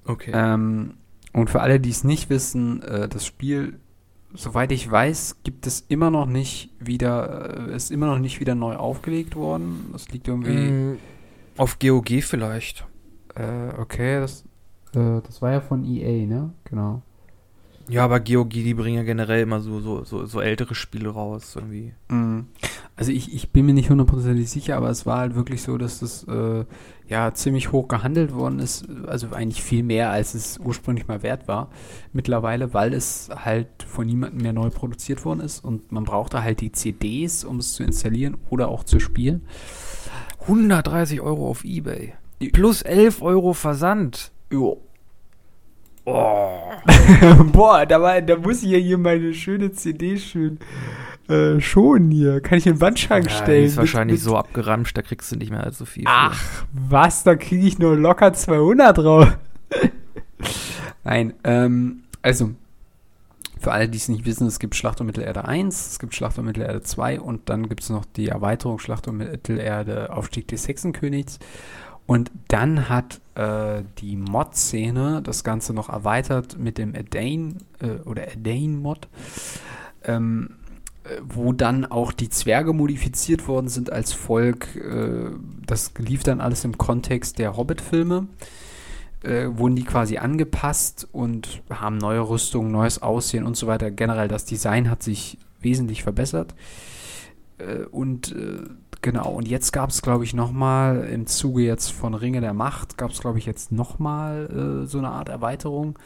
Okay. 0.06 0.32
Ähm, 0.34 0.94
und 1.34 1.50
für 1.50 1.60
alle, 1.60 1.82
die 1.82 1.90
es 1.90 2.06
nicht 2.06 2.30
wissen, 2.30 2.82
äh, 2.84 3.10
das 3.10 3.26
Spiel, 3.26 3.80
soweit 4.34 4.72
ich 4.72 4.90
weiß, 4.90 5.38
gibt 5.44 5.66
es 5.68 5.82
immer 5.88 6.10
noch 6.12 6.26
nicht 6.26 6.70
wieder, 6.80 7.70
äh, 7.70 7.76
ist 7.76 7.92
immer 7.92 8.08
noch 8.08 8.20
nicht 8.20 8.40
wieder 8.40 8.56
neu 8.56 8.76
aufgelegt 8.76 9.36
worden. 9.36 9.90
Das 9.92 10.10
liegt 10.10 10.28
irgendwie, 10.28 10.72
Mm, 10.72 10.98
auf 11.58 11.80
GOG 11.80 12.22
vielleicht. 12.22 12.86
äh, 13.36 13.70
okay, 13.80 14.20
das, 14.20 14.44
äh, 14.96 15.22
das 15.22 15.42
war 15.42 15.52
ja 15.52 15.62
von 15.62 15.86
EA, 15.86 16.26
ne? 16.26 16.52
Genau. 16.66 17.02
Ja, 17.90 18.06
aber 18.06 18.20
GOG, 18.20 18.50
die 18.50 18.74
bringen 18.74 18.98
ja 18.98 19.04
generell 19.04 19.42
immer 19.42 19.62
so, 19.62 19.80
so, 19.80 20.04
so, 20.04 20.26
so 20.26 20.42
ältere 20.42 20.76
Spiele 20.76 21.10
raus 21.10 21.56
irgendwie. 21.56 21.94
Mm. 22.10 22.42
Also 22.96 23.12
ich, 23.12 23.34
ich 23.34 23.50
bin 23.50 23.66
mir 23.66 23.74
nicht 23.74 23.90
hundertprozentig 23.90 24.50
sicher, 24.50 24.78
aber 24.78 24.90
es 24.90 25.06
war 25.06 25.20
halt 25.20 25.36
wirklich 25.36 25.62
so, 25.62 25.78
dass 25.78 26.00
das 26.00 26.24
äh, 26.26 26.66
ja 27.08 27.34
ziemlich 27.34 27.72
hoch 27.72 27.88
gehandelt 27.88 28.34
worden 28.34 28.60
ist. 28.60 28.86
Also 29.08 29.30
eigentlich 29.32 29.64
viel 29.64 29.84
mehr, 29.84 30.12
als 30.12 30.34
es 30.34 30.60
ursprünglich 30.60 31.08
mal 31.08 31.24
wert 31.24 31.48
war. 31.48 31.70
Mittlerweile, 32.14 32.74
weil 32.74 32.94
es 32.94 33.30
halt 33.34 33.68
von 33.88 34.06
niemandem 34.06 34.42
mehr 34.42 34.54
neu 34.54 34.70
produziert 34.70 35.26
worden 35.26 35.40
ist 35.40 35.64
und 35.64 35.92
man 35.92 36.04
brauchte 36.04 36.44
halt 36.44 36.62
die 36.62 36.72
CDs, 36.72 37.44
um 37.44 37.60
es 37.60 37.74
zu 37.74 37.84
installieren 37.84 38.38
oder 38.50 38.68
auch 38.68 38.84
zu 38.84 39.00
spielen. 39.00 39.46
130 40.42 41.22
Euro 41.22 41.50
auf 41.50 41.64
Ebay. 41.64 42.14
Plus 42.54 42.82
11 42.82 43.22
Euro 43.22 43.54
Versand. 43.54 44.32
Jo. 44.52 44.82
Boah, 47.52 47.86
da, 47.86 48.02
war, 48.02 48.22
da 48.22 48.38
muss 48.38 48.64
ich 48.64 48.70
ja 48.70 48.78
hier 48.78 48.98
meine 48.98 49.34
schöne 49.34 49.72
CD 49.72 50.18
schön 50.18 50.60
äh, 51.28 51.60
schonen 51.60 52.12
hier. 52.12 52.42
Kann 52.42 52.58
ich 52.58 52.66
in 52.66 52.76
den 52.76 52.82
Wandschrank 52.82 53.26
Ja, 53.26 53.32
die 53.32 53.44
stellen. 53.44 53.66
ist 53.66 53.78
wahrscheinlich 53.78 54.18
mit, 54.18 54.24
so 54.24 54.36
abgeramscht, 54.36 54.98
da 54.98 55.02
kriegst 55.02 55.32
du 55.32 55.36
nicht 55.36 55.52
mehr 55.52 55.64
allzu 55.64 55.86
viel. 55.86 56.06
Ach, 56.08 56.66
was? 56.72 57.24
Da 57.24 57.36
kriege 57.36 57.66
ich 57.66 57.80
nur 57.80 57.96
locker 57.96 58.34
200 58.34 58.98
drauf. 58.98 59.38
Nein, 61.04 61.34
ähm, 61.44 62.04
also, 62.22 62.52
für 63.60 63.72
alle, 63.72 63.90
die 63.90 63.98
es 63.98 64.08
nicht 64.08 64.26
wissen, 64.26 64.48
es 64.48 64.60
gibt 64.60 64.76
Schlacht 64.76 65.02
um 65.02 65.08
Mittelerde 65.08 65.46
1, 65.46 65.92
es 65.92 66.00
gibt 66.00 66.16
Schlacht 66.16 66.38
um 66.40 66.46
Mittelerde 66.46 66.82
2 66.82 67.20
und 67.20 67.50
dann 67.50 67.68
gibt 67.68 67.84
es 67.84 67.90
noch 67.90 68.06
die 68.06 68.30
Erweiterung 68.30 68.80
Schlacht 68.80 69.08
um 69.08 69.18
Mittelerde 69.18 70.14
Aufstieg 70.14 70.48
des 70.48 70.68
Hexenkönigs. 70.68 71.40
Und 72.10 72.32
dann 72.48 72.90
hat 72.90 73.22
äh, 73.36 73.84
die 74.00 74.16
Mod-Szene 74.16 75.22
das 75.22 75.44
Ganze 75.44 75.76
noch 75.76 75.90
erweitert 75.90 76.58
mit 76.58 76.80
dem 76.80 76.96
Adane 76.96 77.58
äh, 77.84 78.02
oder 78.04 78.24
Adane-Mod, 78.24 79.08
ähm, 80.06 80.56
äh, 81.04 81.22
wo 81.24 81.54
dann 81.54 81.86
auch 81.86 82.12
die 82.12 82.30
Zwerge 82.30 82.74
modifiziert 82.74 83.48
worden 83.48 83.68
sind 83.68 83.92
als 83.92 84.12
Volk. 84.12 84.76
Äh, 84.76 85.30
das 85.68 85.94
lief 86.00 86.24
dann 86.24 86.42
alles 86.42 86.66
im 86.66 86.80
Kontext 86.80 87.38
der 87.38 87.56
Hobbit-Filme. 87.56 88.26
Äh, 89.22 89.50
wurden 89.52 89.76
die 89.76 89.84
quasi 89.84 90.18
angepasst 90.18 91.08
und 91.12 91.62
haben 91.70 92.00
neue 92.00 92.28
Rüstungen, 92.28 92.72
neues 92.72 93.04
Aussehen 93.04 93.46
und 93.46 93.56
so 93.56 93.68
weiter. 93.68 93.92
Generell 93.92 94.30
das 94.30 94.46
Design 94.46 94.90
hat 94.90 95.04
sich 95.04 95.38
wesentlich 95.62 96.02
verbessert. 96.02 96.56
Äh, 97.60 97.84
und 97.84 98.36
genau, 99.02 99.30
und 99.30 99.48
jetzt 99.48 99.72
gab 99.72 99.90
es, 99.90 100.02
glaube 100.02 100.24
ich, 100.24 100.34
nochmal 100.34 101.08
im 101.12 101.28
Zuge 101.28 101.64
jetzt 101.64 101.92
von 101.92 102.14
Ringe 102.14 102.42
der 102.42 102.54
Macht, 102.54 102.98
gab 102.98 103.12
es, 103.12 103.20
glaube 103.20 103.40
ich, 103.40 103.46
jetzt 103.46 103.72
nochmal 103.72 104.84
äh, 104.84 104.88
so 104.88 104.98
eine 104.98 105.10
Art 105.10 105.30
Erweiterung. 105.30 105.98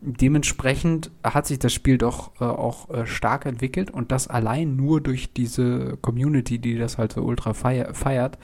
Dementsprechend 0.00 1.10
hat 1.24 1.46
sich 1.46 1.58
das 1.58 1.72
Spiel 1.72 1.98
doch 1.98 2.40
äh, 2.40 2.44
auch 2.44 2.88
äh, 2.90 3.06
stark 3.06 3.46
entwickelt 3.46 3.90
und 3.90 4.12
das 4.12 4.28
allein 4.28 4.76
nur 4.76 5.00
durch 5.00 5.32
diese 5.32 5.96
Community, 6.00 6.58
die 6.58 6.78
das 6.78 6.98
halt 6.98 7.12
so 7.12 7.22
ultra 7.22 7.52
feier 7.52 7.94
feiert. 7.94 8.38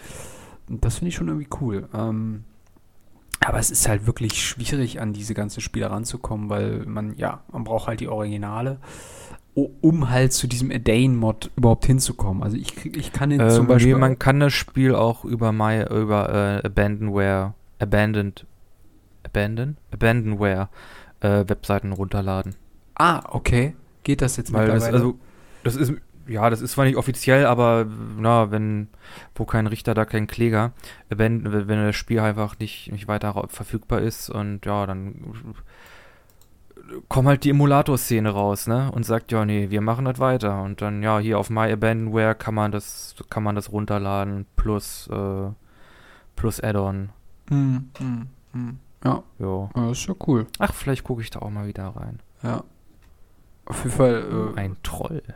Das 0.69 0.97
finde 0.99 1.11
ich 1.11 1.15
schon 1.15 1.29
irgendwie 1.29 1.49
cool. 1.61 1.89
Ähm, 1.95 2.45
aber 3.41 3.59
es 3.59 3.71
ist 3.71 3.89
halt 3.89 4.07
wirklich 4.07 4.43
schwierig, 4.43 5.01
an 5.01 5.13
diese 5.13 5.35
ganzen 5.35 5.61
Spiele 5.61 5.91
ranzukommen, 5.91 6.49
weil 6.49 6.87
man, 6.87 7.15
ja, 7.17 7.43
man 7.53 7.65
braucht 7.65 7.89
halt 7.89 8.01
die 8.01 8.09
Originale, 8.09 8.79
um 9.55 10.11
halt 10.11 10.33
zu 10.33 10.47
diesem 10.47 10.71
Adane-Mod 10.71 11.51
überhaupt 11.57 11.87
hinzukommen. 11.87 12.43
Also 12.43 12.57
ich, 12.57 12.85
ich 12.85 13.13
kann 13.13 13.31
den 13.31 13.41
ähm, 13.41 13.51
zum 13.51 13.67
Beispiel. 13.67 13.97
Man 13.97 14.19
kann 14.19 14.41
das 14.41 14.53
Spiel 14.53 14.95
auch 14.95 15.25
über 15.25 15.53
My, 15.53 15.85
über 15.85 16.61
äh, 16.63 16.67
Abandonware, 16.67 17.55
Abandoned, 17.79 18.47
Abandon? 19.23 19.77
Abandonware 19.93 20.69
äh, 21.21 21.45
Webseiten 21.47 21.93
runterladen. 21.93 22.57
Ah, 22.97 23.23
okay. 23.31 23.77
Geht 24.03 24.23
das 24.23 24.37
jetzt 24.37 24.53
Weil 24.53 24.69
das, 24.69 24.85
also, 24.85 25.19
das 25.63 25.77
ist, 25.77 25.95
ja, 26.27 26.51
das 26.51 26.61
ist 26.61 26.73
zwar 26.73 26.85
nicht 26.85 26.97
offiziell, 26.97 27.47
aber 27.47 27.87
na, 28.19 28.51
wenn, 28.51 28.89
wo 29.35 29.45
kein 29.45 29.67
Richter, 29.67 29.95
da 29.95 30.05
kein 30.05 30.27
Kläger, 30.27 30.73
wenn, 31.09 31.69
wenn 31.69 31.87
das 31.87 31.97
Spiel 31.97 32.21
einfach 32.21 32.59
nicht, 32.59 32.91
nicht 32.93 33.09
weiter 33.09 33.47
verfügbar 33.49 34.01
ist 34.01 34.31
und 34.31 34.67
ja, 34.67 34.87
dann 34.87 35.35
kommt 37.09 37.29
halt 37.29 37.45
die 37.45 37.51
Emulator-Szene 37.51 38.31
raus, 38.31 38.67
ne? 38.67 38.91
Und 38.93 39.05
sagt, 39.05 39.33
ja, 39.33 39.45
nee, 39.45 39.71
wir 39.71 39.81
machen 39.81 40.05
das 40.05 40.19
weiter. 40.19 40.63
Und 40.63 40.81
dann, 40.83 41.03
ja, 41.03 41.19
hier 41.19 41.39
auf 41.39 41.51
My 41.51 41.71
Abandonware 41.73 42.35
kann 42.35 42.55
man 42.55 42.73
das, 42.73 43.15
kann 43.31 43.43
man 43.43 43.55
das 43.55 43.73
runterladen, 43.73 44.47
plus, 44.57 45.09
äh, 45.13 45.51
plus 46.37 46.61
Add-on. 46.61 47.11
Hm, 47.49 47.91
hm, 47.99 48.27
hm. 48.53 48.79
Ja, 49.05 49.23
Jo. 49.39 49.69
ja, 49.77 49.91
ist 49.91 50.07
ja 50.07 50.15
cool. 50.27 50.47
Ach, 50.59 50.73
vielleicht 50.73 51.05
gucke 51.05 51.21
ich 51.23 51.31
da 51.31 51.41
auch 51.41 51.51
mal 51.51 51.67
wieder 51.67 51.89
rein. 51.89 52.21
Ja. 52.43 52.65
Auf 53.67 53.85
jeden 53.85 53.97
Fall. 53.97 54.53
Äh, 54.57 54.61
Ein 54.61 54.77
Troll. 54.83 55.23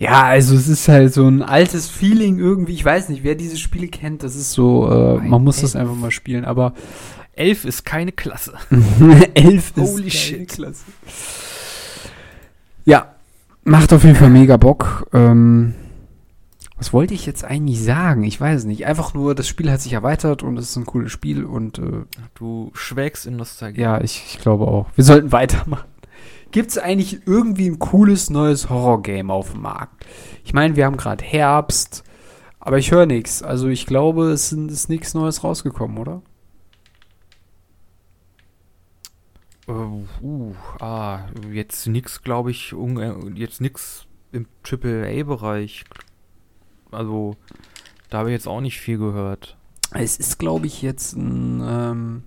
Ja, 0.00 0.22
also 0.22 0.54
es 0.54 0.68
ist 0.68 0.86
halt 0.86 1.12
so 1.12 1.26
ein 1.26 1.42
altes 1.42 1.88
Feeling 1.88 2.38
irgendwie. 2.38 2.72
Ich 2.74 2.84
weiß 2.84 3.08
nicht, 3.08 3.24
wer 3.24 3.34
diese 3.34 3.56
Spiele 3.56 3.88
kennt. 3.88 4.22
Das 4.22 4.36
ist 4.36 4.52
so, 4.52 4.88
äh, 4.88 5.18
man 5.18 5.42
muss 5.42 5.60
das 5.60 5.74
Elf. 5.74 5.82
einfach 5.88 5.96
mal 6.00 6.12
spielen. 6.12 6.44
Aber 6.44 6.72
Elf 7.38 7.64
ist 7.64 7.84
keine 7.84 8.12
Klasse. 8.12 8.54
elf 9.34 9.72
ist 9.76 9.90
Holy 9.90 10.02
geil, 10.02 10.10
shit. 10.10 10.48
Klasse. 10.48 10.84
Ja, 12.84 13.14
macht 13.64 13.92
auf 13.92 14.02
jeden 14.04 14.16
Fall 14.16 14.30
mega 14.30 14.56
Bock. 14.56 15.06
Ähm, 15.12 15.74
was 16.76 16.92
wollte 16.92 17.14
ich 17.14 17.26
jetzt 17.26 17.44
eigentlich 17.44 17.82
sagen? 17.82 18.24
Ich 18.24 18.40
weiß 18.40 18.60
es 18.60 18.64
nicht. 18.64 18.86
Einfach 18.86 19.14
nur, 19.14 19.34
das 19.34 19.46
Spiel 19.48 19.70
hat 19.70 19.80
sich 19.80 19.92
erweitert 19.92 20.42
und 20.42 20.56
es 20.58 20.70
ist 20.70 20.76
ein 20.76 20.86
cooles 20.86 21.12
Spiel 21.12 21.44
und 21.44 21.78
äh, 21.78 22.04
Du 22.34 22.70
schwelgst 22.74 23.26
in 23.26 23.36
Nostalgie. 23.36 23.80
ja, 23.80 24.00
ich, 24.00 24.24
ich 24.28 24.40
glaube 24.40 24.66
auch. 24.66 24.86
Wir 24.94 25.04
sollten 25.04 25.32
weitermachen. 25.32 25.88
Gibt 26.50 26.70
es 26.70 26.78
eigentlich 26.78 27.26
irgendwie 27.26 27.68
ein 27.68 27.78
cooles 27.78 28.30
neues 28.30 28.70
Horror-Game 28.70 29.30
auf 29.30 29.52
dem 29.52 29.62
Markt? 29.62 30.06
Ich 30.44 30.54
meine, 30.54 30.76
wir 30.76 30.86
haben 30.86 30.96
gerade 30.96 31.22
Herbst, 31.22 32.04
aber 32.58 32.78
ich 32.78 32.90
höre 32.90 33.06
nichts. 33.06 33.42
Also 33.42 33.68
ich 33.68 33.86
glaube, 33.86 34.30
es 34.30 34.52
ist 34.52 34.88
nichts 34.88 35.14
Neues 35.14 35.44
rausgekommen, 35.44 35.98
oder? 35.98 36.22
Äh, 39.68 39.72
uh, 40.22 40.54
ah, 40.80 41.20
jetzt 41.52 41.86
nix, 41.86 42.22
glaube 42.22 42.50
ich, 42.50 42.74
jetzt 43.34 43.60
nix 43.60 44.06
im 44.32 44.46
AAA-Bereich. 44.64 45.84
Also, 46.90 47.36
da 48.08 48.18
habe 48.18 48.30
ich 48.30 48.34
jetzt 48.34 48.48
auch 48.48 48.62
nicht 48.62 48.80
viel 48.80 48.98
gehört. 48.98 49.56
Es 49.92 50.16
ist, 50.16 50.38
glaube 50.38 50.66
ich, 50.66 50.82
jetzt 50.82 51.14
ein, 51.14 51.62
ähm, 51.62 52.22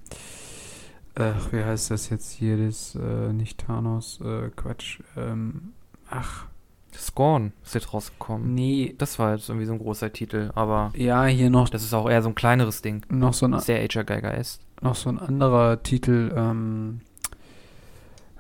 ach, 1.16 1.52
wie 1.52 1.64
heißt 1.64 1.92
das 1.92 2.10
jetzt 2.10 2.32
hier, 2.32 2.58
das, 2.64 2.96
äh, 2.96 3.34
nicht 3.34 3.60
Thanos, 3.60 4.20
äh, 4.22 4.50
Quatsch, 4.56 5.00
ähm, 5.18 5.74
ach, 6.10 6.46
Scorn 6.96 7.54
ist 7.64 7.74
jetzt 7.74 7.94
rausgekommen. 7.94 8.54
nee, 8.54 8.94
Das 8.98 9.18
war 9.18 9.34
jetzt 9.34 9.50
irgendwie 9.50 9.66
so 9.66 9.74
ein 9.74 9.80
großer 9.80 10.12
Titel, 10.12 10.52
aber 10.56 10.92
ja, 10.96 11.26
hier 11.26 11.50
noch, 11.50 11.70
das 11.70 11.84
ist 11.84 11.94
auch 11.94 12.10
eher 12.10 12.22
so 12.22 12.30
ein 12.30 12.36
kleineres 12.36 12.82
Ding. 12.82 13.06
noch 13.10 13.34
so 13.34 13.48
ein, 13.48 13.58
Sehr 13.60 13.82
Ager 13.82 14.04
Geiger 14.04 14.38
ist. 14.38 14.62
noch 14.82 14.96
so 14.96 15.10
ein 15.10 15.18
anderer 15.18 15.82
Titel, 15.84 16.34
ähm, 16.36 17.02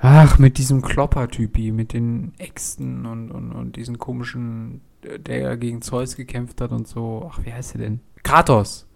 ach, 0.02 0.38
mit 0.40 0.58
diesem 0.58 0.82
Klopper-Typi, 0.82 1.72
mit 1.72 1.94
den 1.94 2.34
Äxten 2.38 3.06
und, 3.06 3.32
und, 3.32 3.52
und 3.52 3.76
diesen 3.76 3.98
komischen, 3.98 4.82
äh, 5.04 5.20
der 5.20 5.56
gegen 5.58 5.82
Zeus 5.82 6.16
gekämpft 6.16 6.60
hat 6.62 6.72
und 6.72 6.88
so, 6.88 7.30
ach, 7.32 7.40
wie 7.46 7.54
heißt 7.54 7.76
der 7.76 7.82
denn? 7.82 8.00
Kratos! 8.24 8.88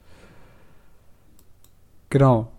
Genau. 2.10 2.52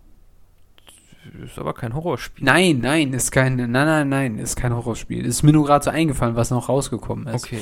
Ist 1.43 1.59
aber 1.59 1.73
kein 1.73 1.93
Horrorspiel. 1.93 2.45
Nein, 2.45 2.79
nein, 2.81 3.11
ist 3.13 3.31
kein, 3.31 3.57
nein, 3.57 3.71
nein, 3.71 4.07
nein, 4.09 4.39
ist 4.39 4.55
kein 4.55 4.73
Horrorspiel. 4.73 5.25
Ist 5.25 5.43
mir 5.43 5.51
nur 5.51 5.65
gerade 5.65 5.83
so 5.83 5.89
eingefallen, 5.91 6.35
was 6.37 6.51
noch 6.51 6.69
rausgekommen 6.69 7.27
ist. 7.27 7.45
Okay. 7.45 7.59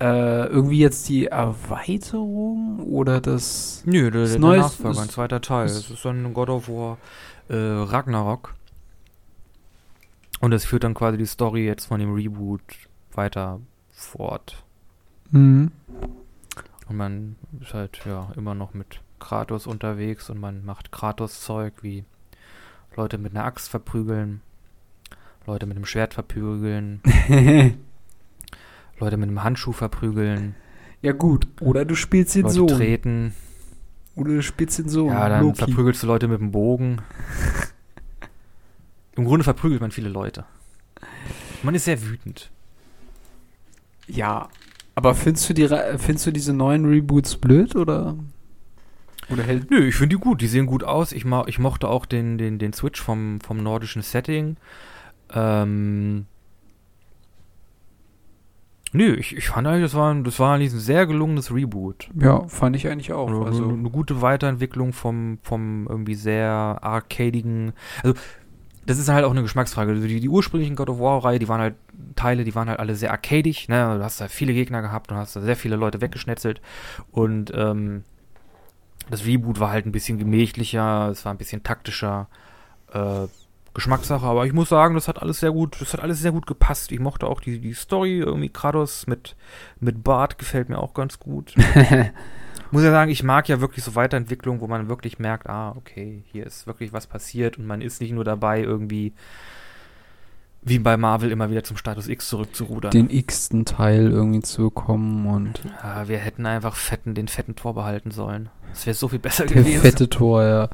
Äh, 0.00 0.46
irgendwie 0.46 0.78
jetzt 0.78 1.08
die 1.08 1.26
Erweiterung 1.26 2.80
oder 2.80 3.20
das. 3.20 3.82
Nö, 3.86 4.10
der, 4.10 4.22
Das 4.22 4.32
der 4.32 4.40
Neues 4.40 4.62
Nachfolger, 4.62 5.00
ein 5.02 5.08
zweiter 5.08 5.40
Teil. 5.40 5.66
ist- 5.66 5.84
Das 5.84 5.90
ist 5.90 6.04
dann 6.04 6.34
God 6.34 6.50
of 6.50 6.68
War 6.68 6.98
äh, 7.48 7.54
Ragnarok. 7.56 8.54
Und 10.40 10.50
das 10.50 10.64
führt 10.64 10.84
dann 10.84 10.94
quasi 10.94 11.18
die 11.18 11.26
Story 11.26 11.64
jetzt 11.64 11.86
von 11.86 12.00
dem 12.00 12.14
Reboot 12.14 12.62
weiter 13.12 13.60
fort. 13.90 14.64
Mhm. 15.30 15.72
Und 16.88 16.96
man 16.96 17.36
ist 17.60 17.74
halt 17.74 18.00
ja 18.06 18.32
immer 18.36 18.54
noch 18.54 18.74
mit 18.74 19.00
Kratos 19.18 19.66
unterwegs 19.66 20.30
und 20.30 20.40
man 20.40 20.64
macht 20.64 20.92
Kratos-Zeug 20.92 21.82
wie 21.82 22.04
Leute 22.96 23.18
mit 23.18 23.34
einer 23.34 23.44
Axt 23.44 23.68
verprügeln, 23.68 24.40
Leute 25.46 25.66
mit 25.66 25.76
einem 25.76 25.84
Schwert 25.84 26.14
verprügeln, 26.14 27.02
Leute 28.98 29.16
mit 29.16 29.28
einem 29.28 29.42
Handschuh 29.42 29.72
verprügeln, 29.72 30.54
ja, 31.00 31.12
gut. 31.12 31.46
Oder 31.60 31.84
du 31.84 31.94
spielst 31.94 32.34
den 32.34 32.42
Leute 32.42 32.54
Sohn. 32.54 32.68
treten. 32.68 33.34
Oder 34.16 34.34
du 34.34 34.42
spielst 34.42 34.78
den 34.78 34.88
Sohn. 34.88 35.12
Ja, 35.12 35.28
dann 35.28 35.42
Loki. 35.42 35.58
verprügelst 35.58 36.02
du 36.02 36.06
Leute 36.08 36.28
mit 36.28 36.40
dem 36.40 36.50
Bogen. 36.50 37.02
Im 39.18 39.24
Grunde 39.24 39.44
verprügelt 39.44 39.80
man 39.80 39.90
viele 39.90 40.08
Leute. 40.08 40.44
Man 41.62 41.74
ist 41.74 41.84
sehr 41.84 42.00
wütend. 42.02 42.50
Ja. 44.06 44.48
Aber 44.94 45.14
findest 45.14 45.48
du, 45.50 45.54
die, 45.54 45.68
findest 45.98 46.26
du 46.26 46.30
diese 46.30 46.52
neuen 46.52 46.84
Reboots 46.86 47.36
blöd 47.36 47.76
oder? 47.76 48.16
Oder 49.30 49.42
hält. 49.42 49.70
Nö, 49.70 49.86
ich 49.86 49.94
finde 49.96 50.16
die 50.16 50.20
gut. 50.22 50.40
Die 50.40 50.46
sehen 50.46 50.66
gut 50.66 50.84
aus. 50.84 51.12
Ich, 51.12 51.24
ich 51.46 51.58
mochte 51.58 51.88
auch 51.88 52.06
den, 52.06 52.38
den, 52.38 52.58
den 52.58 52.72
Switch 52.72 53.00
vom, 53.02 53.40
vom 53.40 53.58
nordischen 53.62 54.02
Setting. 54.02 54.56
Ähm. 55.34 56.26
Nö, 58.92 59.14
ich, 59.16 59.36
ich 59.36 59.48
fand 59.48 59.66
eigentlich, 59.66 59.82
das 59.82 59.94
war, 59.94 60.14
ein- 60.14 60.24
das 60.24 60.38
war 60.40 60.54
eigentlich 60.54 60.72
ein 60.72 60.78
sehr 60.78 61.06
gelungenes 61.06 61.52
Reboot. 61.54 62.08
Ja, 62.18 62.48
fand 62.48 62.74
ich 62.74 62.88
eigentlich 62.88 63.12
auch. 63.12 63.28
Also, 63.28 63.44
Also, 63.44 63.64
eine, 63.64 63.74
eine 63.74 63.90
gute 63.90 64.22
Weiterentwicklung 64.22 64.94
vom, 64.94 65.38
vom 65.42 65.86
irgendwie 65.88 66.14
sehr 66.14 66.50
arcadigen. 66.80 67.72
Also, 68.02 68.14
das 68.88 68.98
ist 68.98 69.10
halt 69.10 69.26
auch 69.26 69.32
eine 69.32 69.42
Geschmacksfrage. 69.42 69.92
Also 69.92 70.06
die, 70.06 70.18
die 70.18 70.30
ursprünglichen 70.30 70.74
God 70.74 70.88
of 70.88 70.98
War-Reihe, 70.98 71.38
die 71.38 71.46
waren 71.46 71.60
halt 71.60 71.74
Teile, 72.16 72.44
die 72.44 72.54
waren 72.54 72.70
halt 72.70 72.80
alle 72.80 72.96
sehr 72.96 73.10
arcadig. 73.10 73.68
Ne? 73.68 73.98
Du 73.98 74.02
hast 74.02 74.18
da 74.18 74.28
viele 74.28 74.54
Gegner 74.54 74.80
gehabt 74.80 75.12
und 75.12 75.18
hast 75.18 75.36
da 75.36 75.42
sehr 75.42 75.56
viele 75.56 75.76
Leute 75.76 76.00
weggeschnetzelt. 76.00 76.62
Und 77.12 77.52
ähm, 77.54 78.04
das 79.10 79.26
Reboot 79.26 79.60
war 79.60 79.70
halt 79.70 79.84
ein 79.84 79.92
bisschen 79.92 80.16
gemächlicher, 80.16 81.10
es 81.10 81.26
war 81.26 81.34
ein 81.34 81.38
bisschen 81.38 81.62
taktischer. 81.62 82.28
Äh, 82.90 83.26
Geschmackssache, 83.74 84.24
aber 84.26 84.46
ich 84.46 84.54
muss 84.54 84.70
sagen, 84.70 84.94
das 84.94 85.06
hat 85.06 85.20
alles 85.20 85.38
sehr 85.38 85.52
gut, 85.52 85.80
das 85.80 85.92
hat 85.92 86.00
alles 86.00 86.20
sehr 86.20 86.32
gut 86.32 86.46
gepasst. 86.46 86.90
Ich 86.90 86.98
mochte 86.98 87.26
auch 87.26 87.40
die, 87.40 87.60
die 87.60 87.74
Story, 87.74 88.18
irgendwie 88.18 88.48
Kratos 88.48 89.06
mit, 89.06 89.36
mit 89.80 90.02
Bart 90.02 90.38
gefällt 90.38 90.70
mir 90.70 90.78
auch 90.78 90.94
ganz 90.94 91.20
gut. 91.20 91.54
muss 92.72 92.82
ja 92.82 92.90
sagen, 92.90 93.10
ich 93.10 93.22
mag 93.22 93.48
ja 93.48 93.60
wirklich 93.60 93.84
so 93.84 93.94
Weiterentwicklungen, 93.94 94.60
wo 94.60 94.66
man 94.66 94.88
wirklich 94.88 95.18
merkt, 95.18 95.48
ah, 95.48 95.74
okay, 95.76 96.22
hier 96.32 96.46
ist 96.46 96.66
wirklich 96.66 96.92
was 96.92 97.06
passiert 97.06 97.58
und 97.58 97.66
man 97.66 97.80
ist 97.80 98.00
nicht 98.00 98.12
nur 98.12 98.24
dabei, 98.24 98.62
irgendwie 98.62 99.12
wie 100.62 100.78
bei 100.78 100.96
Marvel 100.96 101.30
immer 101.30 101.50
wieder 101.50 101.64
zum 101.64 101.76
Status 101.76 102.08
X 102.08 102.28
zurückzurudern. 102.28 102.90
Den 102.90 103.10
x-ten 103.10 103.64
Teil 103.64 104.10
irgendwie 104.10 104.40
zu 104.40 104.64
bekommen 104.64 105.26
und. 105.26 105.60
Ja, 105.82 106.08
wir 106.08 106.18
hätten 106.18 106.46
einfach 106.46 106.74
fetten, 106.74 107.14
den 107.14 107.28
fetten 107.28 107.56
Tor 107.56 107.74
behalten 107.74 108.10
sollen. 108.10 108.50
Das 108.70 108.86
wäre 108.86 108.94
so 108.94 109.08
viel 109.08 109.18
besser 109.18 109.46
der 109.46 109.58
gewesen. 109.62 109.80
fette 109.80 110.08
Tor, 110.08 110.42
ja. 110.42 110.68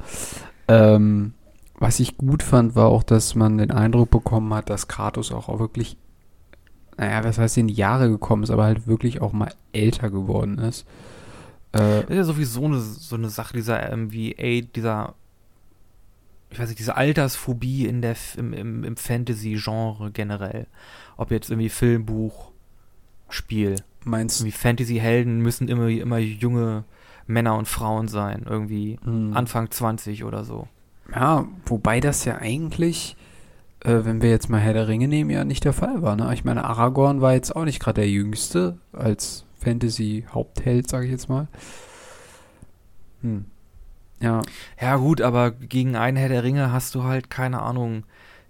Ähm, 0.68 1.34
was 1.78 2.00
ich 2.00 2.16
gut 2.16 2.42
fand, 2.42 2.74
war 2.74 2.86
auch, 2.86 3.02
dass 3.02 3.34
man 3.34 3.58
den 3.58 3.70
Eindruck 3.70 4.10
bekommen 4.10 4.52
hat, 4.54 4.70
dass 4.70 4.88
Kratos 4.88 5.32
auch 5.32 5.58
wirklich, 5.58 5.96
naja, 6.96 7.22
was 7.24 7.38
heißt 7.38 7.58
in 7.58 7.68
die 7.68 7.74
Jahre 7.74 8.08
gekommen 8.08 8.42
ist, 8.42 8.50
aber 8.50 8.64
halt 8.64 8.86
wirklich 8.86 9.20
auch 9.20 9.32
mal 9.32 9.52
älter 9.72 10.10
geworden 10.10 10.58
ist. 10.58 10.86
Äh, 11.74 12.02
Das 12.02 12.10
ist 12.10 12.16
ja 12.16 12.24
sowieso 12.24 12.64
eine, 12.64 12.80
so 12.80 13.16
eine 13.16 13.28
Sache, 13.28 13.52
dieser 13.54 13.94
MVA, 13.96 14.60
dieser, 14.74 15.14
ich 16.50 16.58
weiß 16.58 16.68
nicht, 16.68 16.78
diese 16.78 16.96
Altersphobie 16.96 17.86
in 17.86 18.00
der, 18.02 18.16
im, 18.36 18.52
im, 18.52 18.84
im 18.84 18.96
Fantasy-Genre 18.96 20.10
generell. 20.12 20.66
Ob 21.16 21.30
jetzt 21.30 21.50
irgendwie 21.50 21.68
Film, 21.68 22.06
Buch, 22.06 22.50
Spiel. 23.28 23.76
meinst 24.04 24.38
du? 24.40 24.44
Irgendwie 24.44 24.58
Fantasy-Helden 24.58 25.40
müssen 25.40 25.68
immer, 25.68 25.88
immer 25.88 26.18
junge 26.18 26.84
Männer 27.26 27.56
und 27.56 27.66
Frauen 27.68 28.06
sein. 28.08 28.44
Irgendwie 28.48 28.98
Hm. 29.04 29.32
Anfang 29.34 29.70
20 29.70 30.24
oder 30.24 30.44
so. 30.44 30.68
Ja, 31.14 31.46
wobei 31.66 32.00
das 32.00 32.24
ja 32.24 32.36
eigentlich, 32.38 33.16
äh, 33.80 34.04
wenn 34.04 34.22
wir 34.22 34.30
jetzt 34.30 34.48
mal 34.48 34.60
Herr 34.60 34.72
der 34.74 34.88
Ringe 34.88 35.08
nehmen, 35.08 35.30
ja 35.30 35.44
nicht 35.44 35.64
der 35.64 35.72
Fall 35.72 36.02
war. 36.02 36.16
Ne? 36.16 36.30
Ich 36.34 36.44
meine, 36.44 36.64
Aragorn 36.64 37.20
war 37.20 37.32
jetzt 37.34 37.54
auch 37.56 37.64
nicht 37.64 37.80
gerade 37.80 38.00
der 38.02 38.10
Jüngste 38.10 38.78
als 38.92 39.44
Fantasy-Hauptheld, 39.64 40.88
sage 40.88 41.06
ich 41.06 41.12
jetzt 41.12 41.28
mal. 41.28 41.48
Hm. 43.22 43.46
Ja, 44.20 44.42
Ja, 44.80 44.96
gut, 44.96 45.20
aber 45.20 45.50
gegen 45.50 45.96
einen 45.96 46.16
Herr 46.16 46.28
der 46.28 46.44
Ringe 46.44 46.72
hast 46.72 46.94
du 46.94 47.04
halt, 47.04 47.30
keine 47.30 47.62
Ahnung, 47.62 48.04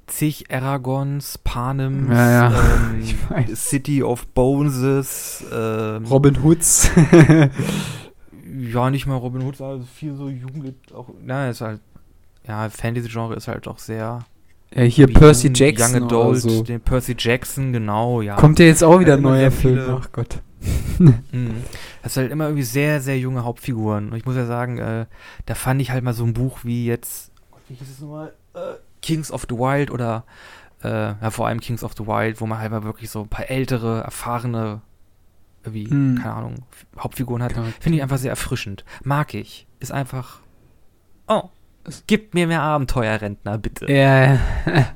zig 0.07 0.51
Aragons, 0.51 1.39
Panems, 1.39 2.11
Ja, 2.11 2.51
ja, 2.51 2.55
ähm. 3.35 3.47
City 3.57 4.03
of 4.03 4.27
Boneses, 4.29 5.45
ähm, 5.53 6.05
Robin 6.05 6.43
Hoods. 6.43 6.91
ja, 8.73 8.91
nicht 8.91 9.07
mal 9.07 9.17
Robin 9.17 9.43
Hood, 9.43 9.61
also 9.61 9.85
viel 9.85 10.15
so 10.15 10.29
Jugend, 10.29 10.93
auch, 10.93 11.09
na, 11.23 11.49
ist 11.49 11.61
halt, 11.61 11.81
ja, 12.47 12.69
Fantasy-Genre 12.69 13.35
ist 13.35 13.49
halt 13.49 13.67
auch 13.67 13.79
sehr 13.79 14.25
ja, 14.75 14.83
hier 14.83 15.07
Percy 15.07 15.51
Jackson 15.55 15.95
Young 15.95 16.05
Adult, 16.05 16.41
so. 16.41 16.63
den 16.63 16.81
Percy 16.81 17.15
Jackson, 17.17 17.73
genau, 17.73 18.21
ja. 18.23 18.35
Kommt 18.37 18.59
ja 18.59 18.67
jetzt 18.67 18.83
auch 18.83 18.99
wieder 18.99 19.15
ein 19.15 19.23
neuer 19.23 19.51
Film. 19.53 19.81
Ach 20.01 20.11
Gott. 20.11 20.41
Mhm. 20.99 21.55
Das 22.03 22.13
ist 22.13 22.17
halt 22.19 22.31
immer 22.33 22.45
irgendwie 22.45 22.65
sehr, 22.65 23.01
sehr 23.01 23.19
junge 23.19 23.45
Hauptfiguren. 23.45 24.11
Und 24.11 24.17
ich 24.17 24.27
muss 24.27 24.37
ja 24.37 24.45
sagen, 24.45 24.77
äh, 24.79 25.07
da 25.47 25.55
fand 25.55 25.81
ich 25.81 25.91
halt 25.91 26.05
mal 26.05 26.13
so 26.13 26.25
ein 26.25 26.35
Buch 26.35 26.59
wie 26.65 26.85
jetzt, 26.87 27.33
wie 27.69 27.75
hieß 27.75 27.91
es 27.91 28.01
nochmal? 28.01 28.35
Äh, 28.55 28.75
Kings 29.01 29.31
of 29.33 29.47
the 29.49 29.57
Wild 29.57 29.91
oder 29.91 30.25
äh, 30.83 30.89
ja, 30.89 31.31
vor 31.31 31.47
allem 31.47 31.61
Kings 31.61 31.83
of 31.83 31.93
the 31.97 32.07
Wild, 32.07 32.43
wo 32.43 32.47
man 32.47 32.59
halt 32.59 32.71
mal 32.71 32.85
wirklich 32.85 33.09
so 33.09 33.23
ein 33.23 33.29
paar 33.29 33.49
ältere, 33.49 34.03
erfahrene, 34.03 34.83
irgendwie, 35.63 35.87
Mhm. 35.87 36.19
keine 36.21 36.35
Ahnung, 36.35 36.55
Hauptfiguren 36.99 37.43
hat. 37.43 37.55
Finde 37.81 37.97
ich 37.97 38.03
einfach 38.03 38.19
sehr 38.19 38.31
erfrischend. 38.31 38.85
Mag 39.03 39.33
ich. 39.33 39.67
Ist 39.81 39.93
einfach, 39.93 40.41
oh, 41.27 41.45
es 41.85 42.05
gibt 42.07 42.35
mir 42.35 42.47
mehr 42.47 42.61
Abenteuerrentner, 42.61 43.57
bitte. 43.57 43.91
Ja. 43.91 44.39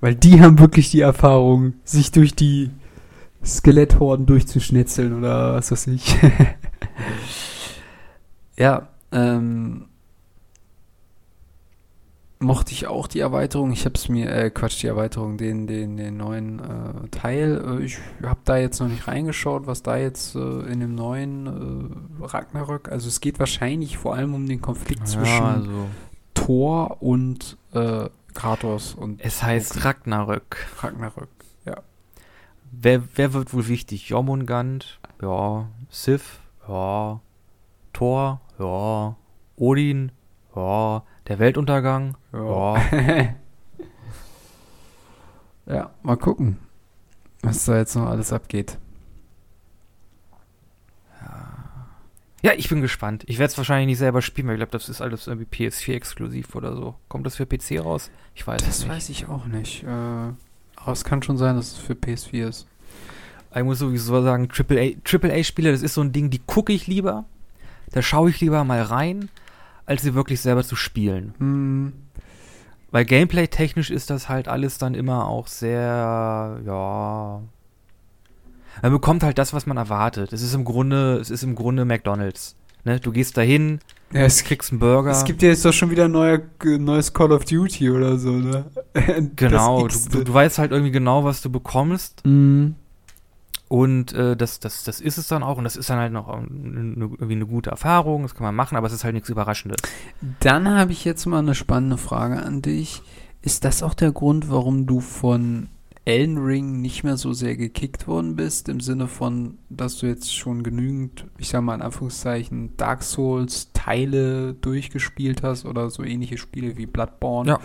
Weil 0.00 0.14
die 0.14 0.40
haben 0.40 0.60
wirklich 0.60 0.90
die 0.92 1.00
Erfahrung, 1.00 1.74
sich 1.84 2.12
durch 2.12 2.34
die 2.36 2.70
Skeletthorden 3.48 4.26
durchzuschnetzeln 4.26 5.16
oder 5.16 5.54
was 5.54 5.70
weiß 5.70 5.86
ich. 5.88 6.16
ja, 8.56 8.88
ähm, 9.12 9.88
mochte 12.40 12.72
ich 12.72 12.86
auch 12.86 13.06
die 13.06 13.20
Erweiterung. 13.20 13.72
Ich 13.72 13.84
habe 13.84 13.94
es 13.94 14.08
mir, 14.08 14.30
äh, 14.30 14.50
Quatsch, 14.50 14.82
die 14.82 14.86
Erweiterung, 14.86 15.36
den, 15.36 15.66
den, 15.66 15.96
den 15.96 16.16
neuen 16.16 16.60
äh, 16.60 17.08
Teil. 17.10 17.80
Äh, 17.80 17.84
ich 17.84 17.98
habe 18.22 18.40
da 18.44 18.56
jetzt 18.56 18.80
noch 18.80 18.88
nicht 18.88 19.08
reingeschaut, 19.08 19.66
was 19.66 19.82
da 19.82 19.96
jetzt 19.96 20.34
äh, 20.34 20.38
in 20.38 20.80
dem 20.80 20.94
neuen 20.94 22.20
äh, 22.20 22.24
Ragnarök. 22.24 22.90
Also 22.90 23.08
es 23.08 23.20
geht 23.20 23.38
wahrscheinlich 23.38 23.98
vor 23.98 24.14
allem 24.14 24.34
um 24.34 24.46
den 24.46 24.60
Konflikt 24.60 25.08
zwischen 25.08 25.26
Ja, 25.26 25.54
also, 25.54 25.86
Thor 26.34 27.02
und 27.02 27.56
äh, 27.72 28.08
Kratos 28.34 28.94
und 28.94 29.24
es 29.24 29.42
heißt 29.42 29.84
Ragnarök. 29.84 30.68
Ragnarök. 30.80 31.28
Wer, 32.70 33.02
wer 33.16 33.32
wird 33.32 33.52
wohl 33.52 33.68
wichtig? 33.68 34.08
Jormungand? 34.08 35.00
Ja. 35.22 35.68
Sif? 35.90 36.40
Ja. 36.68 37.20
Thor? 37.92 38.40
Ja. 38.58 39.16
Odin? 39.56 40.12
Ja. 40.54 41.02
Der 41.28 41.38
Weltuntergang? 41.38 42.16
Ja. 42.32 42.76
ja, 45.66 45.90
mal 46.02 46.16
gucken, 46.16 46.58
was 47.42 47.64
da 47.66 47.76
jetzt 47.76 47.94
noch 47.96 48.06
alles 48.06 48.32
abgeht. 48.32 48.78
Ja, 52.40 52.52
ich 52.56 52.68
bin 52.68 52.80
gespannt. 52.80 53.24
Ich 53.26 53.38
werde 53.40 53.50
es 53.50 53.58
wahrscheinlich 53.58 53.88
nicht 53.88 53.98
selber 53.98 54.22
spielen, 54.22 54.46
weil 54.46 54.54
ich 54.54 54.58
glaube, 54.60 54.70
das 54.70 54.88
ist 54.88 55.00
alles 55.02 55.26
irgendwie 55.26 55.66
PS4-exklusiv 55.68 56.54
oder 56.54 56.74
so. 56.76 56.94
Kommt 57.08 57.26
das 57.26 57.34
für 57.36 57.46
PC 57.46 57.80
raus? 57.84 58.12
Ich 58.36 58.46
weiß 58.46 58.62
es 58.62 58.66
Das 58.68 58.78
nicht. 58.80 58.88
weiß 58.88 59.08
ich 59.08 59.26
auch 59.28 59.46
nicht. 59.46 59.82
Äh, 59.82 60.32
aber 60.88 60.94
es 60.94 61.04
kann 61.04 61.22
schon 61.22 61.36
sein, 61.36 61.56
dass 61.56 61.72
es 61.72 61.76
für 61.76 61.92
PS4 61.92 62.48
ist. 62.48 62.66
Ich 63.54 63.62
muss 63.62 63.78
sowieso 63.78 64.22
sagen, 64.22 64.48
AAA 64.50 64.92
AAA-Spiele, 65.04 65.70
das 65.70 65.82
ist 65.82 65.92
so 65.92 66.00
ein 66.00 66.12
Ding, 66.12 66.30
die 66.30 66.38
gucke 66.38 66.72
ich 66.72 66.86
lieber. 66.86 67.26
Da 67.92 68.00
schaue 68.00 68.30
ich 68.30 68.40
lieber 68.40 68.64
mal 68.64 68.80
rein, 68.80 69.28
als 69.84 70.00
sie 70.00 70.14
wirklich 70.14 70.40
selber 70.40 70.64
zu 70.64 70.76
spielen. 70.76 71.34
Hm, 71.38 71.92
Weil 72.90 73.04
Gameplay-technisch 73.04 73.90
ist 73.90 74.08
das 74.08 74.30
halt 74.30 74.48
alles 74.48 74.78
dann 74.78 74.94
immer 74.94 75.28
auch 75.28 75.46
sehr, 75.46 76.58
ja. 76.64 77.42
Man 78.80 78.92
bekommt 78.92 79.22
halt 79.22 79.36
das, 79.36 79.52
was 79.52 79.66
man 79.66 79.76
erwartet. 79.76 80.32
Es 80.32 80.40
ist 80.40 80.54
im 80.54 80.64
Grunde, 80.64 81.18
es 81.20 81.28
ist 81.28 81.42
im 81.42 81.54
Grunde 81.54 81.84
McDonalds. 81.84 82.56
Ne? 82.84 82.98
Du 82.98 83.12
gehst 83.12 83.36
dahin, 83.36 83.80
ja, 84.12 84.20
es, 84.22 84.42
kriegst 84.44 84.70
einen 84.72 84.80
Burger. 84.80 85.10
es 85.10 85.24
gibt 85.24 85.42
ja 85.42 85.48
jetzt 85.48 85.64
doch 85.64 85.72
schon 85.72 85.90
wieder 85.90 86.06
ein 86.06 86.12
neuer, 86.12 86.40
neues 86.64 87.12
Call 87.12 87.32
of 87.32 87.44
Duty 87.44 87.90
oder 87.90 88.18
so, 88.18 88.30
ne? 88.30 88.64
genau, 89.36 89.86
du, 89.86 90.24
du, 90.24 90.32
weißt 90.32 90.58
halt 90.58 90.72
irgendwie 90.72 90.92
genau, 90.92 91.24
was 91.24 91.42
du 91.42 91.50
bekommst. 91.50 92.22
Hm, 92.24 92.74
Und 93.68 94.12
äh, 94.14 94.36
das, 94.36 94.60
das, 94.60 94.84
das 94.84 95.00
ist 95.00 95.18
es 95.18 95.28
dann 95.28 95.42
auch. 95.42 95.58
Und 95.58 95.64
das 95.64 95.76
ist 95.76 95.90
dann 95.90 95.98
halt 95.98 96.12
noch 96.12 96.28
ähm, 96.32 96.94
eine, 96.96 97.04
irgendwie 97.04 97.34
eine 97.34 97.46
gute 97.46 97.70
Erfahrung. 97.70 98.22
Das 98.22 98.34
kann 98.34 98.44
man 98.44 98.54
machen, 98.54 98.76
aber 98.76 98.86
es 98.86 98.94
ist 98.94 99.04
halt 99.04 99.14
nichts 99.14 99.28
Überraschendes. 99.28 99.80
Dann 100.40 100.68
habe 100.68 100.92
ich 100.92 101.04
jetzt 101.04 101.26
mal 101.26 101.40
eine 101.40 101.54
spannende 101.54 101.98
Frage 101.98 102.42
an 102.42 102.62
dich. 102.62 103.02
Ist 103.42 103.64
das 103.64 103.82
auch 103.82 103.94
der 103.94 104.12
Grund, 104.12 104.50
warum 104.50 104.86
du 104.86 105.00
von 105.00 105.68
Elden 106.08 106.38
Ring 106.38 106.80
nicht 106.80 107.04
mehr 107.04 107.18
so 107.18 107.34
sehr 107.34 107.54
gekickt 107.54 108.08
worden 108.08 108.34
bist? 108.34 108.70
Im 108.70 108.80
Sinne 108.80 109.08
von, 109.08 109.58
dass 109.68 109.98
du 109.98 110.06
jetzt 110.06 110.34
schon 110.34 110.62
genügend, 110.62 111.26
ich 111.36 111.50
sag 111.50 111.60
mal 111.60 111.74
in 111.74 111.82
Anführungszeichen, 111.82 112.74
Dark 112.78 113.02
Souls 113.02 113.72
Teile 113.74 114.54
durchgespielt 114.54 115.42
hast 115.42 115.66
oder 115.66 115.90
so 115.90 116.02
ähnliche 116.02 116.38
Spiele 116.38 116.78
wie 116.78 116.86
Bloodborne? 116.86 117.50
Ja. 117.50 117.60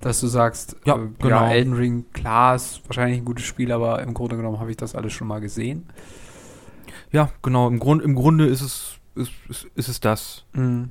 Dass 0.00 0.20
du 0.20 0.26
sagst, 0.26 0.76
Ja, 0.86 0.96
äh, 0.96 1.08
genau. 1.18 1.28
ja, 1.28 1.50
Elden 1.50 1.74
Ring, 1.74 2.06
klar, 2.14 2.56
ist 2.56 2.80
wahrscheinlich 2.86 3.18
ein 3.20 3.26
gutes 3.26 3.44
Spiel, 3.44 3.70
aber 3.70 4.02
im 4.02 4.14
Grunde 4.14 4.36
genommen 4.36 4.58
habe 4.58 4.70
ich 4.70 4.78
das 4.78 4.94
alles 4.94 5.12
schon 5.12 5.28
mal 5.28 5.40
gesehen. 5.40 5.84
Ja, 7.12 7.30
genau. 7.42 7.68
Im, 7.68 7.78
Grund, 7.78 8.02
im 8.02 8.14
Grunde 8.14 8.46
ist 8.46 8.62
es, 8.62 8.94
ist, 9.16 9.32
ist, 9.50 9.66
ist 9.74 9.88
es 9.88 10.00
das. 10.00 10.46
Mhm. 10.54 10.90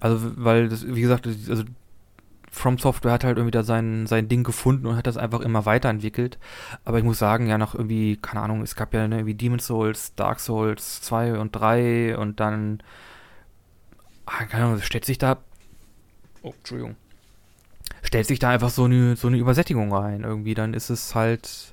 Also, 0.00 0.18
weil 0.36 0.68
das, 0.68 0.84
wie 0.84 1.00
gesagt, 1.00 1.28
also 1.28 1.62
From 2.54 2.76
Software 2.76 3.12
hat 3.12 3.24
halt 3.24 3.38
irgendwie 3.38 3.50
da 3.50 3.62
sein, 3.62 4.06
sein 4.06 4.28
Ding 4.28 4.44
gefunden 4.44 4.86
und 4.86 4.94
hat 4.94 5.06
das 5.06 5.16
einfach 5.16 5.40
immer 5.40 5.64
weiterentwickelt. 5.64 6.38
Aber 6.84 6.98
ich 6.98 7.04
muss 7.04 7.18
sagen, 7.18 7.46
ja, 7.48 7.56
nach 7.56 7.74
irgendwie, 7.74 8.18
keine 8.18 8.42
Ahnung, 8.42 8.60
es 8.60 8.76
gab 8.76 8.92
ja 8.92 9.08
ne, 9.08 9.16
irgendwie 9.16 9.34
Demon 9.34 9.58
Souls, 9.58 10.14
Dark 10.16 10.38
Souls 10.38 11.00
2 11.00 11.38
und 11.38 11.52
3 11.52 12.18
und 12.18 12.40
dann, 12.40 12.82
ah, 14.26 14.44
keine 14.44 14.66
Ahnung, 14.66 14.82
stellt 14.82 15.06
sich 15.06 15.16
da, 15.16 15.38
oh, 16.42 16.52
Entschuldigung, 16.58 16.96
stellt 18.02 18.26
sich 18.26 18.38
da 18.38 18.50
einfach 18.50 18.70
so 18.70 18.84
eine, 18.84 19.16
so 19.16 19.28
eine 19.28 19.38
Übersättigung 19.38 19.90
rein. 19.90 20.22
Irgendwie, 20.22 20.52
dann 20.52 20.74
ist 20.74 20.90
es 20.90 21.14
halt 21.14 21.72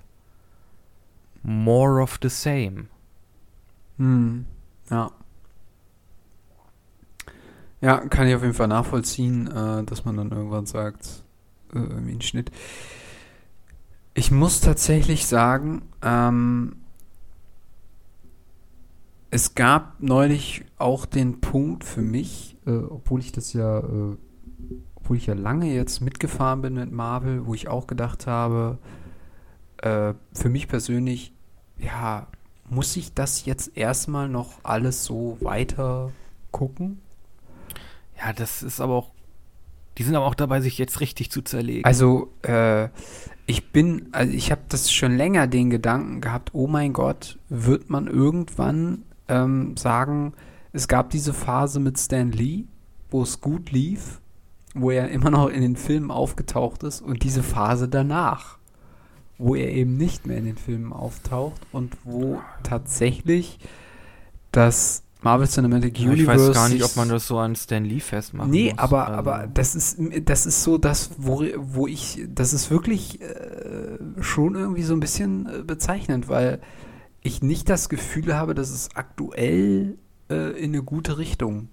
more 1.43 2.01
of 2.01 2.19
the 2.21 2.29
same. 2.29 2.85
Hm, 3.97 4.45
ja. 4.89 5.11
Ja, 7.81 7.97
kann 7.99 8.27
ich 8.27 8.35
auf 8.35 8.41
jeden 8.41 8.53
Fall 8.53 8.67
nachvollziehen, 8.67 9.47
äh, 9.47 9.83
dass 9.83 10.03
man 10.03 10.17
dann 10.17 10.31
irgendwann 10.31 10.65
sagt, 10.65 11.23
äh, 11.73 11.79
irgendwie 11.79 12.13
ein 12.13 12.21
Schnitt. 12.21 12.51
Ich 14.13 14.31
muss 14.31 14.59
tatsächlich 14.59 15.27
sagen, 15.27 15.83
ähm, 16.01 16.75
es 19.31 19.55
gab 19.55 20.01
neulich 20.01 20.65
auch 20.77 21.05
den 21.05 21.39
Punkt 21.39 21.83
für 21.83 22.01
mich, 22.01 22.57
äh, 22.65 22.71
obwohl 22.71 23.21
ich 23.21 23.31
das 23.31 23.53
ja, 23.53 23.79
äh, 23.79 24.17
obwohl 24.95 25.17
ich 25.17 25.27
ja 25.27 25.35
lange 25.35 25.73
jetzt 25.73 26.01
mitgefahren 26.01 26.61
bin 26.61 26.73
mit 26.73 26.91
Marvel, 26.91 27.45
wo 27.45 27.53
ich 27.53 27.69
auch 27.69 27.87
gedacht 27.87 28.27
habe, 28.27 28.77
äh, 29.77 30.13
für 30.33 30.49
mich 30.49 30.67
persönlich, 30.67 31.33
ja, 31.77 32.27
muss 32.69 32.95
ich 32.97 33.13
das 33.13 33.45
jetzt 33.45 33.77
erstmal 33.77 34.27
noch 34.27 34.59
alles 34.63 35.05
so 35.05 35.37
weiter 35.39 36.11
gucken? 36.51 36.99
Ja, 38.19 38.33
das 38.33 38.63
ist 38.63 38.81
aber 38.81 38.93
auch. 38.93 39.11
Die 39.97 40.03
sind 40.03 40.15
aber 40.15 40.25
auch 40.25 40.35
dabei, 40.35 40.61
sich 40.61 40.77
jetzt 40.77 41.01
richtig 41.01 41.29
zu 41.31 41.41
zerlegen. 41.41 41.83
Also, 41.83 42.31
äh, 42.43 42.89
ich 43.45 43.71
bin, 43.71 44.09
also 44.11 44.31
ich 44.31 44.51
habe 44.51 44.61
das 44.69 44.91
schon 44.91 45.17
länger 45.17 45.47
den 45.47 45.69
Gedanken 45.69 46.21
gehabt, 46.21 46.51
oh 46.53 46.67
mein 46.67 46.93
Gott, 46.93 47.39
wird 47.49 47.89
man 47.89 48.07
irgendwann 48.07 49.03
ähm, 49.27 49.75
sagen, 49.75 50.33
es 50.71 50.87
gab 50.87 51.09
diese 51.09 51.33
Phase 51.33 51.79
mit 51.79 51.99
Stan 51.99 52.31
Lee, 52.31 52.65
wo 53.09 53.23
es 53.23 53.41
gut 53.41 53.71
lief, 53.71 54.21
wo 54.75 54.91
er 54.91 55.09
immer 55.09 55.31
noch 55.31 55.49
in 55.49 55.61
den 55.61 55.75
Filmen 55.75 56.11
aufgetaucht 56.11 56.83
ist 56.83 57.01
und 57.01 57.23
diese 57.23 57.41
Phase 57.41 57.89
danach, 57.89 58.59
wo 59.37 59.55
er 59.55 59.71
eben 59.71 59.97
nicht 59.97 60.27
mehr 60.27 60.37
in 60.37 60.45
den 60.45 60.57
Filmen 60.57 60.93
auftaucht 60.93 61.61
und 61.71 61.97
wo 62.03 62.41
tatsächlich 62.61 63.57
das 64.51 65.03
Marvel 65.21 65.47
Cinematic 65.47 65.99
Ja, 65.99 66.09
Universe. 66.11 66.21
ich 66.43 66.47
weiß 66.49 66.53
gar 66.55 66.69
nicht, 66.69 66.83
ob 66.83 66.95
man 66.95 67.09
das 67.09 67.27
so 67.27 67.37
an 67.39 67.55
Stan 67.55 67.83
Lee 67.83 67.99
festmachen 67.99 68.49
Nee, 68.51 68.69
muss. 68.71 68.79
aber, 68.79 69.07
Also, 69.07 69.19
aber 69.19 69.47
das 69.53 69.75
ist, 69.75 69.97
das 70.23 70.45
ist 70.45 70.63
so 70.63 70.77
das, 70.77 71.11
wo, 71.17 71.43
wo 71.57 71.87
ich, 71.87 72.25
das 72.29 72.53
ist 72.53 72.71
wirklich 72.71 73.19
äh, 73.21 73.97
schon 74.21 74.55
irgendwie 74.55 74.83
so 74.83 74.93
ein 74.93 74.99
bisschen 75.01 75.45
äh, 75.47 75.63
bezeichnend, 75.63 76.29
weil 76.29 76.61
ich 77.21 77.41
nicht 77.41 77.69
das 77.69 77.89
Gefühl 77.89 78.33
habe, 78.35 78.55
dass 78.55 78.69
es 78.69 78.95
aktuell 78.95 79.97
äh, 80.29 80.51
in 80.57 80.71
eine 80.73 80.83
gute 80.83 81.17
Richtung 81.17 81.67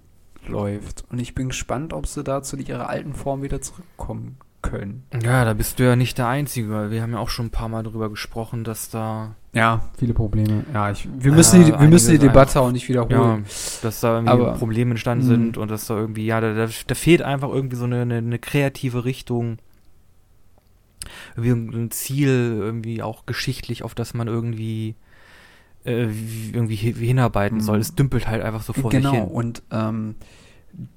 läuft. 0.45 1.05
Und 1.09 1.19
ich 1.19 1.33
bin 1.33 1.47
gespannt, 1.49 1.93
ob 1.93 2.05
sie 2.07 2.23
da 2.23 2.43
zu 2.43 2.57
ihrer 2.57 2.89
alten 2.89 3.13
Form 3.13 3.43
wieder 3.43 3.61
zurückkommen 3.61 4.37
können. 4.61 5.03
Ja, 5.23 5.45
da 5.45 5.53
bist 5.53 5.79
du 5.79 5.83
ja 5.85 5.95
nicht 5.95 6.17
der 6.17 6.27
Einzige, 6.27 6.69
weil 6.69 6.91
wir 6.91 7.01
haben 7.01 7.13
ja 7.13 7.19
auch 7.19 7.29
schon 7.29 7.45
ein 7.47 7.51
paar 7.51 7.69
Mal 7.69 7.83
darüber 7.83 8.09
gesprochen, 8.09 8.65
dass 8.65 8.89
da, 8.89 9.35
Ja, 9.57 9.81
viele 9.97 10.13
Probleme. 10.13 10.63
Ja, 10.73 10.91
ich, 10.91 11.07
wir 11.17 11.31
müssen, 11.31 11.65
die, 11.65 11.71
Äh, 11.71 11.79
wir 11.79 11.87
müssen 11.87 12.11
die 12.11 12.19
Debatte 12.19 12.61
auch 12.61 12.71
nicht 12.71 12.87
ja, 12.87 13.03
wiederholen. 13.09 13.45
dass 13.81 13.99
da 14.01 14.15
irgendwie 14.15 14.31
Aber- 14.31 14.53
Probleme 14.53 14.91
entstanden 14.91 15.25
Mhm. 15.25 15.29
sind 15.29 15.57
und 15.57 15.71
dass 15.71 15.87
da 15.87 15.97
irgendwie, 15.97 16.25
ja, 16.25 16.39
da, 16.39 16.53
da, 16.53 16.67
da 16.87 16.95
fehlt 16.95 17.21
einfach 17.23 17.49
irgendwie 17.49 17.75
so 17.75 17.85
eine, 17.85 18.01
eine, 18.03 18.17
eine 18.17 18.39
kreative 18.39 19.03
Richtung. 19.05 19.57
Irgendwie 21.35 21.77
ein 21.77 21.91
Ziel, 21.91 22.57
irgendwie 22.59 23.01
auch 23.01 23.25
geschichtlich, 23.25 23.83
auf 23.83 23.95
das 23.95 24.13
man 24.13 24.27
irgendwie 24.27 24.95
äh, 25.85 26.07
wie- 26.09 26.51
irgendwie 26.53 26.75
hi- 26.75 26.93
hinarbeiten 27.05 27.59
Mhm. 27.59 27.61
soll. 27.61 27.79
Es 27.79 27.95
dümpelt 27.95 28.27
halt 28.27 28.43
einfach 28.43 28.61
so 28.61 28.73
vor 28.73 28.91
genau, 28.91 29.09
sich 29.11 29.19
hin. 29.19 29.27
und 29.29 29.63
ähm, 29.71 30.15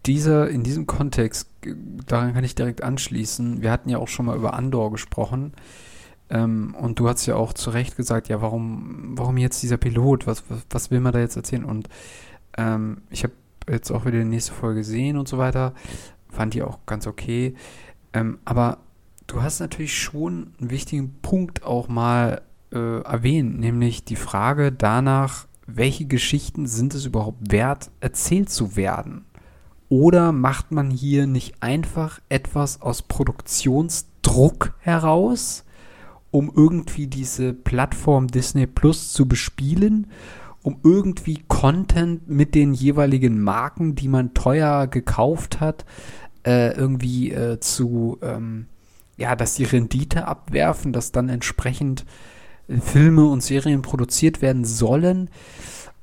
dieser, 0.05 0.49
in 0.51 0.65
diesem 0.65 0.87
Kontext, 0.89 1.49
g- 1.61 1.77
daran 2.07 2.35
kann 2.35 2.43
ich 2.43 2.57
direkt 2.57 2.83
anschließen, 2.83 3.63
wir 3.63 3.71
hatten 3.71 3.89
ja 3.89 3.99
auch 3.99 4.09
schon 4.09 4.27
mal 4.27 4.37
über 4.37 4.55
Andor 4.55 4.91
gesprochen 4.91 5.53
ähm, 6.31 6.75
und 6.79 6.99
du 6.99 7.09
hast 7.09 7.27
ja 7.27 7.35
auch 7.35 7.53
zu 7.53 7.71
Recht 7.71 7.97
gesagt, 7.97 8.29
ja, 8.29 8.41
warum, 8.41 9.13
warum 9.17 9.37
jetzt 9.37 9.63
dieser 9.63 9.77
Pilot, 9.77 10.27
was, 10.27 10.45
was, 10.49 10.65
was 10.71 10.91
will 10.91 11.01
man 11.01 11.13
da 11.13 11.19
jetzt 11.19 11.37
erzählen? 11.37 11.65
Und 11.65 11.89
ähm, 12.57 13.03
ich 13.11 13.25
habe 13.25 13.35
jetzt 13.69 13.91
auch 13.91 14.05
wieder 14.07 14.19
die 14.19 14.25
nächste 14.25 14.53
Folge 14.53 14.81
gesehen 14.81 15.17
und 15.17 15.29
so 15.29 15.39
weiter, 15.39 15.75
fand 16.29 16.55
die 16.55 16.63
auch 16.63 16.79
ganz 16.87 17.07
okay, 17.07 17.55
ähm, 18.13 18.39
aber 18.45 18.79
du 19.27 19.43
hast 19.43 19.61
natürlich 19.61 19.97
schon 19.99 20.55
einen 20.61 20.71
wichtigen 20.71 21.15
Punkt 21.21 21.65
auch 21.65 21.89
mal 21.89 22.43
äh, 22.73 23.01
erwähnt, 23.03 23.59
nämlich 23.59 24.05
die 24.05 24.17
Frage 24.17 24.73
danach, 24.73 25.47
welche 25.67 26.07
Geschichten 26.07 26.67
sind 26.67 26.95
es 26.95 27.05
überhaupt 27.05 27.53
wert, 27.53 27.91
erzählt 28.01 28.51
zu 28.51 28.77
werden? 28.77 29.25
Oder 29.89 30.31
macht 30.31 30.71
man 30.71 30.91
hier 30.91 31.27
nicht 31.27 31.63
einfach 31.63 32.21
etwas 32.29 32.81
aus 32.81 33.03
Produktionsdruck 33.03 34.75
heraus, 34.79 35.65
um 36.31 36.53
irgendwie 36.55 37.07
diese 37.07 37.53
Plattform 37.53 38.29
Disney 38.29 38.67
Plus 38.67 39.13
zu 39.13 39.27
bespielen, 39.27 40.07
um 40.63 40.79
irgendwie 40.83 41.43
Content 41.49 42.29
mit 42.29 42.55
den 42.55 42.75
jeweiligen 42.75 43.43
Marken, 43.43 43.95
die 43.95 44.09
man 44.09 44.35
teuer 44.35 44.87
gekauft 44.87 45.61
hat, 45.61 45.85
äh, 46.47 46.75
irgendwie 46.75 47.33
äh, 47.33 47.61
zu, 47.61 48.19
ähm, 48.23 48.67
ja, 49.17 49.37
dass 49.37 49.55
die 49.55 49.65
Rendite 49.65 50.27
abwerfen, 50.27 50.93
dass 50.93 51.13
dann 51.13 51.29
entsprechend 51.29 52.05
äh, 52.69 52.79
Filme 52.79 53.27
und 53.27 53.43
Serien 53.43 53.83
produziert 53.83 54.43
werden 54.43 54.65
sollen. 54.65 55.31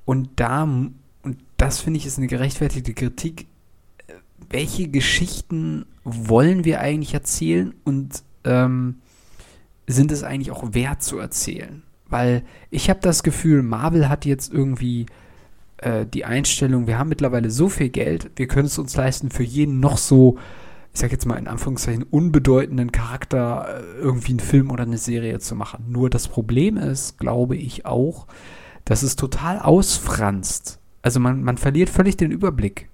Und 0.06 0.30
da, 0.38 0.64
und 0.64 1.38
das 1.58 1.80
finde 1.80 2.00
ich 2.00 2.06
ist 2.06 2.18
eine 2.18 2.28
gerechtfertigte 2.28 2.94
Kritik, 2.94 3.48
äh, 4.08 4.14
welche 4.50 4.88
Geschichten 4.88 5.86
wollen 6.04 6.66
wir 6.66 6.82
eigentlich 6.82 7.14
erzählen 7.14 7.74
und 7.84 8.24
ähm, 8.44 8.96
sind 9.88 10.12
es 10.12 10.24
eigentlich 10.24 10.52
auch 10.52 10.74
wert 10.74 11.02
zu 11.02 11.18
erzählen? 11.18 11.84
Weil 12.10 12.44
ich 12.70 12.90
habe 12.90 13.00
das 13.02 13.24
Gefühl, 13.24 13.64
Marvel 13.64 14.08
hat 14.10 14.26
jetzt 14.26 14.54
irgendwie 14.54 15.08
äh, 15.78 16.06
die 16.06 16.26
Einstellung, 16.26 16.88
wir 16.88 16.98
haben 16.98 17.10
mittlerweile 17.10 17.50
so 17.50 17.70
viel 17.70 17.90
Geld, 17.90 18.32
wir 18.36 18.48
können 18.48 18.68
es 18.68 18.78
uns 18.80 18.96
leisten, 18.96 19.30
für 19.30 19.44
jeden 19.44 19.80
noch 19.80 19.98
so, 19.98 20.38
ich 20.94 21.00
sag 21.00 21.12
jetzt 21.12 21.26
mal 21.26 21.36
in 21.38 21.48
Anführungszeichen, 21.48 22.04
unbedeutenden 22.04 22.92
Charakter 22.92 23.82
äh, 23.82 24.00
irgendwie 24.02 24.32
einen 24.32 24.40
Film 24.40 24.72
oder 24.72 24.84
eine 24.84 24.98
Serie 24.98 25.40
zu 25.40 25.56
machen. 25.56 25.86
Nur 25.90 26.10
das 26.10 26.28
Problem 26.28 26.78
ist, 26.78 27.18
glaube 27.18 27.56
ich 27.58 27.86
auch, 27.86 28.28
dass 28.86 29.04
es 29.04 29.16
total 29.18 29.60
ausfranst. 29.60 30.80
Also 31.02 31.20
man, 31.20 31.44
man 31.44 31.58
verliert 31.58 31.90
völlig 31.90 32.18
den 32.18 32.32
Überblick. 32.32 32.90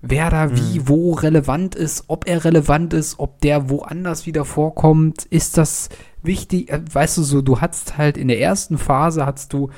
Wer 0.00 0.30
da 0.30 0.56
wie, 0.56 0.78
Mhm. 0.78 0.88
wo 0.88 1.12
relevant 1.12 1.74
ist, 1.74 2.04
ob 2.06 2.26
er 2.28 2.44
relevant 2.44 2.94
ist, 2.94 3.18
ob 3.18 3.40
der 3.40 3.68
woanders 3.68 4.26
wieder 4.26 4.44
vorkommt, 4.44 5.24
ist 5.24 5.58
das 5.58 5.88
wichtig? 6.22 6.70
Äh, 6.70 6.80
Weißt 6.92 7.18
du 7.18 7.22
so, 7.22 7.42
du 7.42 7.60
hattest 7.60 7.98
halt 7.98 8.16
in 8.16 8.28
der 8.28 8.40
ersten 8.40 8.78
Phase 8.78 9.26
hattest 9.26 9.52
du 9.52 9.70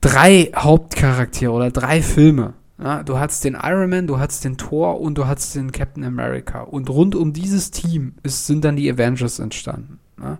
drei 0.00 0.50
Hauptcharaktere 0.56 1.52
oder 1.52 1.70
drei 1.70 2.02
Filme. 2.02 2.54
Ja, 2.82 3.02
du 3.02 3.18
hattest 3.18 3.44
den 3.44 3.58
Iron 3.62 3.90
Man, 3.90 4.06
du 4.06 4.18
hattest 4.18 4.44
den 4.44 4.56
Thor 4.56 5.00
und 5.00 5.16
du 5.18 5.26
hattest 5.26 5.54
den 5.54 5.70
Captain 5.70 6.02
America. 6.02 6.62
Und 6.62 6.88
rund 6.88 7.14
um 7.14 7.34
dieses 7.34 7.70
Team 7.70 8.14
ist, 8.22 8.46
sind 8.46 8.64
dann 8.64 8.76
die 8.76 8.90
Avengers 8.90 9.38
entstanden. 9.38 9.98
Ja. 10.18 10.38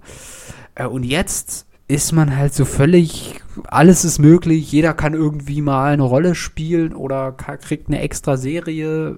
Äh, 0.75 0.87
Und 0.87 1.05
jetzt 1.05 1.67
ist 1.87 2.13
man 2.13 2.37
halt 2.37 2.55
so 2.55 2.65
völlig, 2.65 3.41
alles 3.65 4.05
ist 4.05 4.21
möglich, 4.21 4.71
jeder 4.73 4.95
kann 4.95 5.13
irgendwie 5.13 5.61
mal 5.61 5.93
eine 5.93 6.05
Rolle 6.05 6.35
spielen 6.35 6.95
oder 6.95 7.33
kriegt 7.33 7.89
eine 7.89 8.01
extra 8.01 8.37
Serie. 8.37 9.17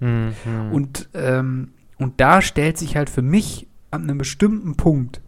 äh, 0.00 0.04
mhm. 0.04 0.72
Und, 0.72 1.08
ähm, 1.14 1.68
und 1.98 2.20
da 2.20 2.42
stellt 2.42 2.76
sich 2.76 2.96
halt 2.96 3.08
für 3.08 3.22
mich 3.22 3.65
an 3.90 4.02
einem 4.02 4.18
bestimmten 4.18 4.76
Punkt 4.76 5.20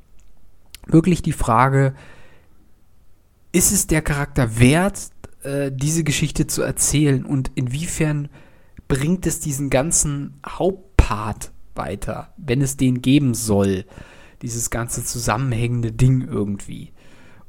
wirklich 0.86 1.22
die 1.22 1.32
Frage, 1.32 1.94
ist 3.52 3.72
es 3.72 3.86
der 3.86 4.02
Charakter 4.02 4.59
wert, 4.59 5.11
äh, 5.42 5.70
diese 5.72 6.04
Geschichte 6.04 6.46
zu 6.46 6.62
erzählen 6.62 7.24
und 7.24 7.50
inwiefern 7.54 8.28
bringt 8.88 9.26
es 9.26 9.40
diesen 9.40 9.70
ganzen 9.70 10.40
Hauptpart 10.46 11.52
weiter, 11.74 12.32
wenn 12.36 12.62
es 12.62 12.76
den 12.76 13.02
geben 13.02 13.34
soll, 13.34 13.84
dieses 14.42 14.70
ganze 14.70 15.04
zusammenhängende 15.04 15.92
Ding 15.92 16.26
irgendwie? 16.26 16.92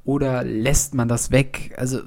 Oder 0.03 0.43
lässt 0.43 0.95
man 0.95 1.07
das 1.07 1.31
weg? 1.31 1.73
Also 1.77 2.01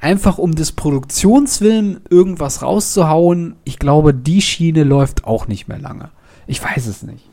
einfach 0.00 0.38
um 0.38 0.54
des 0.54 0.72
Produktionswillen 0.72 2.00
irgendwas 2.10 2.62
rauszuhauen, 2.62 3.56
ich 3.64 3.78
glaube, 3.78 4.14
die 4.14 4.42
Schiene 4.42 4.84
läuft 4.84 5.24
auch 5.24 5.48
nicht 5.48 5.68
mehr 5.68 5.78
lange. 5.78 6.10
Ich 6.46 6.62
weiß 6.62 6.86
es 6.86 7.02
nicht. 7.02 7.30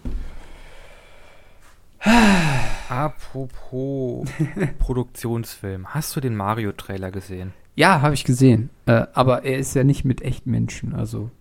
Apropos 2.89 4.28
Produktionsfilm. 4.80 5.88
Hast 5.93 6.16
du 6.16 6.20
den 6.20 6.36
Mario-Trailer 6.36 7.12
gesehen? 7.12 7.54
Ja, 7.76 8.02
habe 8.02 8.14
ich 8.14 8.24
gesehen. 8.26 8.70
Äh, 8.86 9.06
aber 9.14 9.43
er 9.45 9.58
ist 9.58 9.74
ja 9.76 9.84
nicht 9.84 10.04
mit 10.04 10.22
echten 10.22 10.52
Menschen, 10.52 10.93
also. 10.93 11.32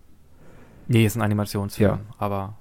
Nee, 0.86 1.04
ist 1.06 1.16
ein 1.16 1.22
Animationsfilm, 1.22 1.90
Ja. 1.90 1.98
aber 2.18 2.54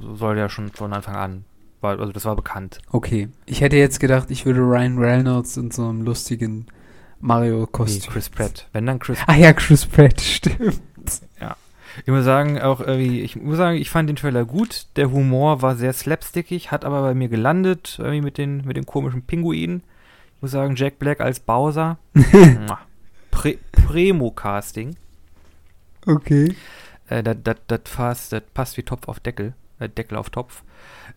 so 0.00 0.16
soll 0.16 0.34
der 0.36 0.48
schon 0.48 0.70
von 0.70 0.92
Anfang 0.92 1.14
an. 1.16 1.44
War, 1.80 1.98
also 2.00 2.12
das 2.12 2.24
war 2.24 2.34
bekannt. 2.36 2.78
Okay. 2.90 3.28
Ich 3.46 3.60
hätte 3.60 3.76
jetzt 3.76 4.00
gedacht, 4.00 4.30
ich 4.30 4.46
würde 4.46 4.60
Ryan 4.60 4.98
Reynolds 4.98 5.56
in 5.56 5.70
so 5.70 5.86
einem 5.88 6.02
lustigen 6.02 6.66
Nee, 7.20 7.28
Mario-Kostüm. 7.28 8.12
Chris 8.12 8.28
Pratt. 8.28 8.68
Wenn 8.72 8.86
dann 8.86 8.98
Chris 8.98 9.18
Ah 9.26 9.34
ja, 9.36 9.52
Chris 9.52 9.86
Pratt, 9.86 10.20
stimmt. 10.20 10.80
Ich 12.02 12.08
muss 12.08 12.24
sagen, 12.24 12.60
auch 12.60 12.80
irgendwie, 12.80 13.20
ich 13.20 13.36
muss 13.36 13.56
sagen, 13.56 13.76
ich 13.76 13.90
fand 13.90 14.08
den 14.08 14.16
Trailer 14.16 14.44
gut. 14.44 14.86
Der 14.96 15.10
Humor 15.10 15.62
war 15.62 15.76
sehr 15.76 15.92
slapstickig, 15.92 16.70
hat 16.70 16.84
aber 16.84 17.02
bei 17.02 17.14
mir 17.14 17.28
gelandet, 17.28 17.96
irgendwie 17.98 18.22
mit 18.22 18.38
den, 18.38 18.64
mit 18.64 18.76
den 18.76 18.86
komischen 18.86 19.22
Pinguinen. 19.22 19.82
Ich 20.36 20.42
muss 20.42 20.50
sagen, 20.50 20.74
Jack 20.76 20.98
Black 20.98 21.20
als 21.20 21.40
Bowser. 21.40 21.98
Mua. 22.14 22.80
Prä 23.30 23.58
Primo-Casting. 23.72 24.96
Okay. 26.06 26.54
Äh, 27.08 27.22
das, 27.22 27.80
passt, 27.84 28.76
wie 28.76 28.82
Topf 28.82 29.08
auf 29.08 29.20
Deckel. 29.20 29.54
Äh, 29.78 29.88
Deckel 29.88 30.18
auf 30.18 30.30
Topf. 30.30 30.62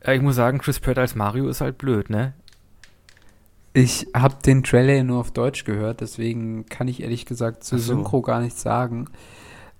Äh, 0.01 0.15
ich 0.15 0.21
muss 0.21 0.35
sagen, 0.35 0.59
Chris 0.59 0.79
Pratt 0.79 0.97
als 0.97 1.15
Mario 1.15 1.47
ist 1.47 1.61
halt 1.61 1.77
blöd, 1.77 2.09
ne? 2.09 2.33
Ich 3.73 4.07
habe 4.15 4.35
den 4.43 4.63
Trailer 4.63 4.93
ja 4.93 5.03
nur 5.03 5.19
auf 5.19 5.31
Deutsch 5.31 5.63
gehört, 5.63 6.01
deswegen 6.01 6.65
kann 6.65 6.87
ich 6.87 7.03
ehrlich 7.03 7.25
gesagt 7.25 7.63
zur 7.63 7.77
Ach 7.77 7.83
so. 7.83 7.95
Synchro 7.95 8.21
gar 8.21 8.41
nichts 8.41 8.61
sagen. 8.61 9.09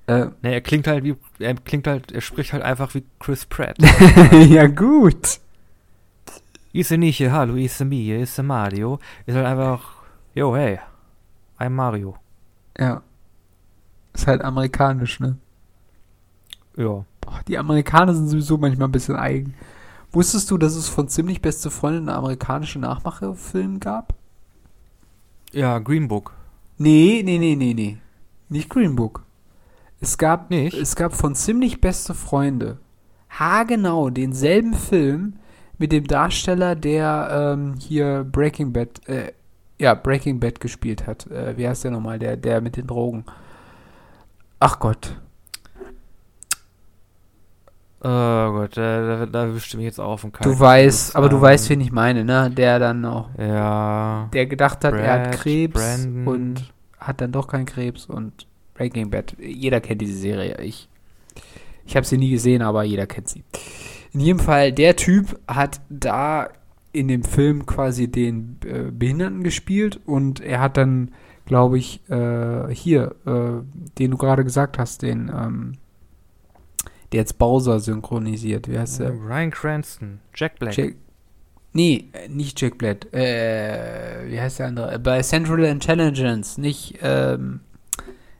Äh, 0.08 0.28
Ne, 0.41 0.53
er 0.53 0.62
klingt 0.62 0.88
halt 0.88 1.03
wie, 1.03 1.16
er 1.39 1.53
klingt 1.55 1.86
halt, 1.86 2.12
er 2.12 2.22
spricht 2.22 2.53
halt 2.53 2.64
einfach 2.64 2.93
wie 2.95 3.03
Chris 3.20 3.45
Pratt. 3.45 3.78
ja, 4.32 4.68
gut. 4.68 5.39
Ist 6.74 6.91
er 6.91 6.97
nicht, 6.97 7.22
hallo, 7.22 7.55
ist 7.55 7.84
mir, 7.84 8.20
ist 8.20 8.38
er 8.38 8.43
Mario. 8.43 8.99
Ist 9.26 9.36
halt 9.36 9.45
einfach, 9.45 9.95
yo, 10.34 10.55
hey, 10.55 10.80
I'm 11.60 11.70
Mario. 11.70 12.16
Ja. 12.78 13.01
Ist 14.14 14.28
halt 14.28 14.41
amerikanisch, 14.43 15.20
ne? 15.20 15.38
Ja. 16.76 17.03
Boah, 17.22 17.41
die 17.47 17.58
Amerikaner 17.58 18.14
sind 18.14 18.30
sowieso 18.30 18.58
manchmal 18.58 18.88
ein 18.88 18.91
bisschen 18.91 19.16
eigen. 19.16 19.55
Wusstest 20.12 20.49
du, 20.51 20.58
dass 20.58 20.76
es 20.76 20.88
von 20.88 21.10
ziemlich 21.10 21.41
beste 21.41 21.70
Freundin 21.70 22.08
einen 22.08 22.18
amerikanischen 22.18 22.82
Nachmachefilm 22.82 23.80
gab? 23.80 24.14
Ja, 25.51 25.80
Green 25.80 26.08
Book. 26.08 26.34
Nee, 26.78 27.22
nee, 27.26 27.38
nee, 27.38 27.55
nee, 27.55 27.74
nee. 27.74 27.97
Nicht 28.49 28.70
Green 28.70 28.95
Book. 28.95 29.24
Es 30.00 30.18
gab, 30.18 30.50
Nicht? 30.50 30.76
es 30.78 30.95
gab 30.95 31.14
von 31.14 31.34
ziemlich 31.36 31.82
beste 31.82 32.14
Freunde 32.14 32.78
haargenau 33.30 34.10
denselben 34.10 34.74
Film 34.74 35.34
mit 35.78 35.91
dem 35.91 36.06
Darsteller, 36.08 36.76
der 36.76 37.56
ähm, 37.56 37.76
hier 37.80 38.24
Breaking 38.24 38.74
Bad, 38.74 39.08
äh, 39.08 39.32
ja, 39.80 39.93
Breaking 39.93 40.39
Bad 40.39 40.60
gespielt 40.60 41.06
hat. 41.06 41.28
Äh, 41.28 41.56
wie 41.58 41.68
heißt 41.68 41.84
der 41.84 41.91
nochmal? 41.91 42.18
Der, 42.20 42.38
der 42.38 42.62
mit 42.62 42.78
den 42.78 42.88
Drogen. 42.88 43.26
Ach 44.60 44.80
Gott. 44.80 45.20
Oh 48.00 48.52
Gott, 48.52 48.78
da, 48.78 49.18
da, 49.18 49.26
da 49.26 49.54
wischt 49.54 49.76
mich 49.76 49.86
jetzt 49.86 50.00
auch 50.00 50.12
auf 50.14 50.22
den 50.22 50.32
Kalten. 50.32 50.52
Du 50.54 50.60
weißt, 50.60 51.16
aber 51.16 51.30
du 51.30 51.41
weißt, 51.41 51.70
wen 51.70 51.82
ich 51.82 51.91
meine, 51.91 52.24
ne? 52.24 52.50
Der 52.50 52.80
dann 52.80 53.02
noch, 53.02 53.30
Ja. 53.38 54.30
der 54.34 54.45
gedacht 54.45 54.84
hat, 54.86 54.93
er 54.93 55.12
hat 55.14 55.24
Brad, 55.32 55.39
Krebs 55.41 55.74
Brandon. 55.74 56.28
und 56.28 56.74
hat 57.00 57.22
dann 57.22 57.32
doch 57.32 57.48
keinen 57.48 57.66
Krebs 57.66 58.06
und 58.06 58.47
Breaking 58.78 59.09
Bad. 59.09 59.36
Jeder 59.39 59.82
kennt 59.82 60.01
diese 60.01 60.17
Serie. 60.17 60.57
Ich, 60.61 60.88
ich 61.86 61.95
habe 61.95 62.05
sie 62.05 62.17
nie 62.17 62.30
gesehen, 62.30 62.61
aber 62.61 62.84
jeder 62.84 63.07
kennt 63.07 63.28
sie. 63.30 63.43
In 64.13 64.19
jedem 64.19 64.39
Fall, 64.39 64.71
der 64.71 64.95
Typ 64.95 65.39
hat 65.47 65.82
da 65.89 66.49
in 66.93 67.07
dem 67.07 67.23
Film 67.23 67.65
quasi 67.65 68.07
den 68.07 68.57
äh, 68.65 68.91
Behinderten 68.91 69.43
gespielt 69.43 69.99
und 70.05 70.39
er 70.39 70.59
hat 70.59 70.78
dann, 70.78 71.11
glaube 71.45 71.78
ich, 71.78 72.01
äh, 72.09 72.73
hier, 72.73 73.15
äh, 73.25 73.63
den 73.99 74.11
du 74.11 74.17
gerade 74.17 74.43
gesagt 74.43 74.78
hast, 74.80 75.01
den, 75.01 75.30
ähm, 75.30 75.73
der 77.11 77.19
jetzt 77.21 77.38
Bowser 77.38 77.80
synchronisiert. 77.80 78.69
Wie 78.69 78.80
heißt 78.80 78.99
der? 78.99 79.11
Ryan 79.11 79.51
Cranston, 79.51 80.19
Jack 80.34 80.57
Black. 80.59 80.75
Jack, 80.75 80.95
nee, 81.73 82.05
äh, 82.13 82.28
nicht 82.30 82.59
Jack 82.59 82.78
Black. 82.78 83.13
Äh, 83.13 84.32
wie 84.32 84.39
heißt 84.39 84.59
der 84.59 84.67
andere? 84.67 84.95
Äh, 84.95 84.99
Bei 84.99 85.21
Central 85.21 85.63
Intelligence, 85.65 86.57
nicht, 86.57 86.97
ähm, 87.01 87.59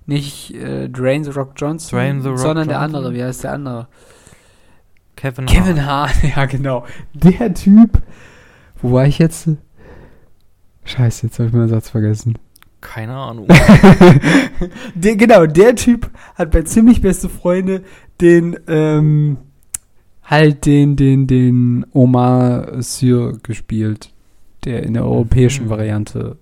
nicht 0.08 0.53
äh, 0.55 0.88
Dwayne 0.89 1.24
The 1.26 1.32
Rock 1.32 1.51
Johnson, 1.58 1.97
Dwayne 1.97 2.22
The 2.22 2.30
Rock 2.30 2.39
sondern 2.39 2.68
der 2.68 2.80
Johnson? 2.82 2.95
andere. 2.95 3.14
Wie 3.14 3.24
heißt 3.24 3.43
der 3.43 3.53
andere? 3.53 3.88
Kevin, 5.16 5.45
Kevin 5.47 5.86
Hart, 5.86 6.16
ja 6.36 6.45
genau. 6.45 6.86
Der 7.14 7.53
Typ. 7.53 8.01
Wo 8.82 8.91
war 8.93 9.05
ich 9.05 9.18
jetzt? 9.20 9.49
Scheiße, 10.86 11.28
jetzt 11.28 11.39
habe 11.39 11.47
ich 11.49 11.53
meinen 11.53 11.70
Satz 11.70 11.89
vergessen. 11.89 12.38
Keine 12.80 13.16
Ahnung. 13.16 13.47
der, 14.95 15.16
genau, 15.16 15.45
der 15.47 15.76
Typ 15.76 16.10
hat 16.36 16.51
bei 16.51 16.62
ziemlich 16.62 17.01
beste 17.01 17.28
Freunde 17.28 17.84
den, 18.22 18.58
ähm, 18.68 19.38
halt 20.24 20.66
den, 20.66 20.95
den, 20.95 21.28
den 21.28 21.86
Omar 21.91 22.82
Syr 22.82 23.38
gespielt. 23.43 24.12
Der 24.64 24.84
in 24.84 24.93
der 24.93 25.03
europäischen 25.05 25.66
Mhm. 25.66 25.70
Variante. 25.70 26.38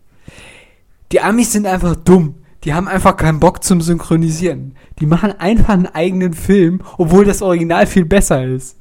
Die 1.11 1.21
Amis 1.21 1.53
sind 1.53 1.65
einfach 1.65 1.95
dumm. 1.95 2.35
Die 2.65 2.73
haben 2.73 2.87
einfach 2.87 3.15
keinen 3.15 3.39
Bock 3.39 3.63
zum 3.63 3.79
Synchronisieren. 3.79 4.75
Die 4.99 5.05
machen 5.05 5.31
einfach 5.39 5.73
einen 5.73 5.85
eigenen 5.85 6.33
Film, 6.33 6.81
obwohl 6.97 7.23
das 7.23 7.41
Original 7.41 7.85
viel 7.85 8.05
besser 8.05 8.43
ist. 8.43 8.77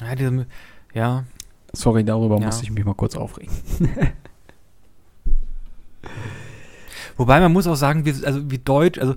ja, 0.00 0.14
diese, 0.14 0.46
ja, 0.94 1.24
Sorry, 1.72 2.04
darüber 2.04 2.38
Ja. 2.38 2.46
musste 2.46 2.64
ich 2.64 2.70
mich 2.70 2.84
mal 2.84 2.94
kurz 2.94 3.16
aufregen. 3.16 3.52
Wobei 7.16 7.40
man 7.40 7.52
muss 7.52 7.66
auch 7.66 7.74
sagen, 7.74 8.04
wir, 8.04 8.14
also 8.24 8.50
wie 8.50 8.58
Deutsch, 8.58 8.98
also 8.98 9.14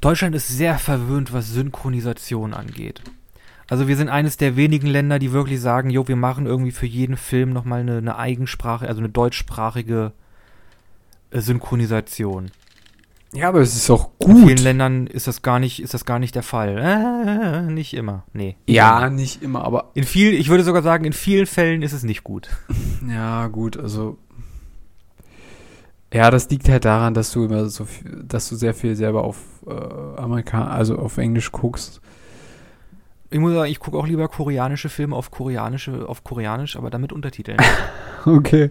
Deutschland 0.00 0.34
ist 0.34 0.48
sehr 0.48 0.78
verwöhnt, 0.78 1.32
was 1.32 1.48
Synchronisation 1.50 2.54
angeht. 2.54 3.02
Also 3.68 3.88
wir 3.88 3.96
sind 3.96 4.08
eines 4.08 4.36
der 4.36 4.56
wenigen 4.56 4.86
Länder, 4.86 5.18
die 5.18 5.32
wirklich 5.32 5.60
sagen, 5.60 5.88
jo, 5.90 6.06
wir 6.06 6.16
machen 6.16 6.44
irgendwie 6.46 6.72
für 6.72 6.86
jeden 6.86 7.16
Film 7.16 7.52
nochmal 7.52 7.80
eine, 7.80 7.96
eine 7.98 8.16
Eigensprache, 8.16 8.86
also 8.86 9.00
eine 9.00 9.08
deutschsprachige 9.08 10.12
äh, 11.30 11.40
Synchronisation. 11.40 12.50
Ja, 13.34 13.48
aber 13.48 13.60
es 13.60 13.74
ist 13.74 13.90
auch 13.90 14.10
In 14.20 14.36
vielen 14.36 14.48
gut. 14.48 14.60
Ländern 14.60 15.06
ist 15.06 15.26
das 15.26 15.42
gar 15.42 15.58
nicht, 15.58 15.82
ist 15.82 15.92
das 15.92 16.04
gar 16.04 16.18
nicht 16.18 16.34
der 16.34 16.42
Fall. 16.44 16.78
Äh, 16.78 17.62
nicht 17.72 17.94
immer. 17.94 18.24
Nee. 18.32 18.56
Ja, 18.66 19.10
nicht 19.10 19.42
immer, 19.42 19.64
aber 19.64 19.90
In 19.94 20.04
viel, 20.04 20.34
ich 20.34 20.48
würde 20.48 20.62
sogar 20.64 20.82
sagen, 20.82 21.04
in 21.04 21.12
vielen 21.12 21.46
Fällen 21.46 21.82
ist 21.82 21.92
es 21.92 22.02
nicht 22.02 22.24
gut. 22.24 22.48
Ja, 23.08 23.48
gut, 23.48 23.76
also. 23.76 24.16
Ja, 26.12 26.30
das 26.30 26.48
liegt 26.48 26.68
halt 26.68 26.84
daran, 26.86 27.12
dass 27.12 27.32
du 27.32 27.44
immer 27.44 27.66
so 27.66 27.84
viel, 27.84 28.24
dass 28.26 28.48
du 28.48 28.56
sehr 28.56 28.72
viel 28.72 28.96
selber 28.96 29.24
auf 29.24 29.36
äh, 29.66 30.20
Amerika, 30.20 30.68
also 30.68 30.96
auf 30.98 31.18
Englisch 31.18 31.52
guckst. 31.52 32.00
Ich 33.34 33.40
muss 33.40 33.52
sagen, 33.52 33.68
ich 33.68 33.80
gucke 33.80 33.98
auch 33.98 34.06
lieber 34.06 34.28
koreanische 34.28 34.88
Filme 34.88 35.16
auf 35.16 35.32
koreanische, 35.32 36.08
auf 36.08 36.22
koreanisch, 36.22 36.76
aber 36.76 36.88
damit 36.88 37.12
Untertiteln. 37.12 37.58
Okay. 38.26 38.70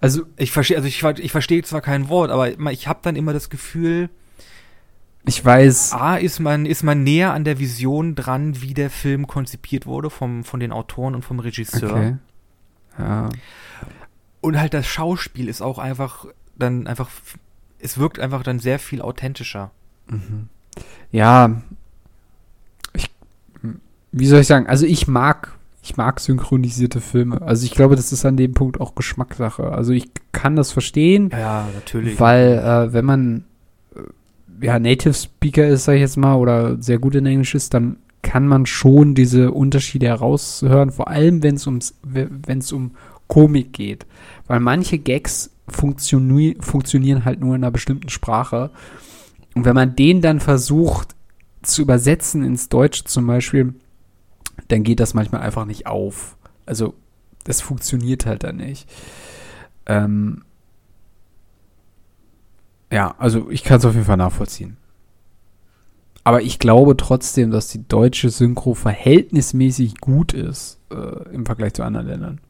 Also, 0.00 0.26
Ich 0.36 0.52
verstehe, 0.52 0.76
also 0.76 0.86
ich, 0.86 1.02
ich 1.02 1.32
verstehe 1.32 1.60
zwar 1.64 1.80
kein 1.80 2.08
Wort, 2.08 2.30
aber 2.30 2.70
ich 2.70 2.86
habe 2.86 3.00
dann 3.02 3.16
immer 3.16 3.32
das 3.32 3.50
Gefühl, 3.50 4.10
ich 5.24 5.44
weiß. 5.44 5.92
A, 5.92 6.16
ist 6.18 6.38
man, 6.38 6.66
ist 6.66 6.84
man 6.84 7.02
näher 7.02 7.32
an 7.32 7.42
der 7.42 7.58
Vision 7.58 8.14
dran, 8.14 8.62
wie 8.62 8.74
der 8.74 8.90
Film 8.90 9.26
konzipiert 9.26 9.86
wurde 9.86 10.08
vom, 10.08 10.44
von 10.44 10.60
den 10.60 10.70
Autoren 10.70 11.16
und 11.16 11.24
vom 11.24 11.40
Regisseur. 11.40 11.90
Okay. 11.90 12.16
Ja. 12.96 13.28
Und 14.40 14.60
halt 14.60 14.72
das 14.72 14.86
Schauspiel 14.86 15.48
ist 15.48 15.62
auch 15.62 15.80
einfach 15.80 16.26
dann 16.56 16.86
einfach, 16.86 17.10
es 17.80 17.98
wirkt 17.98 18.20
einfach 18.20 18.44
dann 18.44 18.60
sehr 18.60 18.78
viel 18.78 19.02
authentischer. 19.02 19.72
Mhm. 20.06 20.48
Ja. 21.10 21.62
Wie 24.18 24.26
soll 24.26 24.40
ich 24.40 24.46
sagen? 24.46 24.66
Also 24.66 24.86
ich 24.86 25.06
mag, 25.06 25.52
ich 25.82 25.96
mag 25.96 26.20
synchronisierte 26.20 27.00
Filme. 27.00 27.42
Also 27.42 27.66
ich 27.66 27.72
glaube, 27.72 27.96
das 27.96 28.12
ist 28.12 28.24
an 28.24 28.38
dem 28.38 28.54
Punkt 28.54 28.80
auch 28.80 28.94
Geschmackssache. 28.94 29.72
Also 29.72 29.92
ich 29.92 30.10
kann 30.32 30.56
das 30.56 30.72
verstehen. 30.72 31.30
Ja, 31.32 31.68
natürlich. 31.74 32.18
Weil, 32.18 32.58
äh, 32.58 32.92
wenn 32.94 33.04
man 33.04 33.44
äh, 33.94 34.64
ja, 34.64 34.78
Native 34.78 35.12
Speaker 35.12 35.66
ist, 35.66 35.84
sag 35.84 35.94
ich 35.94 36.00
jetzt 36.00 36.16
mal, 36.16 36.36
oder 36.36 36.80
sehr 36.82 36.98
gut 36.98 37.14
in 37.14 37.26
Englisch 37.26 37.54
ist, 37.54 37.74
dann 37.74 37.98
kann 38.22 38.48
man 38.48 38.64
schon 38.64 39.14
diese 39.14 39.52
Unterschiede 39.52 40.06
heraushören, 40.06 40.90
vor 40.90 41.08
allem 41.08 41.42
wenn 41.42 41.56
es 41.56 41.66
ums, 41.66 41.94
wenn 42.02 42.58
es 42.58 42.72
um 42.72 42.92
Komik 43.28 43.72
geht. 43.74 44.06
Weil 44.46 44.60
manche 44.60 44.98
Gags 44.98 45.50
funktioni 45.68 46.56
funktionieren 46.60 47.24
halt 47.24 47.40
nur 47.40 47.54
in 47.54 47.62
einer 47.62 47.70
bestimmten 47.70 48.08
Sprache. 48.08 48.70
Und 49.54 49.64
wenn 49.64 49.74
man 49.74 49.94
den 49.94 50.22
dann 50.22 50.40
versucht 50.40 51.14
zu 51.62 51.82
übersetzen 51.82 52.42
ins 52.44 52.68
Deutsche 52.68 53.04
zum 53.04 53.26
Beispiel, 53.26 53.74
dann 54.68 54.82
geht 54.82 55.00
das 55.00 55.14
manchmal 55.14 55.42
einfach 55.42 55.64
nicht 55.64 55.86
auf. 55.86 56.36
Also, 56.64 56.94
das 57.44 57.60
funktioniert 57.60 58.26
halt 58.26 58.44
dann 58.44 58.56
nicht. 58.56 58.88
Ähm, 59.86 60.44
ja, 62.90 63.14
also 63.18 63.50
ich 63.50 63.64
kann 63.64 63.78
es 63.78 63.84
auf 63.84 63.94
jeden 63.94 64.06
Fall 64.06 64.16
nachvollziehen. 64.16 64.76
Aber 66.24 66.42
ich 66.42 66.58
glaube 66.58 66.96
trotzdem, 66.96 67.52
dass 67.52 67.68
die 67.68 67.86
deutsche 67.86 68.30
Synchro 68.30 68.74
verhältnismäßig 68.74 69.98
gut 69.98 70.32
ist 70.32 70.80
äh, 70.90 71.32
im 71.32 71.46
Vergleich 71.46 71.74
zu 71.74 71.84
anderen 71.84 72.06
Ländern. 72.08 72.40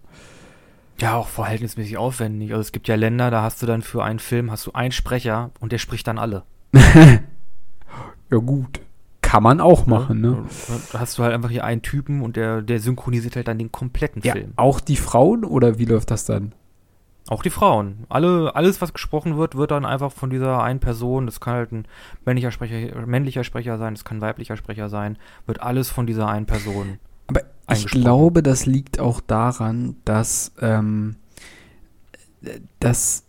Ja, 0.99 1.17
auch 1.17 1.29
verhältnismäßig 1.29 1.99
aufwendig. 1.99 2.53
Also 2.53 2.63
es 2.63 2.73
gibt 2.73 2.89
ja 2.89 2.95
Länder, 2.95 3.31
da 3.31 3.43
hast 3.43 3.61
du 3.61 3.67
dann 3.67 3.83
für 3.83 4.03
einen 4.03 4.19
Film 4.19 4.51
hast 4.51 4.67
du 4.67 4.73
einen 4.73 4.93
Sprecher 4.93 5.51
und 5.61 5.73
der 5.73 5.79
spricht 5.79 6.07
dann 6.07 6.19
alle. 6.19 6.45
Ja 8.29 8.39
gut, 8.39 8.81
kann 9.27 9.43
man 9.43 9.61
auch 9.61 9.87
machen, 9.87 10.21
ne? 10.21 10.45
Da 10.93 11.01
hast 11.01 11.19
du 11.19 11.25
halt 11.25 11.35
einfach 11.35 11.51
hier 11.51 11.65
einen 11.65 11.83
Typen 11.83 12.23
und 12.23 12.37
der, 12.37 12.63
der 12.63 12.79
synchronisiert 12.79 13.35
halt 13.35 13.49
dann 13.49 13.59
den 13.59 13.73
kompletten 13.73 14.23
Ja, 14.23 14.35
Film. 14.35 14.53
auch 14.55 14.79
die 14.79 14.95
Frauen 14.95 15.45
oder 15.45 15.81
wie 15.81 15.85
läuft 15.85 16.13
das 16.13 16.27
dann? 16.27 16.53
Auch 17.29 17.43
die 17.43 17.51
Frauen. 17.51 18.05
Alle, 18.09 18.55
alles, 18.55 18.81
was 18.81 18.93
gesprochen 18.93 19.37
wird, 19.37 19.57
wird 19.57 19.73
dann 19.73 19.85
einfach 19.85 20.13
von 20.13 20.31
dieser 20.31 20.63
einen 20.63 20.79
Person, 20.79 21.27
das 21.27 21.41
kann 21.41 21.55
halt 21.55 21.73
ein 21.73 21.89
männlicher 22.25 22.53
Sprecher, 22.53 23.05
männlicher 23.05 23.43
Sprecher 23.43 23.79
sein, 23.79 23.95
das 23.95 24.05
kann 24.05 24.19
ein 24.19 24.21
weiblicher 24.21 24.57
Sprecher 24.57 24.89
sein, 24.89 25.19
wird 25.45 25.61
alles 25.61 25.91
von 25.91 26.07
dieser 26.07 26.29
einen 26.29 26.47
Person. 26.47 27.01
Aber 27.27 27.41
ich 27.73 27.87
glaube, 27.87 28.45
das 28.45 28.65
liegt 28.65 29.01
auch 29.01 29.21
daran, 29.21 29.97
dass, 30.05 30.53
ähm, 30.61 31.17
dass 32.79 33.25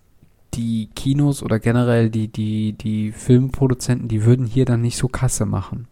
die 0.53 0.89
Kinos 0.95 1.43
oder 1.43 1.59
generell 1.59 2.09
die, 2.09 2.27
die, 2.27 2.73
die 2.73 3.11
Filmproduzenten, 3.11 4.07
die 4.07 4.25
würden 4.25 4.45
hier 4.45 4.65
dann 4.65 4.81
nicht 4.81 4.97
so 4.97 5.07
Kasse 5.07 5.45
machen. 5.45 5.87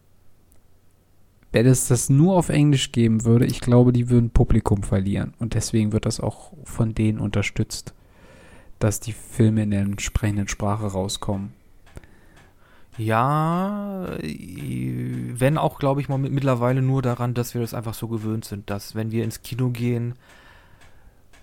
Wenn 1.51 1.65
es 1.67 1.87
das 1.87 2.09
nur 2.09 2.35
auf 2.35 2.49
Englisch 2.49 2.91
geben 2.91 3.23
würde, 3.23 3.45
ich 3.45 3.61
glaube, 3.61 3.93
die 3.93 4.09
würden 4.09 4.29
Publikum 4.29 4.83
verlieren. 4.83 5.33
Und 5.39 5.53
deswegen 5.53 5.93
wird 5.93 6.05
das 6.05 6.19
auch 6.19 6.51
von 6.65 6.93
denen 6.93 7.19
unterstützt, 7.19 7.93
dass 8.79 8.99
die 8.99 9.13
Filme 9.13 9.63
in 9.63 9.71
der 9.71 9.81
entsprechenden 9.81 10.49
Sprache 10.49 10.87
rauskommen. 10.87 11.53
Ja, 12.97 14.07
wenn 14.21 15.57
auch, 15.57 15.79
glaube 15.79 16.01
ich, 16.01 16.09
mal 16.09 16.17
mit, 16.17 16.31
mittlerweile 16.31 16.81
nur 16.81 17.01
daran, 17.01 17.33
dass 17.33 17.53
wir 17.53 17.61
das 17.61 17.73
einfach 17.73 17.93
so 17.93 18.07
gewöhnt 18.07 18.45
sind, 18.45 18.69
dass 18.69 18.95
wenn 18.95 19.11
wir 19.11 19.23
ins 19.23 19.41
Kino 19.41 19.69
gehen, 19.69 20.15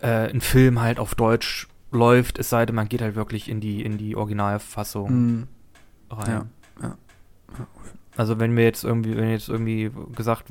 äh, 0.00 0.30
ein 0.30 0.40
Film 0.40 0.80
halt 0.80 0.98
auf 0.98 1.14
Deutsch 1.14 1.68
läuft, 1.92 2.38
es 2.38 2.50
sei 2.50 2.66
denn, 2.66 2.74
man 2.74 2.88
geht 2.88 3.02
halt 3.02 3.14
wirklich 3.14 3.48
in 3.48 3.60
die, 3.60 3.82
in 3.82 3.98
die 3.98 4.16
Originalfassung 4.16 5.10
Mhm. 5.10 5.46
rein. 6.10 6.50
Ja, 6.80 6.88
ja. 6.88 6.96
Also 8.16 8.38
wenn 8.40 8.52
mir 8.52 8.64
jetzt 8.64 8.84
irgendwie, 8.84 9.16
wenn 9.16 9.30
jetzt 9.30 9.48
irgendwie 9.48 9.90
gesagt 10.14 10.46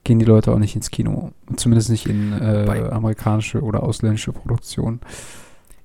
gehen 0.04 0.18
die 0.18 0.24
Leute 0.24 0.52
auch 0.52 0.58
nicht 0.58 0.74
ins 0.74 0.90
Kino. 0.90 1.30
Zumindest 1.56 1.88
nicht 1.88 2.06
in 2.06 2.32
äh, 2.32 2.88
amerikanische 2.90 3.62
oder 3.62 3.84
ausländische 3.84 4.32
Produktionen. 4.32 5.00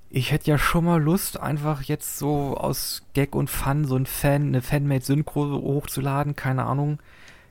Ich 0.10 0.32
hätte 0.32 0.50
ja 0.50 0.58
schon 0.58 0.86
mal 0.86 1.02
Lust, 1.02 1.40
einfach 1.40 1.84
jetzt 1.84 2.18
so 2.18 2.58
aus 2.58 3.04
Gag 3.14 3.36
und 3.36 3.50
Fun 3.50 3.86
so 3.86 3.96
ein 3.96 4.06
Fan, 4.06 4.48
eine 4.48 4.62
Fanmade-Synchro 4.62 5.62
hochzuladen, 5.62 6.36
keine 6.36 6.66
Ahnung. 6.66 7.00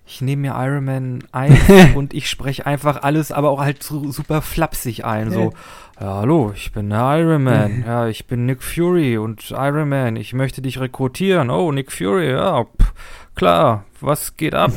Ich 0.04 0.20
nehme 0.20 0.42
mir 0.42 0.54
Iron 0.56 0.84
Man 0.84 1.24
1 1.32 1.58
und 1.94 2.12
ich 2.12 2.28
spreche 2.28 2.66
einfach 2.66 3.02
alles, 3.02 3.32
aber 3.32 3.50
auch 3.50 3.60
halt 3.60 3.82
so 3.82 4.10
super 4.10 4.42
flapsig 4.42 5.04
ein. 5.04 5.30
So, 5.30 5.52
ja, 6.00 6.16
hallo, 6.16 6.52
ich 6.54 6.72
bin 6.72 6.90
der 6.90 7.18
Iron 7.18 7.44
Man. 7.44 7.84
Ja, 7.86 8.08
ich 8.08 8.26
bin 8.26 8.46
Nick 8.46 8.62
Fury 8.62 9.16
und 9.18 9.50
Iron 9.50 9.88
Man. 9.88 10.16
Ich 10.16 10.32
möchte 10.32 10.60
dich 10.60 10.80
rekrutieren. 10.80 11.50
Oh, 11.50 11.70
Nick 11.72 11.92
Fury, 11.92 12.30
ja, 12.30 12.64
pff, 12.64 12.92
klar, 13.34 13.84
was 14.00 14.36
geht 14.36 14.54
ab? 14.54 14.72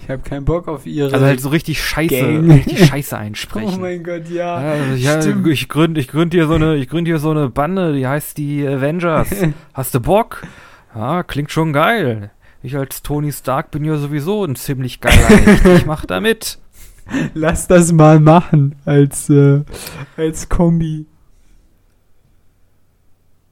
Ich 0.00 0.08
habe 0.08 0.22
keinen 0.22 0.46
Bock 0.46 0.68
auf 0.68 0.86
ihre. 0.86 1.12
Also 1.12 1.26
halt 1.26 1.40
so 1.40 1.50
richtig 1.50 1.82
scheiße, 1.82 2.18
Gang. 2.18 2.50
richtig 2.50 2.86
scheiße 2.86 3.18
einsprechen. 3.18 3.74
oh 3.76 3.80
mein 3.80 4.02
Gott, 4.02 4.28
ja. 4.30 4.62
Ja, 4.62 4.72
also 4.72 4.94
ja, 4.94 5.50
ich 5.50 5.68
gründe 5.68 6.00
ich 6.00 6.08
gründ 6.08 6.32
hier 6.32 6.46
so 6.46 6.54
eine, 6.54 6.76
ich 6.76 6.88
gründe 6.88 7.10
hier 7.10 7.18
so 7.18 7.30
eine 7.30 7.50
Bande, 7.50 7.92
die 7.92 8.06
heißt 8.06 8.38
die 8.38 8.66
Avengers. 8.66 9.28
Hast 9.74 9.94
du 9.94 10.00
Bock? 10.00 10.46
Ja, 10.94 11.22
klingt 11.22 11.50
schon 11.50 11.74
geil. 11.74 12.30
Ich 12.68 12.76
als 12.76 13.00
Tony 13.00 13.32
Stark 13.32 13.70
bin 13.70 13.82
ja 13.82 13.96
sowieso 13.96 14.44
ein 14.44 14.54
ziemlich 14.54 15.00
geiler 15.00 15.26
Hecht. 15.28 15.64
Ich 15.64 15.86
mach 15.86 16.04
da 16.04 16.20
mit. 16.20 16.58
Lass 17.34 17.66
das 17.66 17.92
mal 17.92 18.20
machen 18.20 18.76
als, 18.84 19.30
äh, 19.30 19.62
als 20.18 20.50
Kombi. 20.50 21.06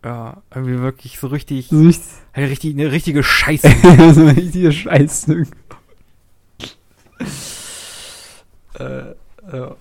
Ja, 0.04 0.42
irgendwie 0.54 0.80
wirklich 0.80 1.18
so 1.18 1.28
richtig, 1.28 1.68
So 1.68 1.80
richtig, 1.80 2.06
halt 2.34 2.50
richtig, 2.50 2.74
eine 2.74 2.92
richtige 2.92 3.22
Scheiße. 3.22 3.70
so 4.12 4.20
eine 4.20 4.36
richtige 4.36 4.70
Scheiße. 4.70 5.46
äh, 8.74 9.14
ja. 9.50 9.76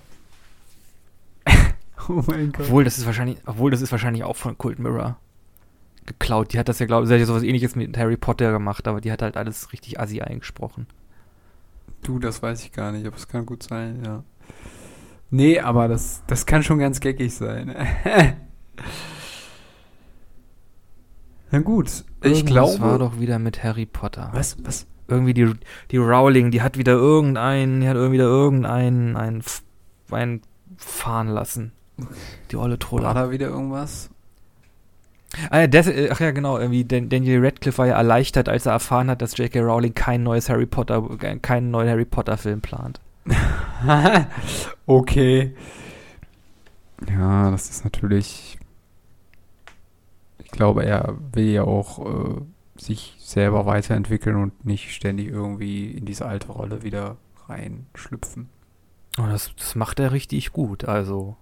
oh 2.07 2.23
mein 2.25 2.53
Gott. 2.53 2.67
Obwohl, 2.67 2.85
das 2.85 2.97
ist 2.97 3.05
wahrscheinlich, 3.05 3.39
obwohl 3.45 3.69
das 3.69 3.81
ist 3.81 3.91
wahrscheinlich 3.91 4.23
auch 4.23 4.37
von 4.37 4.57
Cult 4.57 4.79
Mirror 4.79 5.17
geklaut. 6.05 6.53
Die 6.53 6.59
hat 6.59 6.69
das 6.69 6.79
ja, 6.79 6.85
glaube 6.85 7.03
ich, 7.03 7.07
sie 7.09 7.13
hat 7.13 7.19
ja 7.19 7.25
sowas 7.25 7.43
ähnliches 7.43 7.75
mit 7.75 7.97
Harry 7.97 8.17
Potter 8.17 8.51
gemacht, 8.51 8.87
aber 8.87 9.01
die 9.01 9.11
hat 9.11 9.21
halt 9.21 9.37
alles 9.37 9.71
richtig 9.73 9.99
assi 9.99 10.21
eingesprochen. 10.21 10.87
Du, 12.03 12.19
das 12.19 12.41
weiß 12.41 12.63
ich 12.63 12.71
gar 12.71 12.91
nicht, 12.91 13.05
aber 13.05 13.15
es 13.15 13.27
kann 13.27 13.45
gut 13.45 13.63
sein, 13.63 14.01
ja. 14.05 14.23
Nee, 15.31 15.59
aber 15.59 15.87
das, 15.87 16.23
das 16.27 16.45
kann 16.45 16.63
schon 16.63 16.77
ganz 16.79 16.99
geckig 16.99 17.33
sein. 17.33 17.75
Na 21.51 21.59
gut, 21.59 21.87
ich 21.89 22.03
Irgendwas 22.39 22.45
glaube. 22.45 22.79
war 22.81 22.99
doch 22.99 23.19
wieder 23.19 23.39
mit 23.39 23.63
Harry 23.63 23.85
Potter. 23.85 24.29
was, 24.33 24.57
was? 24.63 24.85
irgendwie 25.07 25.33
die, 25.33 25.53
die 25.91 25.97
Rowling, 25.97 26.51
die 26.51 26.61
hat 26.61 26.77
wieder 26.77 26.93
irgendeinen, 26.93 27.81
die 27.81 27.87
hat 27.87 27.95
irgendwie 27.95 28.15
wieder 28.15 28.25
irgendeinen 28.25 29.15
einen, 29.15 29.43
einen 30.11 30.41
fahren 30.77 31.27
lassen. 31.27 31.71
Die 32.51 32.55
olle 32.55 32.73
War 32.73 32.79
Troller. 32.79 33.13
da 33.13 33.31
wieder 33.31 33.47
irgendwas? 33.47 34.09
Ah, 35.49 35.61
ja, 35.61 35.67
das, 35.67 35.87
äh, 35.87 36.09
ach 36.11 36.19
ja, 36.19 36.31
genau, 36.31 36.57
irgendwie 36.57 36.85
Dan- 36.85 37.09
Daniel 37.09 37.43
Radcliffe 37.43 37.77
war 37.79 37.87
ja 37.87 37.95
erleichtert, 37.97 38.49
als 38.49 38.65
er 38.65 38.73
erfahren 38.73 39.09
hat, 39.09 39.21
dass 39.21 39.37
J.K. 39.37 39.59
Rowling 39.61 39.93
kein 39.93 40.23
neues 40.23 40.49
Harry 40.49 40.65
Potter, 40.65 41.07
äh, 41.21 41.37
keinen 41.37 41.71
neuen 41.71 41.89
Harry 41.89 42.05
Potter 42.05 42.37
Film 42.37 42.61
plant. 42.61 42.99
okay. 44.85 45.55
Ja, 47.09 47.51
das 47.51 47.69
ist 47.69 47.83
natürlich. 47.83 48.57
Ich 50.43 50.51
glaube, 50.51 50.85
er 50.85 51.15
will 51.33 51.49
ja 51.51 51.63
auch 51.63 52.05
äh, 52.05 52.41
sich 52.77 53.15
selber 53.19 53.65
weiterentwickeln 53.65 54.35
und 54.35 54.65
nicht 54.65 54.93
ständig 54.93 55.27
irgendwie 55.27 55.91
in 55.91 56.05
diese 56.05 56.25
alte 56.25 56.51
Rolle 56.51 56.83
wieder 56.83 57.17
reinschlüpfen. 57.47 58.49
Und 59.17 59.29
das, 59.31 59.51
das 59.57 59.75
macht 59.75 59.99
er 59.99 60.11
richtig 60.11 60.51
gut, 60.53 60.85
also. 60.85 61.35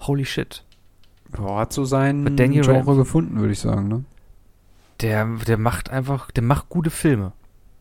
Holy 0.00 0.24
shit. 0.24 0.64
Ja, 1.38 1.56
hat 1.58 1.72
so 1.72 1.84
sein 1.84 2.36
Daniel 2.36 2.62
Genre 2.62 2.78
Radcliffe. 2.78 2.98
gefunden, 2.98 3.40
würde 3.40 3.52
ich 3.52 3.60
sagen, 3.60 3.88
ne? 3.88 4.04
Der, 5.00 5.24
der 5.46 5.56
macht 5.58 5.90
einfach, 5.90 6.30
der 6.30 6.42
macht 6.42 6.68
gute 6.68 6.90
Filme. 6.90 7.32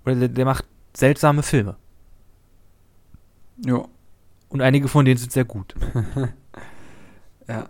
Oder 0.05 0.15
der, 0.15 0.27
der 0.29 0.45
macht 0.45 0.65
seltsame 0.95 1.43
Filme. 1.43 1.75
Ja. 3.65 3.83
Und 4.49 4.61
einige 4.61 4.87
von 4.87 5.05
denen 5.05 5.17
sind 5.17 5.31
sehr 5.31 5.45
gut. 5.45 5.75
Ja. 7.47 7.67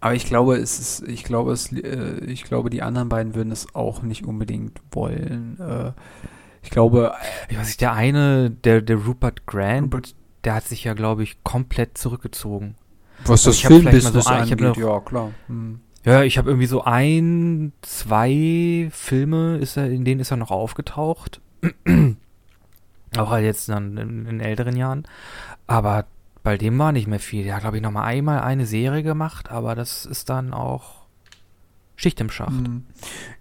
Aber 0.00 0.14
ich 0.14 0.24
glaube, 0.24 0.56
es 0.56 0.78
ist, 0.78 1.06
ich 1.06 1.22
glaube, 1.22 1.52
es, 1.52 1.70
äh, 1.70 2.24
ich 2.24 2.44
glaube, 2.44 2.70
die 2.70 2.80
anderen 2.82 3.10
beiden 3.10 3.34
würden 3.34 3.52
es 3.52 3.74
auch 3.74 4.00
nicht 4.02 4.24
unbedingt 4.24 4.80
wollen. 4.92 5.58
Äh, 5.60 5.92
ich 6.62 6.70
glaube, 6.70 7.12
Ich 7.50 7.58
weiß 7.58 7.66
nicht, 7.66 7.80
der 7.82 7.92
eine, 7.92 8.50
der, 8.50 8.80
der 8.80 8.96
Rupert 9.04 9.44
Grant, 9.46 9.92
Rupert- 9.92 10.14
der 10.44 10.54
hat 10.54 10.64
sich 10.64 10.84
ja, 10.84 10.94
glaube 10.94 11.24
ich, 11.24 11.42
komplett 11.44 11.98
zurückgezogen. 11.98 12.74
Was 13.28 13.42
das 13.42 13.58
Filmbusiness 13.60 14.24
so 14.24 14.30
angeht, 14.30 14.60
noch- 14.60 14.76
ja, 14.76 15.00
klar. 15.00 15.30
Hm. 15.48 15.80
Ja, 16.04 16.22
ich 16.22 16.38
habe 16.38 16.48
irgendwie 16.50 16.66
so 16.66 16.84
ein, 16.84 17.72
zwei 17.82 18.88
Filme, 18.92 19.58
ist 19.58 19.76
er, 19.76 19.90
in 19.90 20.04
denen 20.04 20.20
ist 20.20 20.30
er 20.30 20.36
noch 20.36 20.50
aufgetaucht. 20.50 21.40
Auch 23.16 23.30
halt 23.30 23.44
jetzt 23.44 23.68
dann 23.68 23.96
in, 23.96 24.26
in 24.26 24.40
älteren 24.40 24.76
Jahren. 24.76 25.04
Aber 25.66 26.04
bei 26.42 26.56
dem 26.56 26.78
war 26.78 26.92
nicht 26.92 27.08
mehr 27.08 27.20
viel. 27.20 27.44
Der 27.44 27.54
hat, 27.54 27.62
glaube 27.62 27.76
ich, 27.78 27.82
noch 27.82 27.90
mal 27.90 28.04
einmal 28.04 28.40
eine 28.40 28.66
Serie 28.66 29.02
gemacht, 29.02 29.50
aber 29.50 29.74
das 29.74 30.06
ist 30.06 30.28
dann 30.30 30.52
auch 30.54 30.98
Schicht 31.96 32.20
im 32.20 32.30
Schacht. 32.30 32.50
Hm. 32.52 32.84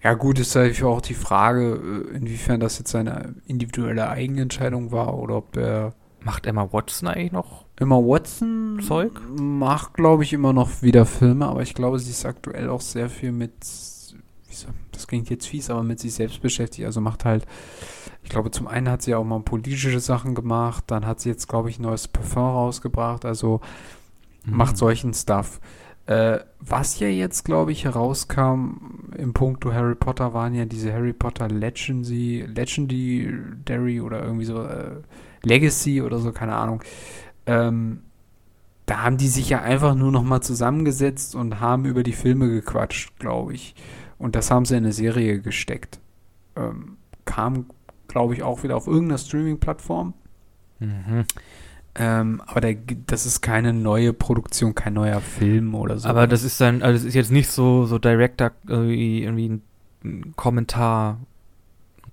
Ja, 0.01 0.13
gut, 0.15 0.39
ist 0.39 0.55
natürlich 0.55 0.83
auch 0.83 1.01
die 1.01 1.13
Frage, 1.13 1.75
äh, 2.11 2.15
inwiefern 2.17 2.59
das 2.59 2.79
jetzt 2.79 2.91
seine 2.91 3.35
individuelle 3.45 4.09
Eigenentscheidung 4.09 4.91
war 4.91 5.13
oder 5.15 5.35
ob 5.37 5.55
er 5.57 5.93
Macht 6.27 6.45
Emma 6.45 6.67
Watson 6.73 7.07
eigentlich 7.07 7.31
noch? 7.31 7.63
Emma 7.77 7.95
Watson 7.95 8.81
Zeug? 8.85 9.13
macht, 9.39 9.93
glaube 9.93 10.23
ich, 10.23 10.33
immer 10.33 10.51
noch 10.51 10.81
wieder 10.81 11.05
Filme, 11.05 11.47
aber 11.47 11.61
ich 11.61 11.73
glaube, 11.73 11.99
sie 11.99 12.11
ist 12.11 12.25
aktuell 12.25 12.69
auch 12.69 12.81
sehr 12.81 13.09
viel 13.09 13.31
mit, 13.31 13.53
wie 14.49 14.53
so, 14.53 14.67
das 14.91 15.07
klingt 15.07 15.29
jetzt 15.29 15.47
fies, 15.47 15.69
aber 15.69 15.83
mit 15.83 16.01
sich 16.01 16.13
selbst 16.13 16.41
beschäftigt. 16.41 16.85
Also 16.85 16.99
macht 16.99 17.23
halt, 17.23 17.45
ich 18.23 18.29
glaube, 18.29 18.51
zum 18.51 18.67
einen 18.67 18.89
hat 18.89 19.03
sie 19.03 19.15
auch 19.15 19.23
mal 19.23 19.39
politische 19.39 20.01
Sachen 20.01 20.35
gemacht, 20.35 20.83
dann 20.87 21.05
hat 21.05 21.21
sie 21.21 21.29
jetzt, 21.29 21.47
glaube 21.47 21.69
ich, 21.69 21.79
ein 21.79 21.83
neues 21.83 22.09
Parfum 22.09 22.43
rausgebracht, 22.43 23.23
also 23.23 23.61
macht 24.43 24.71
Hm. 24.71 24.77
solchen 24.77 25.13
Stuff. 25.13 25.61
Äh, 26.07 26.39
was 26.59 26.99
ja 26.99 27.07
jetzt, 27.07 27.45
glaube 27.45 27.71
ich, 27.71 27.85
herauskam 27.85 29.11
im 29.17 29.33
Punkto 29.33 29.71
Harry 29.73 29.95
Potter, 29.95 30.33
waren 30.33 30.53
ja 30.53 30.65
diese 30.65 30.91
Harry 30.91 31.13
Potter 31.13 31.47
Legendary, 31.47 32.45
Legendary 32.53 34.01
oder 34.01 34.23
irgendwie 34.23 34.45
so 34.45 34.61
äh, 34.63 34.97
Legacy 35.47 36.01
oder 36.01 36.19
so, 36.19 36.31
keine 36.31 36.55
Ahnung. 36.55 36.83
Ähm, 37.45 38.01
da 38.85 39.03
haben 39.03 39.17
die 39.17 39.27
sich 39.27 39.49
ja 39.49 39.61
einfach 39.61 39.95
nur 39.95 40.11
noch 40.11 40.23
mal 40.23 40.41
zusammengesetzt 40.41 41.35
und 41.35 41.59
haben 41.59 41.85
über 41.85 42.03
die 42.03 42.13
Filme 42.13 42.47
gequatscht, 42.47 43.19
glaube 43.19 43.53
ich. 43.53 43.75
Und 44.17 44.35
das 44.35 44.49
haben 44.49 44.65
sie 44.65 44.75
in 44.75 44.83
eine 44.83 44.93
Serie 44.93 45.39
gesteckt. 45.41 45.99
Ähm, 46.55 46.97
kam, 47.25 47.65
glaube 48.07 48.33
ich, 48.33 48.43
auch 48.43 48.63
wieder 48.63 48.75
auf 48.77 48.87
irgendeiner 48.87 49.17
Streaming-Plattform. 49.17 50.13
Mhm. 50.79 51.25
Ähm, 51.95 52.41
aber 52.45 52.61
der, 52.61 52.75
das 53.07 53.25
ist 53.25 53.41
keine 53.41 53.73
neue 53.73 54.13
Produktion, 54.13 54.75
kein 54.75 54.93
neuer 54.93 55.19
Film 55.19 55.73
oder 55.75 55.97
so. 55.97 56.07
Aber 56.07 56.27
das 56.27 56.43
ist 56.43 56.61
dann, 56.61 56.81
also 56.83 56.97
das 56.99 57.03
ist 57.05 57.15
jetzt 57.15 57.31
nicht 57.31 57.49
so, 57.49 57.85
so 57.85 57.97
Director, 57.99 58.51
irgendwie, 58.67 59.23
irgendwie 59.23 59.49
ein- 60.03 60.33
Kommentar, 60.35 61.19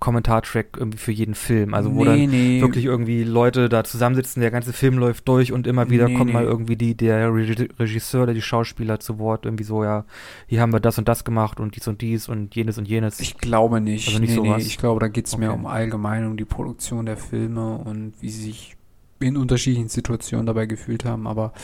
Kommentartrack 0.05 0.77
irgendwie 0.77 0.99
für 0.99 1.13
jeden 1.13 1.35
Film. 1.35 1.73
Also 1.73 1.95
wo 1.95 2.05
dann 2.05 2.19
nee. 2.27 2.61
wirklich 2.61 2.85
irgendwie 2.85 3.25
Leute 3.25 3.71
da 3.71 3.85
zusammensitzen, 3.85 4.43
der 4.43 4.51
ganze 4.51 4.75
Film 4.75 4.99
läuft 4.99 5.27
durch 5.27 5.51
und 5.51 5.67
immer 5.67 5.89
wieder 5.89 6.09
Nee, 6.09 6.15
kommt 6.15 6.27
nee. 6.27 6.33
mal 6.35 6.45
irgendwie 6.45 6.77
die, 6.77 6.95
der 6.95 7.31
Regi- 7.31 7.71
Regisseur 7.79 8.25
oder 8.25 8.35
die 8.35 8.43
Schauspieler 8.43 9.01
zu 9.01 9.19
Wort, 9.19 9.47
irgendwie 9.47 9.65
so, 9.65 9.83
ja, 9.83 10.05
hier 10.47 10.61
haben 10.61 10.75
wir 10.75 10.81
das 10.81 10.99
und 10.99 11.09
das 11.09 11.25
gemacht 11.25 11.59
und 11.59 11.75
dies 11.75 11.89
und 11.89 12.03
dies 12.03 12.29
und 12.29 12.55
jenes 12.55 12.77
und 12.77 12.87
jenes. 12.87 13.19
Ich 13.19 13.39
glaube 13.39 13.81
nicht. 13.81 14.09
Also 14.09 14.19
nicht 14.21 14.29
nee, 14.31 14.37
sowas? 14.37 14.59
nee, 14.59 14.65
ich 14.69 14.77
glaube, 14.77 15.01
da 15.01 15.09
geht 15.09 15.27
es 15.27 15.39
mehr 15.39 15.53
Okay. 15.53 15.59
um 15.61 15.67
allgemein 15.67 16.27
um 16.27 16.37
die 16.37 16.45
Produktion 16.45 17.07
der 17.07 17.17
Filme 17.17 17.79
und 17.79 18.13
wie 18.21 18.29
sie 18.29 18.43
sich 18.43 18.77
in 19.21 19.39
unterschiedlichen 19.39 19.89
Situationen 19.89 20.45
dabei 20.45 20.67
gefühlt 20.67 21.07
haben, 21.07 21.27
aber 21.27 21.55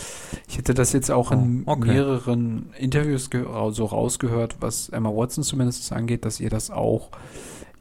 ich 0.48 0.56
hätte 0.56 0.72
das 0.72 0.94
jetzt 0.94 1.10
auch 1.10 1.30
in 1.30 1.64
Oh, 1.66 1.72
okay. 1.72 1.88
mehreren 1.88 2.70
Interviews 2.78 3.28
so 3.72 3.84
rausgehört, 3.84 4.56
was 4.60 4.88
Emma 4.88 5.10
Watson 5.10 5.44
zumindest 5.44 5.92
angeht, 5.92 6.24
dass 6.24 6.40
ihr 6.40 6.48
das 6.48 6.70
auch, 6.70 7.10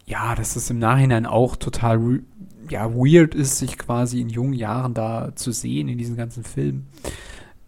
ja, 0.09 0.33
dass 0.33 0.55
das 0.55 0.69
im 0.69 0.79
Nachhinein 0.79 1.25
auch 1.27 1.55
total 1.55 2.21
ja, 2.67 2.91
weird 2.93 3.35
ist, 3.35 3.57
sich 3.57 3.77
quasi 3.77 4.19
in 4.19 4.29
jungen 4.29 4.53
Jahren 4.53 4.93
da 4.93 5.35
zu 5.35 5.51
sehen 5.51 5.87
in 5.87 5.97
diesen 5.97 6.17
ganzen 6.17 6.43
Filmen. 6.43 6.87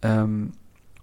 Ähm, 0.02 0.52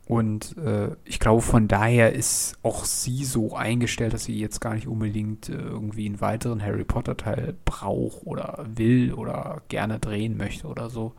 und 0.05 0.57
äh, 0.57 0.95
ich 1.05 1.19
glaube, 1.19 1.41
von 1.41 1.67
daher 1.67 2.13
ist 2.13 2.57
auch 2.61 2.83
sie 2.83 3.23
so 3.23 3.55
eingestellt, 3.55 4.13
dass 4.13 4.25
sie 4.25 4.37
jetzt 4.37 4.59
gar 4.59 4.73
nicht 4.73 4.87
unbedingt 4.87 5.47
äh, 5.47 5.53
irgendwie 5.53 6.07
einen 6.07 6.19
weiteren 6.19 6.61
Harry 6.61 6.83
Potter-Teil 6.83 7.55
braucht 7.63 8.25
oder 8.25 8.65
will 8.75 9.13
oder 9.13 9.61
gerne 9.69 9.99
drehen 9.99 10.35
möchte 10.35 10.67
oder 10.67 10.89
so. 10.89 11.13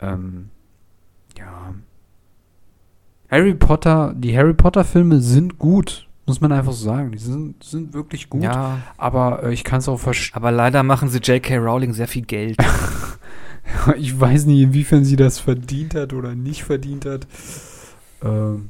Ähm, 0.00 0.48
ja. 1.38 1.74
Harry 3.30 3.54
Potter, 3.54 4.14
die 4.16 4.36
Harry 4.36 4.54
Potter-Filme 4.54 5.20
sind 5.20 5.58
gut, 5.58 6.03
muss 6.26 6.40
man 6.40 6.52
einfach 6.52 6.72
so 6.72 6.84
sagen. 6.84 7.12
Die 7.12 7.18
sind, 7.18 7.62
sind 7.62 7.92
wirklich 7.92 8.30
gut, 8.30 8.42
Ja, 8.42 8.78
aber 8.96 9.42
äh, 9.44 9.52
ich 9.52 9.64
kann 9.64 9.80
es 9.80 9.88
auch 9.88 9.98
verstehen. 9.98 10.36
aber 10.36 10.52
leider 10.52 10.82
machen 10.82 11.08
sie 11.08 11.18
J.K. 11.18 11.56
Rowling 11.58 11.92
sehr 11.92 12.08
viel 12.08 12.24
Geld. 12.24 12.56
Ich 13.96 14.20
weiß 14.20 14.44
nicht, 14.44 14.60
inwiefern 14.60 15.06
sie 15.06 15.16
das 15.16 15.38
verdient 15.38 15.94
hat 15.94 16.12
oder 16.12 16.34
nicht 16.34 16.64
verdient 16.64 17.06
hat. 17.06 17.26
Ähm, 18.22 18.68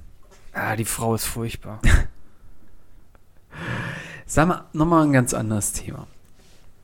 ah, 0.52 0.76
die 0.76 0.84
Frau 0.84 1.16
ist 1.16 1.24
furchtbar. 1.24 1.80
Sag 4.26 4.48
mal, 4.48 4.64
nochmal 4.72 5.04
ein 5.04 5.12
ganz 5.12 5.34
anderes 5.34 5.72
Thema. 5.72 6.06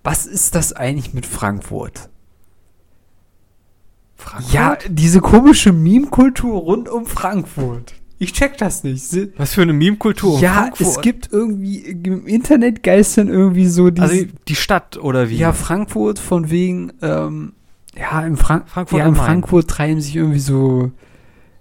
Was 0.03 0.27
ist 0.27 0.57
das 0.57 0.73
eigentlich 0.73 1.15
mit 1.15 1.25
Frankfurt? 1.25 2.09
Frankfurt? 4.17 4.53
Ja, 4.53 4.77
diese 4.89 5.21
komische 5.21 5.73
Meme-Kultur 5.73 6.61
rund 6.61 6.89
um 6.89 7.07
Frankfurt. 7.07 7.95
Ich 8.23 8.35
check 8.35 8.59
das 8.59 8.85
nicht. 8.85 9.03
Was 9.39 9.55
für 9.55 9.63
eine 9.63 9.73
Meme-Kultur 9.73 10.39
ja, 10.41 10.53
Frankfurt. 10.53 10.87
es 10.87 11.01
gibt 11.01 11.33
irgendwie, 11.33 11.79
im 11.79 12.27
Internet 12.27 12.83
geistern 12.83 13.29
irgendwie 13.29 13.67
so 13.67 13.89
diese, 13.89 14.07
Also 14.07 14.25
die 14.47 14.55
Stadt 14.55 14.99
oder 14.99 15.31
wie? 15.31 15.39
ja, 15.39 15.55
Frankfurt 15.55 16.19
von 16.19 16.51
wegen, 16.51 16.93
ähm, 17.01 17.55
ja, 17.97 18.21
in 18.21 18.37
Frank 18.37 18.69
Frankfurt 18.69 18.99
ja, 18.99 19.07
in. 19.07 19.15
Frankfurt 19.15 19.69
treiben 19.69 20.03
sich 20.03 20.17
irgendwie 20.17 20.39
so 20.39 20.91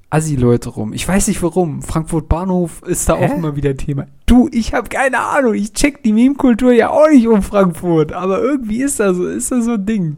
Assi-Leute 0.09 0.67
rum. 0.67 0.91
Ich 0.91 1.07
weiß 1.07 1.29
nicht 1.29 1.41
warum. 1.41 1.81
Frankfurt 1.81 2.27
Bahnhof 2.27 2.81
ist 2.85 3.07
da 3.07 3.15
Hä? 3.15 3.27
auch 3.27 3.37
immer 3.37 3.55
wieder 3.55 3.77
Thema. 3.77 4.07
Du, 4.25 4.49
ich 4.51 4.73
habe 4.73 4.89
keine 4.89 5.19
Ahnung. 5.19 5.53
Ich 5.53 5.71
check 5.71 6.03
die 6.03 6.11
Meme-Kultur 6.11 6.73
ja 6.73 6.89
auch 6.89 7.07
nicht 7.09 7.25
um 7.25 7.41
Frankfurt. 7.41 8.11
Aber 8.11 8.41
irgendwie 8.41 8.81
ist 8.81 8.99
das 8.99 9.15
so, 9.15 9.27
ist 9.27 9.49
das 9.49 9.63
so 9.63 9.75
ein 9.75 9.85
Ding. 9.85 10.17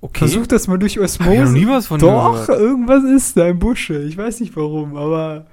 Okay. 0.00 0.18
Versuch 0.20 0.46
das 0.46 0.66
mal 0.68 0.78
durch 0.78 0.96
Hab 0.98 1.04
ich 1.04 1.18
noch 1.20 1.26
Osmose. 1.26 1.52
nie 1.52 1.66
was 1.68 1.86
von 1.86 2.00
Doch, 2.00 2.48
irgendwas 2.48 3.04
ist 3.04 3.36
da 3.36 3.48
im 3.48 3.58
Busche. 3.58 4.02
Ich 4.02 4.16
weiß 4.16 4.40
nicht 4.40 4.56
warum, 4.56 4.96
aber. 4.96 5.46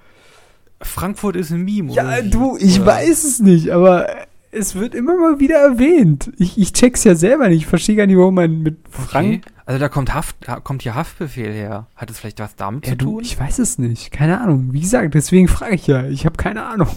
Frankfurt 0.81 1.35
ist 1.35 1.49
ein 1.51 1.63
Meme, 1.63 1.91
Ja, 1.91 2.21
du, 2.21 2.55
ich 2.59 2.77
Oder- 2.81 2.85
weiß 2.91 3.23
es 3.23 3.39
nicht, 3.39 3.71
aber 3.71 4.07
es 4.51 4.75
wird 4.75 4.93
immer 4.93 5.17
mal 5.17 5.39
wieder 5.39 5.57
erwähnt. 5.57 6.31
Ich, 6.37 6.57
ich 6.59 6.71
check's 6.71 7.03
ja 7.03 7.15
selber 7.15 7.49
nicht. 7.49 7.61
Ich 7.63 7.65
verstehe 7.67 7.95
gar 7.95 8.05
nicht, 8.05 8.17
warum 8.17 8.35
man 8.35 8.61
mit 8.61 8.77
Frank. 8.89 9.41
Okay. 9.45 9.53
Also 9.65 9.79
da 9.79 9.89
kommt 9.89 10.13
Haft, 10.13 10.35
da 10.41 10.59
kommt 10.59 10.83
hier 10.83 10.93
Haftbefehl 10.95 11.51
her. 11.51 11.87
Hat 11.95 12.09
es 12.11 12.19
vielleicht 12.19 12.39
was 12.39 12.55
damit 12.55 12.85
Ja, 12.85 12.91
zu 12.93 12.97
du, 12.99 13.05
tun? 13.13 13.21
ich 13.23 13.39
weiß 13.39 13.57
es 13.59 13.79
nicht. 13.79 14.11
Keine 14.11 14.39
Ahnung. 14.39 14.69
Wie 14.71 14.79
gesagt, 14.81 15.13
deswegen 15.15 15.47
frage 15.47 15.75
ich 15.75 15.87
ja. 15.87 16.05
Ich 16.07 16.25
habe 16.25 16.37
keine 16.37 16.65
Ahnung. 16.65 16.87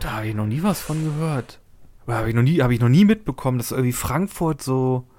Da 0.00 0.12
habe 0.12 0.28
ich 0.28 0.34
noch 0.34 0.46
nie 0.46 0.62
was 0.62 0.80
von 0.80 1.02
gehört. 1.04 1.58
Habe 2.06 2.28
ich 2.28 2.34
noch 2.34 2.42
nie, 2.42 2.60
habe 2.60 2.74
ich 2.74 2.80
noch 2.80 2.88
nie 2.88 3.04
mitbekommen, 3.04 3.58
dass 3.58 3.70
irgendwie 3.70 3.92
Frankfurt 3.92 4.62
so 4.62 5.04
äh, 5.08 5.15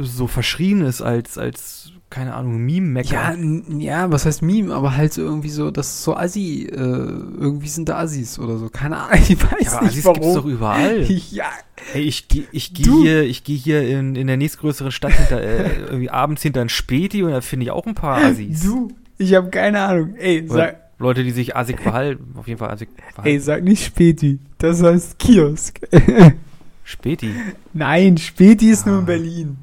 so 0.00 0.26
verschrien 0.26 0.80
ist 0.82 1.02
als 1.02 1.38
als 1.38 1.90
keine 2.10 2.34
Ahnung 2.34 2.58
Meme-Mecker. 2.58 3.12
Ja, 3.12 3.34
ja, 3.78 4.12
was 4.12 4.24
heißt 4.24 4.40
Meme? 4.42 4.72
Aber 4.72 4.96
halt 4.96 5.12
so 5.12 5.22
irgendwie 5.22 5.48
so, 5.48 5.72
das 5.72 5.88
ist 5.88 6.04
so 6.04 6.16
Assi. 6.16 6.64
Äh, 6.70 6.76
irgendwie 6.76 7.66
sind 7.66 7.88
da 7.88 7.98
Assis 7.98 8.38
oder 8.38 8.56
so. 8.58 8.68
Keine 8.68 8.98
Ahnung. 8.98 9.18
Ich 9.28 9.42
weiß 9.42 9.50
Ja, 9.72 9.80
nicht, 9.80 9.90
Assis 9.90 10.04
warum. 10.04 10.20
gibt's 10.20 10.34
doch 10.34 10.44
überall. 10.44 11.02
ja, 11.32 11.46
Ey, 11.92 12.02
ich 12.02 12.28
gehe 12.28 12.44
ich 12.52 12.72
geh 12.72 12.82
Du- 12.84 13.02
hier, 13.02 13.22
ich 13.24 13.42
gehe 13.42 13.56
hier 13.56 13.82
in, 13.98 14.14
in 14.14 14.28
der 14.28 14.36
nächstgrößeren 14.36 14.92
Stadt 14.92 15.12
hinter, 15.12 15.40
äh, 15.42 15.80
irgendwie 15.86 16.10
abends 16.10 16.42
hinter 16.42 16.60
ein 16.60 16.68
Späti 16.68 17.22
und 17.24 17.32
da 17.32 17.40
finde 17.40 17.64
ich 17.64 17.70
auch 17.72 17.86
ein 17.86 17.94
paar 17.96 18.18
Assis. 18.22 18.62
du. 18.62 18.88
Ich 19.18 19.34
habe 19.34 19.50
keine 19.50 19.80
Ahnung. 19.80 20.14
Ey, 20.16 20.42
Oder 20.44 20.54
sag, 20.54 20.76
Leute, 21.00 21.24
die 21.24 21.32
sich 21.32 21.56
assig 21.56 21.80
verhalten, 21.80 22.34
auf 22.36 22.46
jeden 22.46 22.58
Fall 22.60 22.76
ey, 22.78 22.86
verhalten. 23.14 23.40
sag 23.40 23.64
nicht 23.64 23.84
Späti. 23.84 24.38
Das 24.58 24.80
heißt 24.82 25.18
Kiosk. 25.18 25.80
Späti. 26.84 27.30
Nein, 27.72 28.18
Späti 28.18 28.70
ist 28.70 28.86
nur 28.86 28.98
in 28.98 29.02
Ah. 29.02 29.06
Berlin. 29.06 29.56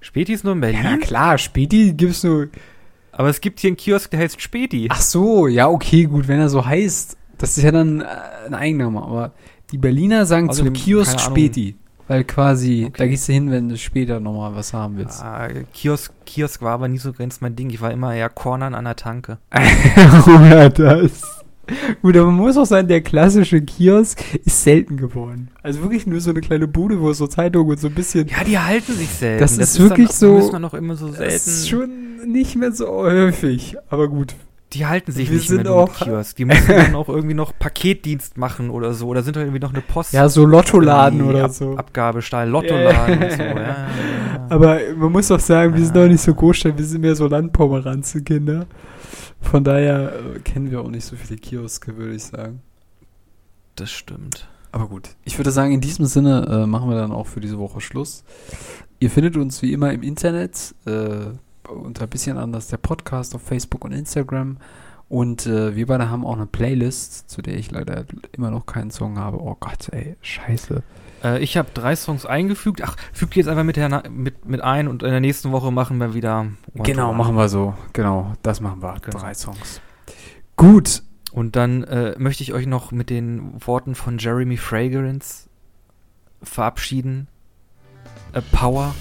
Späti 0.00 0.32
ist 0.32 0.44
nur 0.44 0.54
in 0.54 0.62
Ja, 0.62 0.68
Berlin, 0.70 0.80
na 0.84 0.96
klar, 0.98 1.38
Späti 1.38 1.92
gibt's 1.92 2.22
nur. 2.22 2.48
aber 3.12 3.28
es 3.28 3.40
gibt 3.40 3.60
hier 3.60 3.68
einen 3.68 3.76
Kiosk, 3.76 4.10
der 4.10 4.20
heißt 4.20 4.40
Späti. 4.40 4.88
Ach 4.90 5.00
so, 5.00 5.46
ja, 5.48 5.68
okay, 5.68 6.04
gut, 6.04 6.28
wenn 6.28 6.38
er 6.38 6.48
so 6.48 6.64
heißt. 6.64 7.16
Das 7.38 7.56
ist 7.56 7.62
ja 7.64 7.70
dann 7.72 8.00
äh, 8.00 8.04
ein 8.46 8.54
Eigenname. 8.54 9.02
Aber 9.02 9.32
die 9.70 9.78
Berliner 9.78 10.26
sagen 10.26 10.48
Außerdem, 10.50 10.74
zum 10.74 10.82
Kiosk. 10.84 11.20
Späti. 11.20 11.76
Weil 12.06 12.24
quasi, 12.24 12.84
Okay. 12.86 12.94
da 12.96 13.06
gehst 13.06 13.28
du 13.28 13.32
hin, 13.34 13.50
wenn 13.50 13.68
du 13.68 13.76
später 13.76 14.18
nochmal 14.18 14.54
was 14.56 14.72
haben 14.72 14.96
willst. 14.96 15.22
Ah, 15.22 15.48
Kiosk, 15.74 16.10
Kiosk 16.24 16.62
war 16.62 16.72
aber 16.72 16.88
nie 16.88 16.96
so 16.98 17.12
ganz 17.12 17.40
mein 17.42 17.54
Ding. 17.54 17.68
Ich 17.68 17.80
war 17.82 17.90
immer 17.90 18.14
eher 18.14 18.30
Cornern 18.30 18.74
an 18.74 18.84
der 18.86 18.96
Tanke. 18.96 19.38
Oder 20.26 20.70
das. 20.70 21.37
Gut, 22.02 22.16
aber 22.16 22.26
man 22.26 22.36
muss 22.36 22.56
auch 22.56 22.66
sagen, 22.66 22.88
der 22.88 23.00
klassische 23.02 23.60
Kiosk 23.60 24.22
ist 24.44 24.62
selten 24.64 24.96
geworden. 24.96 25.48
Also 25.62 25.82
wirklich 25.82 26.06
nur 26.06 26.20
so 26.20 26.30
eine 26.30 26.40
kleine 26.40 26.66
Bude, 26.68 27.00
wo 27.00 27.12
so 27.12 27.26
Zeitungen 27.26 27.70
und 27.70 27.78
so 27.80 27.88
ein 27.88 27.94
bisschen. 27.94 28.26
Ja, 28.28 28.44
die 28.44 28.58
halten 28.58 28.92
sich 28.94 29.08
selten. 29.10 29.40
Das 29.40 29.56
ist 29.58 29.78
wirklich 29.80 30.08
dann, 30.08 30.16
so- 30.16 30.52
wir 30.52 30.58
noch 30.58 30.74
immer 30.74 30.96
so 30.96 31.08
selten. 31.08 31.24
Das 31.32 31.46
ist 31.46 31.68
schon 31.68 31.90
nicht 32.26 32.56
mehr 32.56 32.72
so 32.72 32.88
häufig. 32.88 33.76
Aber 33.90 34.08
gut. 34.08 34.34
die 34.74 34.84
halten 34.86 35.12
sich 35.12 35.30
wir 35.30 35.36
nicht 35.38 35.48
mehr 35.48 35.56
sind 35.58 35.66
mit 35.66 35.72
auch- 35.72 35.94
Kiosk. 35.94 36.36
Die 36.36 36.44
müssen 36.44 36.68
dann 36.68 36.94
auch 36.94 37.08
irgendwie 37.08 37.34
noch 37.34 37.52
Paketdienst 37.58 38.36
machen 38.36 38.68
oder 38.70 38.92
so. 38.94 39.06
Oder 39.08 39.22
sind 39.22 39.36
da 39.36 39.40
irgendwie 39.40 39.60
noch 39.60 39.72
eine 39.72 39.80
Post. 39.82 40.12
Ja, 40.12 40.28
so 40.28 40.44
Lottoladen 40.44 41.22
oder 41.22 41.44
Ab, 41.44 41.50
so. 41.52 41.76
Abgabestall, 41.76 42.48
Lottoladen 42.48 43.22
und 43.22 43.32
so. 43.32 43.38
Ja, 43.42 43.54
ja, 43.54 43.60
ja. 43.62 43.86
Aber 44.50 44.78
man 44.96 45.12
muss 45.12 45.30
auch 45.30 45.40
sagen, 45.40 45.74
wir 45.74 45.82
sind 45.84 45.94
doch 45.94 46.06
nicht 46.08 46.22
so 46.22 46.32
Großstadt, 46.34 46.76
wir 46.78 46.84
sind 46.84 47.02
mehr 47.02 47.14
so 47.14 47.26
Landpomeranze-Kinder. 47.28 48.66
Von 49.40 49.64
daher 49.64 50.12
äh, 50.12 50.38
kennen 50.40 50.70
wir 50.70 50.80
auch 50.80 50.90
nicht 50.90 51.04
so 51.04 51.16
viele 51.16 51.38
Kioske, 51.38 51.96
würde 51.96 52.14
ich 52.14 52.24
sagen. 52.24 52.62
das 53.76 53.90
stimmt. 53.90 54.48
Aber 54.72 54.88
gut. 54.88 55.10
Ich 55.24 55.38
würde 55.38 55.50
sagen, 55.50 55.72
in 55.72 55.80
diesem 55.80 56.04
Sinne 56.06 56.46
äh, 56.46 56.66
machen 56.66 56.90
wir 56.90 56.96
dann 56.96 57.12
auch 57.12 57.26
für 57.26 57.40
diese 57.40 57.58
Woche 57.58 57.80
Schluss. 57.80 58.24
Ihr 59.00 59.10
findet 59.10 59.36
uns 59.36 59.62
wie 59.62 59.72
immer 59.72 59.92
im 59.92 60.02
Internet 60.02 60.74
äh, 60.84 61.26
unter 61.68 62.06
bisschen 62.06 62.36
anders 62.36 62.68
der 62.68 62.76
Podcast 62.76 63.34
auf 63.34 63.42
Facebook 63.42 63.84
und 63.84 63.92
Instagram. 63.92 64.58
Und 65.08 65.46
äh, 65.46 65.74
wir 65.74 65.86
beide 65.86 66.10
haben 66.10 66.26
auch 66.26 66.36
eine 66.36 66.46
Playlist, 66.46 67.30
zu 67.30 67.40
der 67.40 67.56
ich 67.56 67.70
leider 67.70 68.04
immer 68.32 68.50
noch 68.50 68.66
keinen 68.66 68.90
Song 68.90 69.18
habe. 69.18 69.40
Oh 69.40 69.56
Gott, 69.58 69.88
ey, 69.90 70.16
scheiße. 70.20 70.82
Äh, 71.22 71.42
ich 71.42 71.56
habe 71.56 71.68
drei 71.74 71.96
Songs 71.96 72.26
eingefügt. 72.26 72.82
Ach, 72.82 72.96
fügt 73.12 73.36
jetzt 73.36 73.48
einfach 73.48 73.64
mit, 73.64 73.76
der, 73.76 74.04
mit, 74.10 74.46
mit 74.46 74.60
ein 74.60 74.88
und 74.88 75.02
in 75.02 75.10
der 75.10 75.20
nächsten 75.20 75.52
Woche 75.52 75.72
machen 75.72 75.98
wir 75.98 76.14
wieder. 76.14 76.46
One 76.74 76.84
genau, 76.84 77.12
machen 77.12 77.34
wir 77.34 77.48
so. 77.48 77.74
Genau, 77.92 78.32
das 78.42 78.60
machen 78.60 78.82
wir. 78.82 78.96
Genau. 79.02 79.18
Drei 79.18 79.34
Songs. 79.34 79.80
Gut. 80.56 81.02
Und 81.30 81.56
dann 81.56 81.84
äh, 81.84 82.14
möchte 82.18 82.42
ich 82.42 82.54
euch 82.54 82.66
noch 82.66 82.90
mit 82.90 83.10
den 83.10 83.52
Worten 83.64 83.94
von 83.94 84.18
Jeremy 84.18 84.56
Fragrance 84.56 85.48
verabschieden. 86.42 87.28
A 88.32 88.40
Power, 88.52 88.94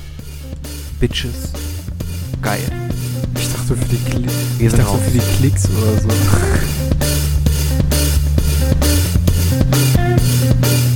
Bitches, 1.00 1.54
geil. 2.42 2.72
Ich 3.36 3.52
dachte 3.52 3.76
für 3.76 3.86
die, 3.86 3.98
Kli 3.98 4.28
ich 4.60 4.74
dachte 4.74 4.98
für 4.98 5.12
die 5.12 5.20
Klicks 5.20 5.70
oder 5.70 5.98
so. 5.98 6.10